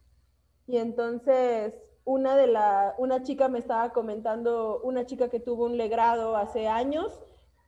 Y 0.67 0.79
entonces, 0.79 1.75
una 2.05 2.37
de 2.37 2.49
la, 2.49 2.95
una 2.99 3.23
chica 3.23 3.49
me 3.49 3.59
estaba 3.59 3.93
comentando, 3.93 4.81
una 4.83 5.07
chica 5.07 5.29
que 5.29 5.41
tuvo 5.41 5.65
un 5.65 5.77
legrado 5.77 6.37
hace 6.37 6.69
años, 6.69 7.21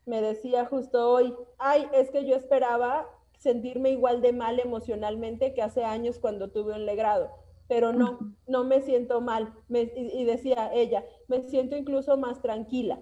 me 0.04 0.20
decía 0.20 0.64
justo 0.64 1.11
hoy, 1.11 1.34
ay, 1.59 1.88
es 1.92 2.11
que 2.11 2.24
yo 2.24 2.34
esperaba 2.34 3.06
sentirme 3.38 3.90
igual 3.90 4.20
de 4.20 4.32
mal 4.32 4.59
emocionalmente 4.59 5.54
que 5.54 5.62
hace 5.62 5.84
años 5.84 6.18
cuando 6.18 6.50
tuve 6.50 6.72
un 6.72 6.86
legrado, 6.86 7.30
pero 7.68 7.92
no, 7.92 8.34
no 8.46 8.64
me 8.64 8.80
siento 8.80 9.20
mal. 9.20 9.52
y, 9.68 10.24
decía 10.24 10.70
ella, 10.72 11.04
me 11.29 11.43
siento 11.43 11.76
incluso 11.76 12.16
más 12.16 12.43
tranquila, 12.43 13.01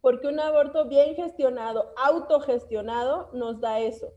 porque 0.00 0.28
un 0.28 0.38
aborto 0.38 0.86
bien 0.88 1.14
gestionado, 1.16 1.92
autogestionado, 1.96 3.30
nos 3.32 3.60
da 3.60 3.80
eso, 3.80 4.12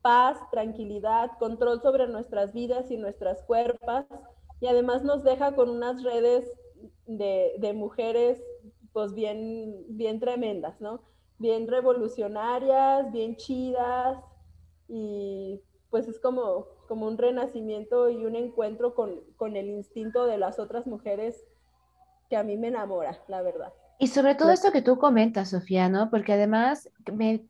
paz, 0.00 0.38
tranquilidad, 0.50 1.32
control 1.38 1.82
sobre 1.82 2.06
nuestras 2.06 2.52
vidas 2.52 2.90
y 2.90 2.96
nuestras 2.96 3.42
cuerpos, 3.42 4.06
y 4.60 4.66
además 4.66 5.02
nos 5.02 5.24
deja 5.24 5.54
con 5.54 5.68
unas 5.68 6.02
redes 6.02 6.50
de, 7.06 7.54
de 7.58 7.72
mujeres 7.72 8.42
pues 8.92 9.12
bien, 9.12 9.84
bien 9.88 10.20
tremendas, 10.20 10.80
¿no? 10.80 11.02
Bien 11.38 11.66
revolucionarias, 11.66 13.10
bien 13.10 13.36
chidas, 13.36 14.18
y 14.88 15.60
pues 15.90 16.06
es 16.06 16.20
como, 16.20 16.66
como 16.86 17.06
un 17.06 17.18
renacimiento 17.18 18.08
y 18.08 18.24
un 18.24 18.36
encuentro 18.36 18.94
con, 18.94 19.20
con 19.36 19.56
el 19.56 19.68
instinto 19.68 20.26
de 20.26 20.38
las 20.38 20.58
otras 20.60 20.86
mujeres 20.86 21.44
que 22.34 22.38
a 22.38 22.42
mí 22.42 22.56
me 22.56 22.66
enamora, 22.66 23.16
la 23.28 23.42
verdad. 23.42 23.72
Y 23.96 24.08
sobre 24.08 24.34
todo 24.34 24.50
esto 24.50 24.72
que 24.72 24.82
tú 24.82 24.98
comentas, 24.98 25.50
Sofía, 25.50 25.88
¿no? 25.88 26.10
Porque 26.10 26.32
además 26.32 26.90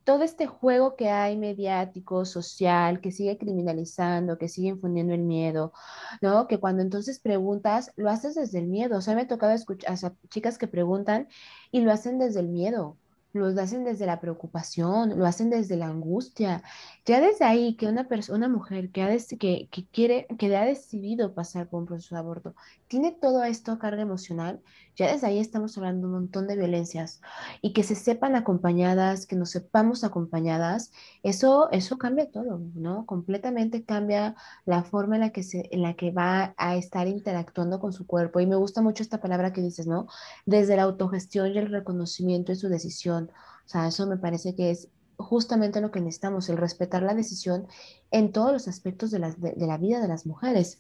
todo 0.05 0.23
este 0.23 0.47
juego 0.47 0.95
que 0.95 1.09
hay 1.09 1.39
mediático, 1.39 2.27
social, 2.27 3.01
que 3.01 3.13
sigue 3.13 3.39
criminalizando, 3.39 4.37
que 4.37 4.51
sigue 4.51 4.69
infundiendo 4.69 5.15
el 5.15 5.23
miedo, 5.23 5.73
¿no? 6.21 6.47
Que 6.47 6.61
cuando 6.61 6.83
entonces 6.83 7.19
preguntas, 7.19 7.93
lo 7.97 8.11
haces 8.11 8.35
desde 8.35 8.59
el 8.59 8.67
miedo. 8.67 8.99
O 8.99 9.01
sea, 9.01 9.15
me 9.15 9.23
ha 9.23 9.27
tocado 9.27 9.55
escuchar 9.55 9.95
a 9.95 10.13
chicas 10.29 10.59
que 10.59 10.69
preguntan 10.69 11.29
y 11.73 11.81
lo 11.81 11.91
hacen 11.91 12.19
desde 12.19 12.41
el 12.41 12.49
miedo 12.49 12.99
lo 13.35 13.49
hacen 13.61 13.85
desde 13.85 14.07
la 14.07 14.21
preocupación, 14.21 15.19
lo 15.19 15.27
hacen 15.27 15.51
desde 15.51 15.77
la 15.77 15.87
angustia. 15.89 16.63
Ya 17.05 17.21
desde 17.21 17.45
ahí 17.45 17.77
que 17.77 17.87
una 17.87 18.09
persona, 18.09 18.47
una 18.47 18.49
mujer 18.49 18.91
que, 18.91 19.03
ha 19.03 19.09
que, 19.39 19.69
que, 19.71 19.87
quiere, 19.93 20.27
que 20.39 20.57
ha 20.57 20.65
decidido 20.65 21.35
pasar 21.35 21.69
por 21.69 21.81
un 21.81 21.87
proceso 21.87 22.15
de 22.15 22.21
aborto, 22.21 22.55
tiene 22.89 23.13
todo 23.13 23.45
esto 23.45 23.73
a 23.73 23.79
carga 23.79 24.03
emocional, 24.03 24.63
ya 24.97 25.13
desde 25.13 25.27
ahí 25.27 25.41
estamos 25.41 25.77
hablando 25.77 26.07
de 26.07 26.15
un 26.15 26.21
montón 26.21 26.47
de 26.47 26.57
violencias 26.57 27.21
y 27.61 27.73
que 27.73 27.83
se 27.83 27.97
sepan 27.97 28.37
acompañadas, 28.37 29.27
que 29.27 29.35
nos 29.35 29.51
sepamos 29.51 30.05
acompañadas, 30.05 30.93
eso, 31.25 31.69
eso 31.73 31.99
cambia 31.99 32.31
todo, 32.31 32.61
¿no? 32.75 33.05
Completamente 33.05 33.85
cambia 33.85 34.37
la 34.65 34.85
forma 34.85 35.17
en 35.17 35.23
la 35.23 35.31
que 35.31 35.43
se, 35.43 35.69
en 35.73 35.83
la 35.83 35.95
que 35.95 36.13
va 36.13 36.55
a 36.57 36.77
estar 36.77 37.09
interactuando 37.09 37.81
con 37.81 37.93
su 37.93 38.07
cuerpo. 38.07 38.39
Y 38.39 38.47
me 38.47 38.57
gusta 38.57 38.83
mucho 38.83 39.03
esta 39.03 39.21
palabra 39.21 39.53
que 39.53 39.63
dices, 39.63 39.89
¿no? 39.89 40.07
Desde 40.47 40.77
la 40.77 40.85
autogestión 40.85 41.53
y 41.53 41.59
el 41.59 41.71
reconocimiento 41.71 42.53
de 42.53 42.57
su 42.57 42.69
decisión. 42.69 43.24
O 43.31 43.69
sea, 43.69 43.89
eso 43.89 44.07
me 44.07 44.17
parece 44.17 44.55
que 44.55 44.71
es 44.71 44.89
justamente 45.17 45.81
lo 45.81 45.91
que 45.91 46.01
necesitamos, 46.01 46.49
el 46.49 46.57
respetar 46.57 47.03
la 47.03 47.15
decisión 47.15 47.67
en 48.11 48.33
todos 48.33 48.53
los 48.53 48.69
aspectos 48.69 49.11
de 49.11 49.21
la, 49.21 49.31
de, 49.33 49.67
la 49.67 49.79
vida 49.79 50.01
de 50.01 50.09
las 50.09 50.27
mujeres. 50.27 50.79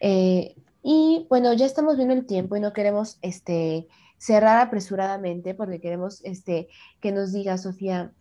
Eh, 0.00 0.56
y 0.82 1.26
bueno, 1.28 1.52
ya 1.52 1.66
estamos 1.66 1.96
viendo 1.96 2.14
el 2.14 2.26
tiempo 2.26 2.56
y 2.56 2.60
no 2.60 2.72
queremos 2.72 3.18
este, 3.22 3.88
cerrar 4.16 4.58
apresuradamente 4.58 5.54
porque 5.54 5.80
queremos 5.80 6.24
este, 6.24 6.68
que 7.00 7.12
nos 7.12 7.32
diga, 7.32 7.58
Sofía, 7.58 8.12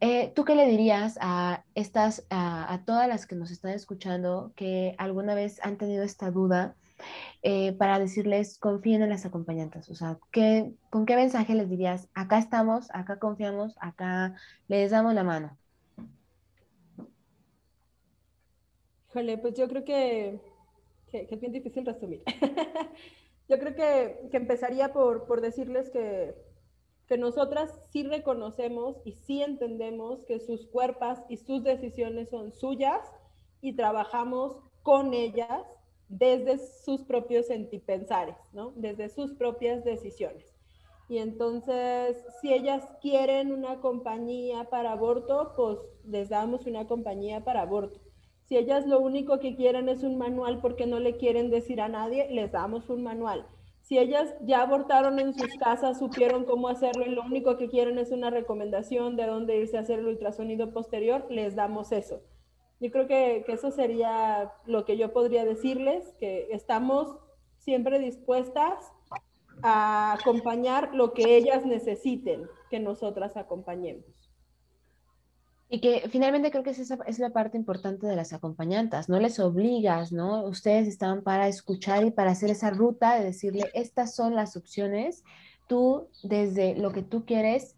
eh, 0.00 0.32
¿tú 0.34 0.44
qué 0.44 0.54
le 0.54 0.66
dirías 0.66 1.18
a 1.20 1.64
estas, 1.74 2.24
a, 2.30 2.82
todas 2.84 3.08
las 3.08 3.26
que 3.26 3.36
nos 3.36 3.50
están 3.50 3.72
escuchando 3.72 4.52
que 4.56 4.94
alguna 4.98 5.34
vez 5.34 5.60
han 5.62 5.78
tenido 5.78 6.04
esta 6.04 6.30
duda 6.30 6.76
eh, 7.42 7.72
para 7.72 7.98
decirles 7.98 8.58
confíen 8.58 9.02
en 9.02 9.10
las 9.10 9.26
acompañantes? 9.26 9.88
O 9.90 9.94
sea, 9.94 10.18
¿qué, 10.30 10.72
¿con 10.90 11.06
qué 11.06 11.16
mensaje 11.16 11.54
les 11.54 11.68
dirías? 11.68 12.08
Acá 12.14 12.38
estamos, 12.38 12.88
acá 12.92 13.18
confiamos, 13.18 13.76
acá 13.80 14.34
les 14.68 14.90
damos 14.90 15.14
la 15.14 15.24
mano. 15.24 15.58
Híjole, 19.10 19.38
pues 19.38 19.54
yo 19.54 19.68
creo 19.68 19.84
que 19.84 20.40
que, 21.22 21.34
es 21.34 21.40
bien 21.40 21.52
difícil 21.52 21.86
resumir. 21.86 22.22
Yo 23.46 23.58
creo 23.58 23.74
que, 23.74 24.28
que 24.30 24.38
empezaría 24.38 24.92
por, 24.94 25.26
por 25.26 25.42
decirles 25.42 25.90
que, 25.90 26.34
que 27.06 27.18
nosotras 27.18 27.78
sí 27.90 28.02
reconocemos 28.02 28.96
y 29.04 29.12
sí 29.12 29.42
entendemos 29.42 30.24
que 30.24 30.40
sus 30.40 30.66
cuerpos 30.66 31.18
y 31.28 31.36
sus 31.36 31.62
decisiones 31.62 32.30
son 32.30 32.52
suyas 32.52 33.02
y 33.60 33.76
trabajamos 33.76 34.56
con 34.82 35.12
ellas 35.12 35.62
desde 36.18 36.58
sus 36.58 37.02
propios 37.02 37.46
sentipensares, 37.46 38.36
¿no? 38.52 38.72
Desde 38.76 39.08
sus 39.08 39.32
propias 39.32 39.84
decisiones. 39.84 40.54
Y 41.08 41.18
entonces, 41.18 42.24
si 42.40 42.52
ellas 42.52 42.86
quieren 43.02 43.52
una 43.52 43.80
compañía 43.80 44.70
para 44.70 44.92
aborto, 44.92 45.52
pues 45.56 45.78
les 46.04 46.28
damos 46.28 46.66
una 46.66 46.86
compañía 46.86 47.42
para 47.42 47.62
aborto. 47.62 48.00
Si 48.44 48.56
ellas 48.56 48.86
lo 48.86 49.00
único 49.00 49.40
que 49.40 49.56
quieren 49.56 49.88
es 49.88 50.04
un 50.04 50.16
manual 50.16 50.60
porque 50.60 50.86
no 50.86 51.00
le 51.00 51.16
quieren 51.16 51.50
decir 51.50 51.80
a 51.80 51.88
nadie, 51.88 52.30
les 52.30 52.52
damos 52.52 52.88
un 52.90 53.02
manual. 53.02 53.46
Si 53.80 53.98
ellas 53.98 54.34
ya 54.40 54.62
abortaron 54.62 55.18
en 55.18 55.34
sus 55.34 55.52
casas, 55.58 55.98
supieron 55.98 56.44
cómo 56.44 56.68
hacerlo 56.68 57.04
y 57.04 57.10
lo 57.10 57.22
único 57.22 57.58
que 57.58 57.68
quieren 57.68 57.98
es 57.98 58.12
una 58.12 58.30
recomendación 58.30 59.16
de 59.16 59.26
dónde 59.26 59.56
irse 59.58 59.76
a 59.76 59.80
hacer 59.80 59.98
el 59.98 60.06
ultrasonido 60.06 60.72
posterior, 60.72 61.26
les 61.28 61.54
damos 61.56 61.90
eso. 61.92 62.22
Yo 62.80 62.90
creo 62.90 63.06
que, 63.06 63.44
que 63.46 63.52
eso 63.52 63.70
sería 63.70 64.52
lo 64.66 64.84
que 64.84 64.96
yo 64.96 65.12
podría 65.12 65.44
decirles, 65.44 66.12
que 66.18 66.48
estamos 66.50 67.16
siempre 67.58 67.98
dispuestas 67.98 68.92
a 69.62 70.14
acompañar 70.14 70.94
lo 70.94 71.14
que 71.14 71.36
ellas 71.36 71.64
necesiten 71.64 72.46
que 72.70 72.80
nosotras 72.80 73.36
acompañemos. 73.36 74.04
Y 75.70 75.80
que 75.80 76.08
finalmente 76.08 76.50
creo 76.50 76.62
que 76.62 76.70
es, 76.70 76.78
esa, 76.78 76.98
es 77.06 77.18
la 77.18 77.30
parte 77.30 77.56
importante 77.56 78.06
de 78.06 78.14
las 78.14 78.32
acompañantas, 78.32 79.08
no 79.08 79.18
les 79.18 79.40
obligas, 79.40 80.12
¿no? 80.12 80.44
Ustedes 80.44 80.86
están 80.86 81.22
para 81.22 81.48
escuchar 81.48 82.04
y 82.04 82.10
para 82.10 82.32
hacer 82.32 82.50
esa 82.50 82.70
ruta 82.70 83.16
de 83.16 83.24
decirle, 83.24 83.70
estas 83.72 84.14
son 84.14 84.34
las 84.34 84.56
opciones, 84.56 85.24
tú 85.66 86.08
desde 86.22 86.76
lo 86.76 86.92
que 86.92 87.02
tú 87.02 87.24
quieres, 87.24 87.76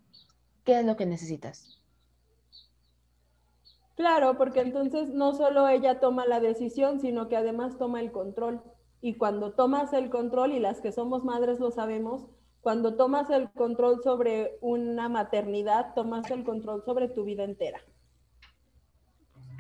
¿qué 0.65 0.81
es 0.81 0.85
lo 0.85 0.97
que 0.97 1.07
necesitas? 1.07 1.76
Claro, 3.97 4.37
porque 4.37 4.61
entonces 4.61 5.09
no 5.09 5.33
solo 5.33 5.67
ella 5.69 6.01
toma 6.01 6.27
la 6.27 6.39
decisión, 6.39 7.01
sino 7.01 7.29
que 7.29 7.37
además 7.37 7.79
toma 7.79 8.01
el 8.01 8.13
control. 8.13 8.63
Y 9.01 9.17
cuando 9.17 9.55
tomas 9.55 9.93
el 9.95 10.11
control, 10.11 10.53
y 10.53 10.61
las 10.61 10.83
que 10.83 10.93
somos 10.93 11.25
madres 11.25 11.61
lo 11.61 11.71
sabemos, 11.71 12.27
cuando 12.61 12.97
tomas 12.97 13.31
el 13.31 13.51
control 13.53 14.03
sobre 14.03 14.59
una 14.61 15.09
maternidad, 15.09 15.95
tomas 15.95 16.31
el 16.31 16.45
control 16.45 16.85
sobre 16.85 17.09
tu 17.09 17.25
vida 17.25 17.45
entera. 17.45 17.81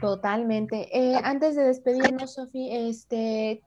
Totalmente. 0.01 0.89
Eh, 0.93 1.19
antes 1.23 1.57
de 1.57 1.65
despedirnos, 1.65 2.35
Sofi, 2.35 2.69
este, 2.71 3.63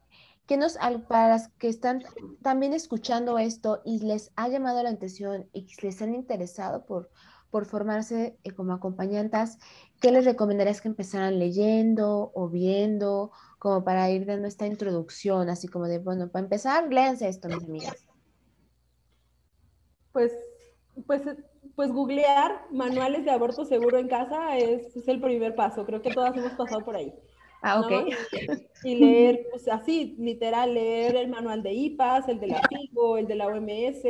que 0.45 0.57
nos, 0.57 0.77
para 1.07 1.29
las 1.29 1.47
que 1.57 1.69
están 1.69 2.03
también 2.43 2.73
escuchando 2.73 3.39
esto 3.39 3.81
y 3.85 4.05
les 4.05 4.31
ha 4.35 4.49
llamado 4.49 4.83
la 4.83 4.91
atención 4.91 5.49
y 5.51 5.67
les 5.81 6.01
han 6.01 6.13
interesado 6.13 6.85
por, 6.85 7.09
por 7.51 7.65
formarse 7.65 8.37
eh, 8.43 8.51
como 8.51 8.73
acompañantes, 8.73 9.57
¿qué 9.99 10.11
les 10.11 10.25
recomendarías 10.25 10.81
que 10.81 10.87
empezaran 10.87 11.39
leyendo 11.39 12.31
o 12.33 12.49
viendo, 12.49 13.31
como 13.57 13.83
para 13.83 14.09
ir 14.09 14.25
dando 14.25 14.47
esta 14.47 14.67
introducción, 14.67 15.49
así 15.49 15.67
como 15.67 15.87
de, 15.87 15.99
bueno, 15.99 16.29
para 16.29 16.43
empezar, 16.43 16.91
léanse 16.91 17.27
esto, 17.27 17.47
mis 17.47 17.63
amigas 17.63 18.09
pues, 20.11 20.33
pues, 21.05 21.21
pues 21.75 21.91
googlear 21.91 22.65
manuales 22.71 23.25
de 23.25 23.31
aborto 23.31 23.65
seguro 23.65 23.97
en 23.97 24.07
casa 24.07 24.57
es, 24.57 25.07
el 25.07 25.21
primer 25.21 25.55
paso. 25.55 25.85
Creo 25.85 26.01
que 26.01 26.11
todas 26.11 26.35
hemos 26.35 26.53
pasado 26.53 26.83
por 26.83 26.95
ahí. 26.95 27.13
Ah, 27.61 27.81
ok. 27.81 27.91
Y, 28.83 28.95
leer, 28.95 29.47
pues 29.51 29.67
así, 29.67 30.15
literal, 30.17 30.73
leer 30.73 31.15
el 31.17 31.27
manual 31.27 31.61
de 31.61 31.73
IPAS, 31.73 32.29
el 32.29 32.39
de 32.39 32.47
la 32.47 32.61
FIGO, 32.69 33.17
el 33.17 33.27
de 33.27 33.35
la 33.35 33.47
OMS, 33.47 34.03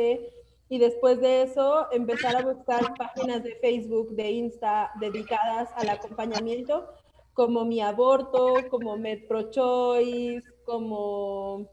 y 0.70 0.78
después 0.78 1.20
de 1.20 1.42
eso 1.42 1.90
empezar 1.90 2.36
a 2.36 2.42
buscar 2.42 2.94
páginas 2.94 3.42
de 3.42 3.56
Facebook, 3.56 4.14
de 4.14 4.30
Insta 4.30 4.92
dedicadas 5.00 5.68
al 5.74 5.88
acompañamiento, 5.88 6.86
como 7.34 7.64
Mi 7.64 7.80
Aborto, 7.80 8.54
como 8.70 8.96
MedProChoice, 8.96 10.46
como 10.64 11.68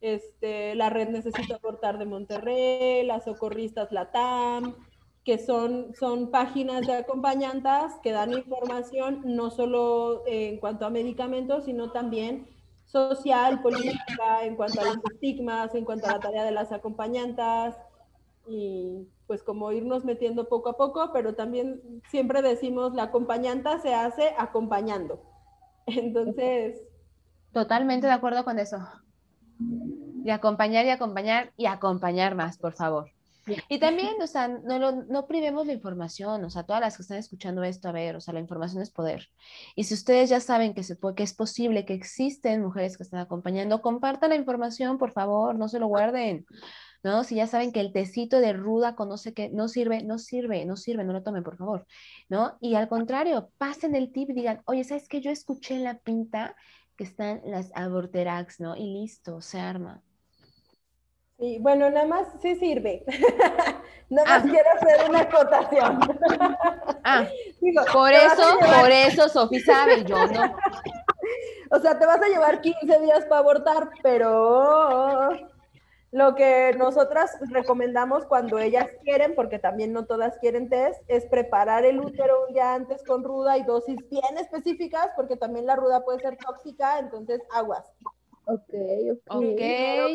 este, 0.00 0.74
la 0.76 0.88
red 0.88 1.10
Necesito 1.10 1.56
Abortar 1.56 1.98
de 1.98 2.06
Monterrey, 2.06 3.04
las 3.04 3.24
socorristas 3.24 3.92
Latam, 3.92 4.76
que 5.24 5.36
son, 5.36 5.92
son 5.94 6.30
páginas 6.30 6.86
de 6.86 6.94
acompañantes 6.94 7.92
que 8.02 8.12
dan 8.12 8.32
información 8.32 9.20
no 9.26 9.50
solo 9.50 10.22
en 10.26 10.58
cuanto 10.58 10.86
a 10.86 10.90
medicamentos, 10.90 11.66
sino 11.66 11.92
también 11.92 12.48
social, 12.86 13.60
política, 13.60 14.42
en 14.44 14.56
cuanto 14.56 14.80
a 14.80 14.84
los 14.84 14.98
estigmas, 15.12 15.74
en 15.74 15.84
cuanto 15.84 16.06
a 16.06 16.12
la 16.12 16.20
tarea 16.20 16.44
de 16.44 16.52
las 16.52 16.72
acompañantes, 16.72 17.74
y 18.48 19.06
pues 19.26 19.42
como 19.42 19.70
irnos 19.72 20.04
metiendo 20.04 20.48
poco 20.48 20.70
a 20.70 20.76
poco, 20.76 21.10
pero 21.12 21.34
también 21.34 21.82
siempre 22.10 22.40
decimos 22.40 22.94
la 22.94 23.04
acompañanta 23.04 23.78
se 23.80 23.94
hace 23.94 24.34
acompañando. 24.38 25.22
Entonces... 25.86 26.80
Totalmente 27.52 28.06
de 28.06 28.12
acuerdo 28.12 28.44
con 28.44 28.58
eso. 28.58 28.78
Y 30.24 30.30
acompañar 30.30 30.86
y 30.86 30.90
acompañar 30.90 31.52
y 31.56 31.66
acompañar 31.66 32.34
más, 32.34 32.58
por 32.58 32.74
favor. 32.74 33.10
Y 33.68 33.78
también, 33.78 34.20
o 34.20 34.26
sea, 34.26 34.48
no, 34.48 34.92
no 34.92 35.26
privemos 35.26 35.66
la 35.66 35.72
información, 35.72 36.44
o 36.44 36.50
sea, 36.50 36.64
todas 36.64 36.80
las 36.80 36.96
que 36.96 37.02
están 37.02 37.18
escuchando 37.18 37.64
esto, 37.64 37.88
a 37.88 37.92
ver, 37.92 38.16
o 38.16 38.20
sea, 38.20 38.34
la 38.34 38.40
información 38.40 38.82
es 38.82 38.90
poder. 38.90 39.28
Y 39.74 39.84
si 39.84 39.94
ustedes 39.94 40.28
ya 40.30 40.40
saben 40.40 40.74
que, 40.74 40.82
se 40.82 40.96
puede, 40.96 41.14
que 41.14 41.22
es 41.22 41.34
posible, 41.34 41.86
que 41.86 41.94
existen 41.94 42.62
mujeres 42.62 42.96
que 42.96 43.02
están 43.02 43.20
acompañando, 43.20 43.80
compartan 43.80 44.30
la 44.30 44.36
información, 44.36 44.98
por 44.98 45.12
favor, 45.12 45.54
no 45.58 45.68
se 45.68 45.78
lo 45.78 45.86
guarden. 45.86 46.46
¿No? 47.02 47.24
Si 47.24 47.36
ya 47.36 47.46
saben 47.46 47.72
que 47.72 47.80
el 47.80 47.92
tecito 47.92 48.40
de 48.40 48.52
ruda 48.52 48.94
conoce 48.94 49.34
que 49.34 49.48
no 49.50 49.68
sirve, 49.68 50.02
no 50.02 50.18
sirve, 50.18 50.64
no 50.64 50.76
sirve, 50.76 51.04
no 51.04 51.12
lo 51.12 51.22
tomen, 51.22 51.44
por 51.44 51.56
favor, 51.56 51.86
¿no? 52.28 52.56
Y 52.60 52.74
al 52.74 52.88
contrario, 52.88 53.50
pasen 53.58 53.94
el 53.94 54.12
tip 54.12 54.30
y 54.30 54.34
digan, 54.34 54.62
oye, 54.66 54.84
¿sabes 54.84 55.08
qué? 55.08 55.20
Yo 55.20 55.30
escuché 55.30 55.74
en 55.74 55.84
la 55.84 55.98
pinta 55.98 56.56
que 56.96 57.04
están 57.04 57.40
las 57.44 57.70
aborterax, 57.74 58.60
¿no? 58.60 58.76
Y 58.76 58.92
listo, 58.92 59.40
se 59.40 59.60
arma. 59.60 60.02
Sí, 61.38 61.58
bueno, 61.60 61.88
nada 61.88 62.06
más 62.06 62.26
sí 62.42 62.56
sirve. 62.56 63.04
nada 64.10 64.28
más 64.28 64.44
ah. 64.44 64.48
quiero 64.50 64.68
hacer 64.74 65.08
una 65.08 65.20
acotación. 65.20 66.00
ah, 67.04 67.28
por 67.92 68.12
eso, 68.12 68.58
por 68.80 68.90
eso 68.90 69.28
Sofi 69.28 69.60
sabe, 69.60 70.04
yo 70.04 70.26
no. 70.26 70.56
O 71.70 71.78
sea, 71.78 71.96
te 71.98 72.06
vas 72.06 72.20
a 72.20 72.28
llevar 72.28 72.60
15 72.60 73.00
días 73.00 73.24
para 73.26 73.40
abortar, 73.40 73.90
pero 74.02 75.30
lo 76.10 76.34
que 76.34 76.74
nosotras 76.78 77.36
recomendamos 77.50 78.24
cuando 78.24 78.58
ellas 78.58 78.86
quieren, 79.02 79.34
porque 79.34 79.58
también 79.58 79.92
no 79.92 80.06
todas 80.06 80.38
quieren 80.38 80.70
test, 80.70 81.02
es 81.06 81.26
preparar 81.26 81.84
el 81.84 82.00
útero 82.00 82.46
un 82.46 82.54
día 82.54 82.74
antes 82.74 83.02
con 83.04 83.22
ruda 83.22 83.58
y 83.58 83.64
dosis 83.64 83.98
bien 84.08 84.38
específicas, 84.38 85.10
porque 85.16 85.36
también 85.36 85.66
la 85.66 85.76
ruda 85.76 86.04
puede 86.04 86.20
ser 86.20 86.36
tóxica, 86.38 86.98
entonces 86.98 87.42
aguas. 87.50 87.84
Ok, 88.50 88.72
ok. 89.28 89.60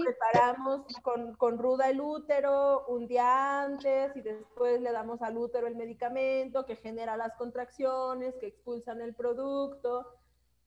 preparamos 0.03 0.81
con, 1.03 1.35
con, 1.35 1.59
ruda 1.59 1.91
el 1.91 2.01
útero 2.01 2.83
un 2.87 3.05
día 3.05 3.61
antes 3.61 4.15
y 4.15 4.21
después 4.21 4.81
le 4.81 4.91
damos 4.91 5.21
al 5.21 5.37
útero 5.37 5.67
el 5.67 5.75
medicamento 5.75 6.65
que 6.65 6.75
genera 6.75 7.15
las 7.15 7.35
contracciones, 7.35 8.33
que 8.39 8.47
expulsan 8.47 9.01
el 9.01 9.13
producto. 9.13 10.07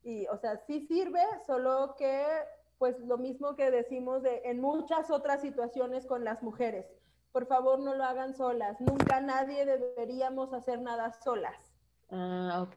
Y, 0.05 0.29
o 0.29 0.39
sea, 0.39 0.59
sí 0.69 0.87
sirve, 0.87 1.25
solo 1.45 1.97
que 1.99 2.25
pues 2.79 2.99
lo 3.01 3.19
mismo 3.19 3.57
que 3.57 3.71
decimos 3.71 4.23
de, 4.23 4.43
en 4.45 4.61
muchas 4.61 5.11
otras 5.11 5.41
situaciones 5.41 6.07
con 6.07 6.25
las 6.25 6.43
mujeres. 6.43 6.87
Por 7.33 7.47
favor, 7.47 7.81
no 7.81 7.95
lo 7.95 8.05
hagan 8.05 8.35
solas. 8.35 8.81
Nunca 8.81 9.21
nadie 9.21 9.67
deberíamos 9.67 10.53
hacer 10.53 10.81
nada 10.81 11.13
solas. 11.13 11.77
Ah, 12.11 12.63
ok. 12.63 12.71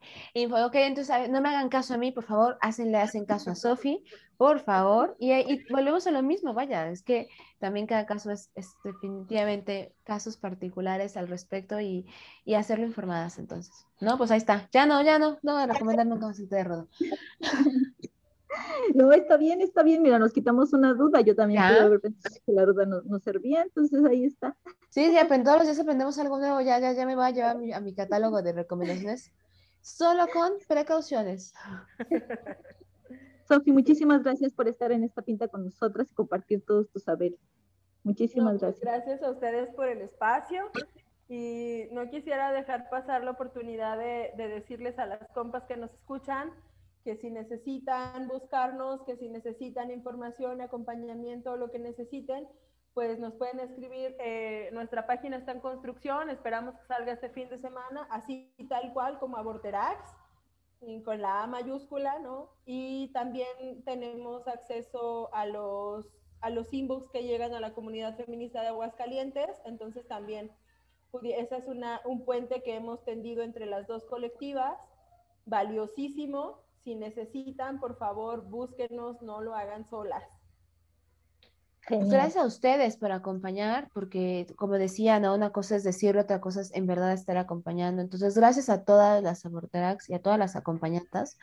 ok, 0.65 0.75
entonces 0.75 1.29
no 1.29 1.39
me 1.39 1.49
hagan 1.49 1.69
caso 1.69 1.93
a 1.93 1.97
mí, 1.97 2.11
por 2.11 2.23
favor, 2.23 2.57
le 2.79 2.97
hacen 2.97 3.25
caso 3.25 3.51
a 3.51 3.55
Sofi, 3.55 4.03
por 4.37 4.59
favor. 4.59 5.15
Y, 5.19 5.31
volvemos 5.71 6.07
a 6.07 6.11
lo 6.11 6.23
mismo, 6.23 6.53
vaya, 6.53 6.89
es 6.89 7.03
que 7.03 7.27
también 7.59 7.85
cada 7.85 8.05
caso 8.07 8.31
es, 8.31 8.49
definitivamente 8.83 9.93
casos 10.03 10.37
particulares 10.37 11.15
al 11.15 11.27
respecto 11.27 11.79
y, 11.79 12.07
y, 12.43 12.55
hacerlo 12.55 12.85
informadas 12.85 13.37
entonces. 13.37 13.85
No, 14.01 14.17
pues 14.17 14.31
ahí 14.31 14.37
está. 14.37 14.67
Ya 14.71 14.85
no, 14.87 15.01
ya 15.03 15.19
no, 15.19 15.37
no 15.43 15.53
voy 15.53 15.61
a 15.61 15.67
recomendar 15.67 16.07
nunca 16.07 16.27
un 16.27 16.49
de 16.49 16.63
rodo. 16.63 16.87
No, 18.95 19.11
está 19.11 19.37
bien, 19.37 19.61
está 19.61 19.83
bien. 19.83 20.01
Mira, 20.01 20.19
nos 20.19 20.33
quitamos 20.33 20.73
una 20.73 20.93
duda. 20.93 21.21
Yo 21.21 21.35
también 21.35 21.61
pude 21.61 21.79
haber 21.79 22.01
pensado 22.01 22.35
que 22.45 22.51
la 22.51 22.65
duda 22.65 22.85
no, 22.85 23.19
servía, 23.19 23.63
entonces 23.63 24.03
ahí 24.05 24.25
está. 24.25 24.55
Sí, 24.89 25.11
sí, 25.11 25.43
todos 25.43 25.57
los 25.57 25.65
días 25.65 25.79
aprendemos 25.79 26.17
algo 26.17 26.39
nuevo. 26.39 26.61
Ya, 26.61 26.79
ya, 26.79 26.93
ya 26.93 27.05
me 27.05 27.15
voy 27.15 27.25
a 27.25 27.31
llevar 27.31 27.57
a 27.73 27.79
mi, 27.79 27.93
catálogo 27.93 28.41
de 28.41 28.53
recomendaciones. 28.53 29.31
Solo 29.81 30.27
con 30.33 30.53
precauciones. 30.67 31.53
Sofi, 33.47 33.71
muchísimas 33.71 34.23
gracias 34.23 34.53
por 34.53 34.67
estar 34.67 34.91
en 34.91 35.03
esta 35.03 35.21
pinta 35.21 35.47
con 35.47 35.65
nosotras 35.65 36.11
y 36.11 36.13
compartir 36.13 36.63
todos 36.65 36.89
tus 36.89 37.03
saberes. 37.03 37.39
Muchísimas 38.03 38.59
pues, 38.59 38.61
gracias. 38.61 38.81
Gracias 38.81 39.23
a 39.23 39.31
ustedes 39.31 39.73
por 39.73 39.87
el 39.87 40.01
espacio 40.01 40.69
y 41.27 41.87
no 41.91 42.09
quisiera 42.09 42.51
dejar 42.51 42.89
pasar 42.89 43.23
la 43.23 43.31
oportunidad 43.31 43.97
de, 43.97 44.31
de 44.37 44.47
decirles 44.47 44.99
a 44.99 45.05
las 45.05 45.27
compas 45.33 45.63
que 45.63 45.77
nos 45.77 45.91
escuchan 45.93 46.51
que 47.03 47.15
si 47.15 47.29
necesitan 47.29 48.27
buscarnos, 48.27 49.01
que 49.03 49.15
si 49.15 49.29
necesitan 49.29 49.91
información, 49.91 50.61
acompañamiento, 50.61 51.55
lo 51.55 51.71
que 51.71 51.79
necesiten, 51.79 52.47
pues 52.93 53.19
nos 53.19 53.33
pueden 53.35 53.59
escribir. 53.59 54.15
Eh, 54.19 54.69
nuestra 54.73 55.07
página 55.07 55.37
está 55.37 55.53
en 55.53 55.61
construcción, 55.61 56.29
esperamos 56.29 56.75
que 56.75 56.85
salga 56.85 57.13
este 57.13 57.29
fin 57.29 57.49
de 57.49 57.57
semana, 57.57 58.07
así 58.09 58.53
tal 58.67 58.93
cual 58.93 59.19
como 59.19 59.37
Aborterax, 59.37 59.99
con 61.03 61.21
la 61.21 61.43
A 61.43 61.47
mayúscula, 61.47 62.19
¿no? 62.19 62.49
Y 62.65 63.11
también 63.13 63.83
tenemos 63.85 64.47
acceso 64.47 65.33
a 65.33 65.45
los, 65.45 66.07
a 66.41 66.49
los 66.49 66.73
inbox 66.73 67.09
que 67.11 67.23
llegan 67.23 67.53
a 67.53 67.59
la 67.59 67.73
comunidad 67.73 68.15
feminista 68.15 68.61
de 68.61 68.67
Aguascalientes, 68.69 69.49
entonces 69.65 70.07
también 70.07 70.51
ese 71.23 71.57
es 71.57 71.67
una, 71.67 72.01
un 72.05 72.23
puente 72.23 72.61
que 72.61 72.75
hemos 72.75 73.03
tendido 73.03 73.43
entre 73.43 73.65
las 73.65 73.87
dos 73.87 74.05
colectivas, 74.05 74.77
valiosísimo, 75.45 76.61
si 76.83 76.95
necesitan, 76.95 77.79
por 77.79 77.97
favor, 77.97 78.45
búsquenos, 78.49 79.21
no 79.21 79.41
lo 79.41 79.55
hagan 79.55 79.85
solas. 79.85 80.23
Gracias 81.89 82.37
a 82.37 82.45
ustedes 82.45 82.97
por 82.97 83.11
acompañar, 83.11 83.89
porque 83.93 84.45
como 84.57 84.73
decía, 84.75 85.19
no, 85.19 85.33
una 85.33 85.51
cosa 85.51 85.75
es 85.75 85.83
decirlo, 85.83 86.21
otra 86.21 86.39
cosa 86.39 86.61
es 86.61 86.71
en 86.75 86.85
verdad 86.85 87.13
estar 87.13 87.37
acompañando. 87.37 88.01
Entonces, 88.01 88.37
gracias 88.37 88.69
a 88.69 88.83
todas 88.83 89.23
las 89.23 89.43
aborterax 89.45 90.09
y 90.09 90.13
a 90.13 90.21
todas 90.21 90.37
las 90.37 90.55
acompañantes. 90.55 91.39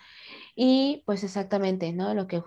Y 0.55 1.03
pues 1.05 1.24
exactamente, 1.24 1.93
¿no? 1.93 2.14
Lo 2.14 2.28
que, 2.28 2.43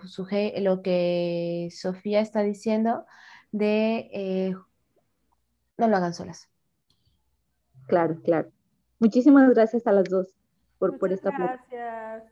lo 0.60 0.82
que 0.82 1.68
Sofía 1.72 2.20
está 2.20 2.42
diciendo 2.42 3.04
de 3.52 4.08
eh, 4.12 4.54
no 5.76 5.88
lo 5.88 5.96
hagan 5.96 6.14
solas. 6.14 6.48
Claro, 7.86 8.20
claro. 8.22 8.50
Muchísimas 8.98 9.50
gracias 9.50 9.86
a 9.86 9.92
las 9.92 10.08
dos 10.08 10.34
por, 10.78 10.98
por 10.98 11.12
esta 11.12 11.30
Gracias. 11.30 12.29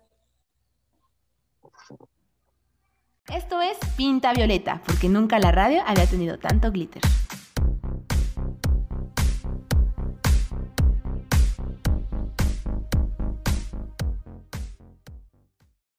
Esto 3.34 3.60
es 3.60 3.76
Pinta 3.94 4.32
Violeta, 4.32 4.80
porque 4.86 5.10
nunca 5.10 5.38
la 5.38 5.52
radio 5.52 5.82
había 5.86 6.06
tenido 6.06 6.38
tanto 6.38 6.72
glitter. 6.72 7.02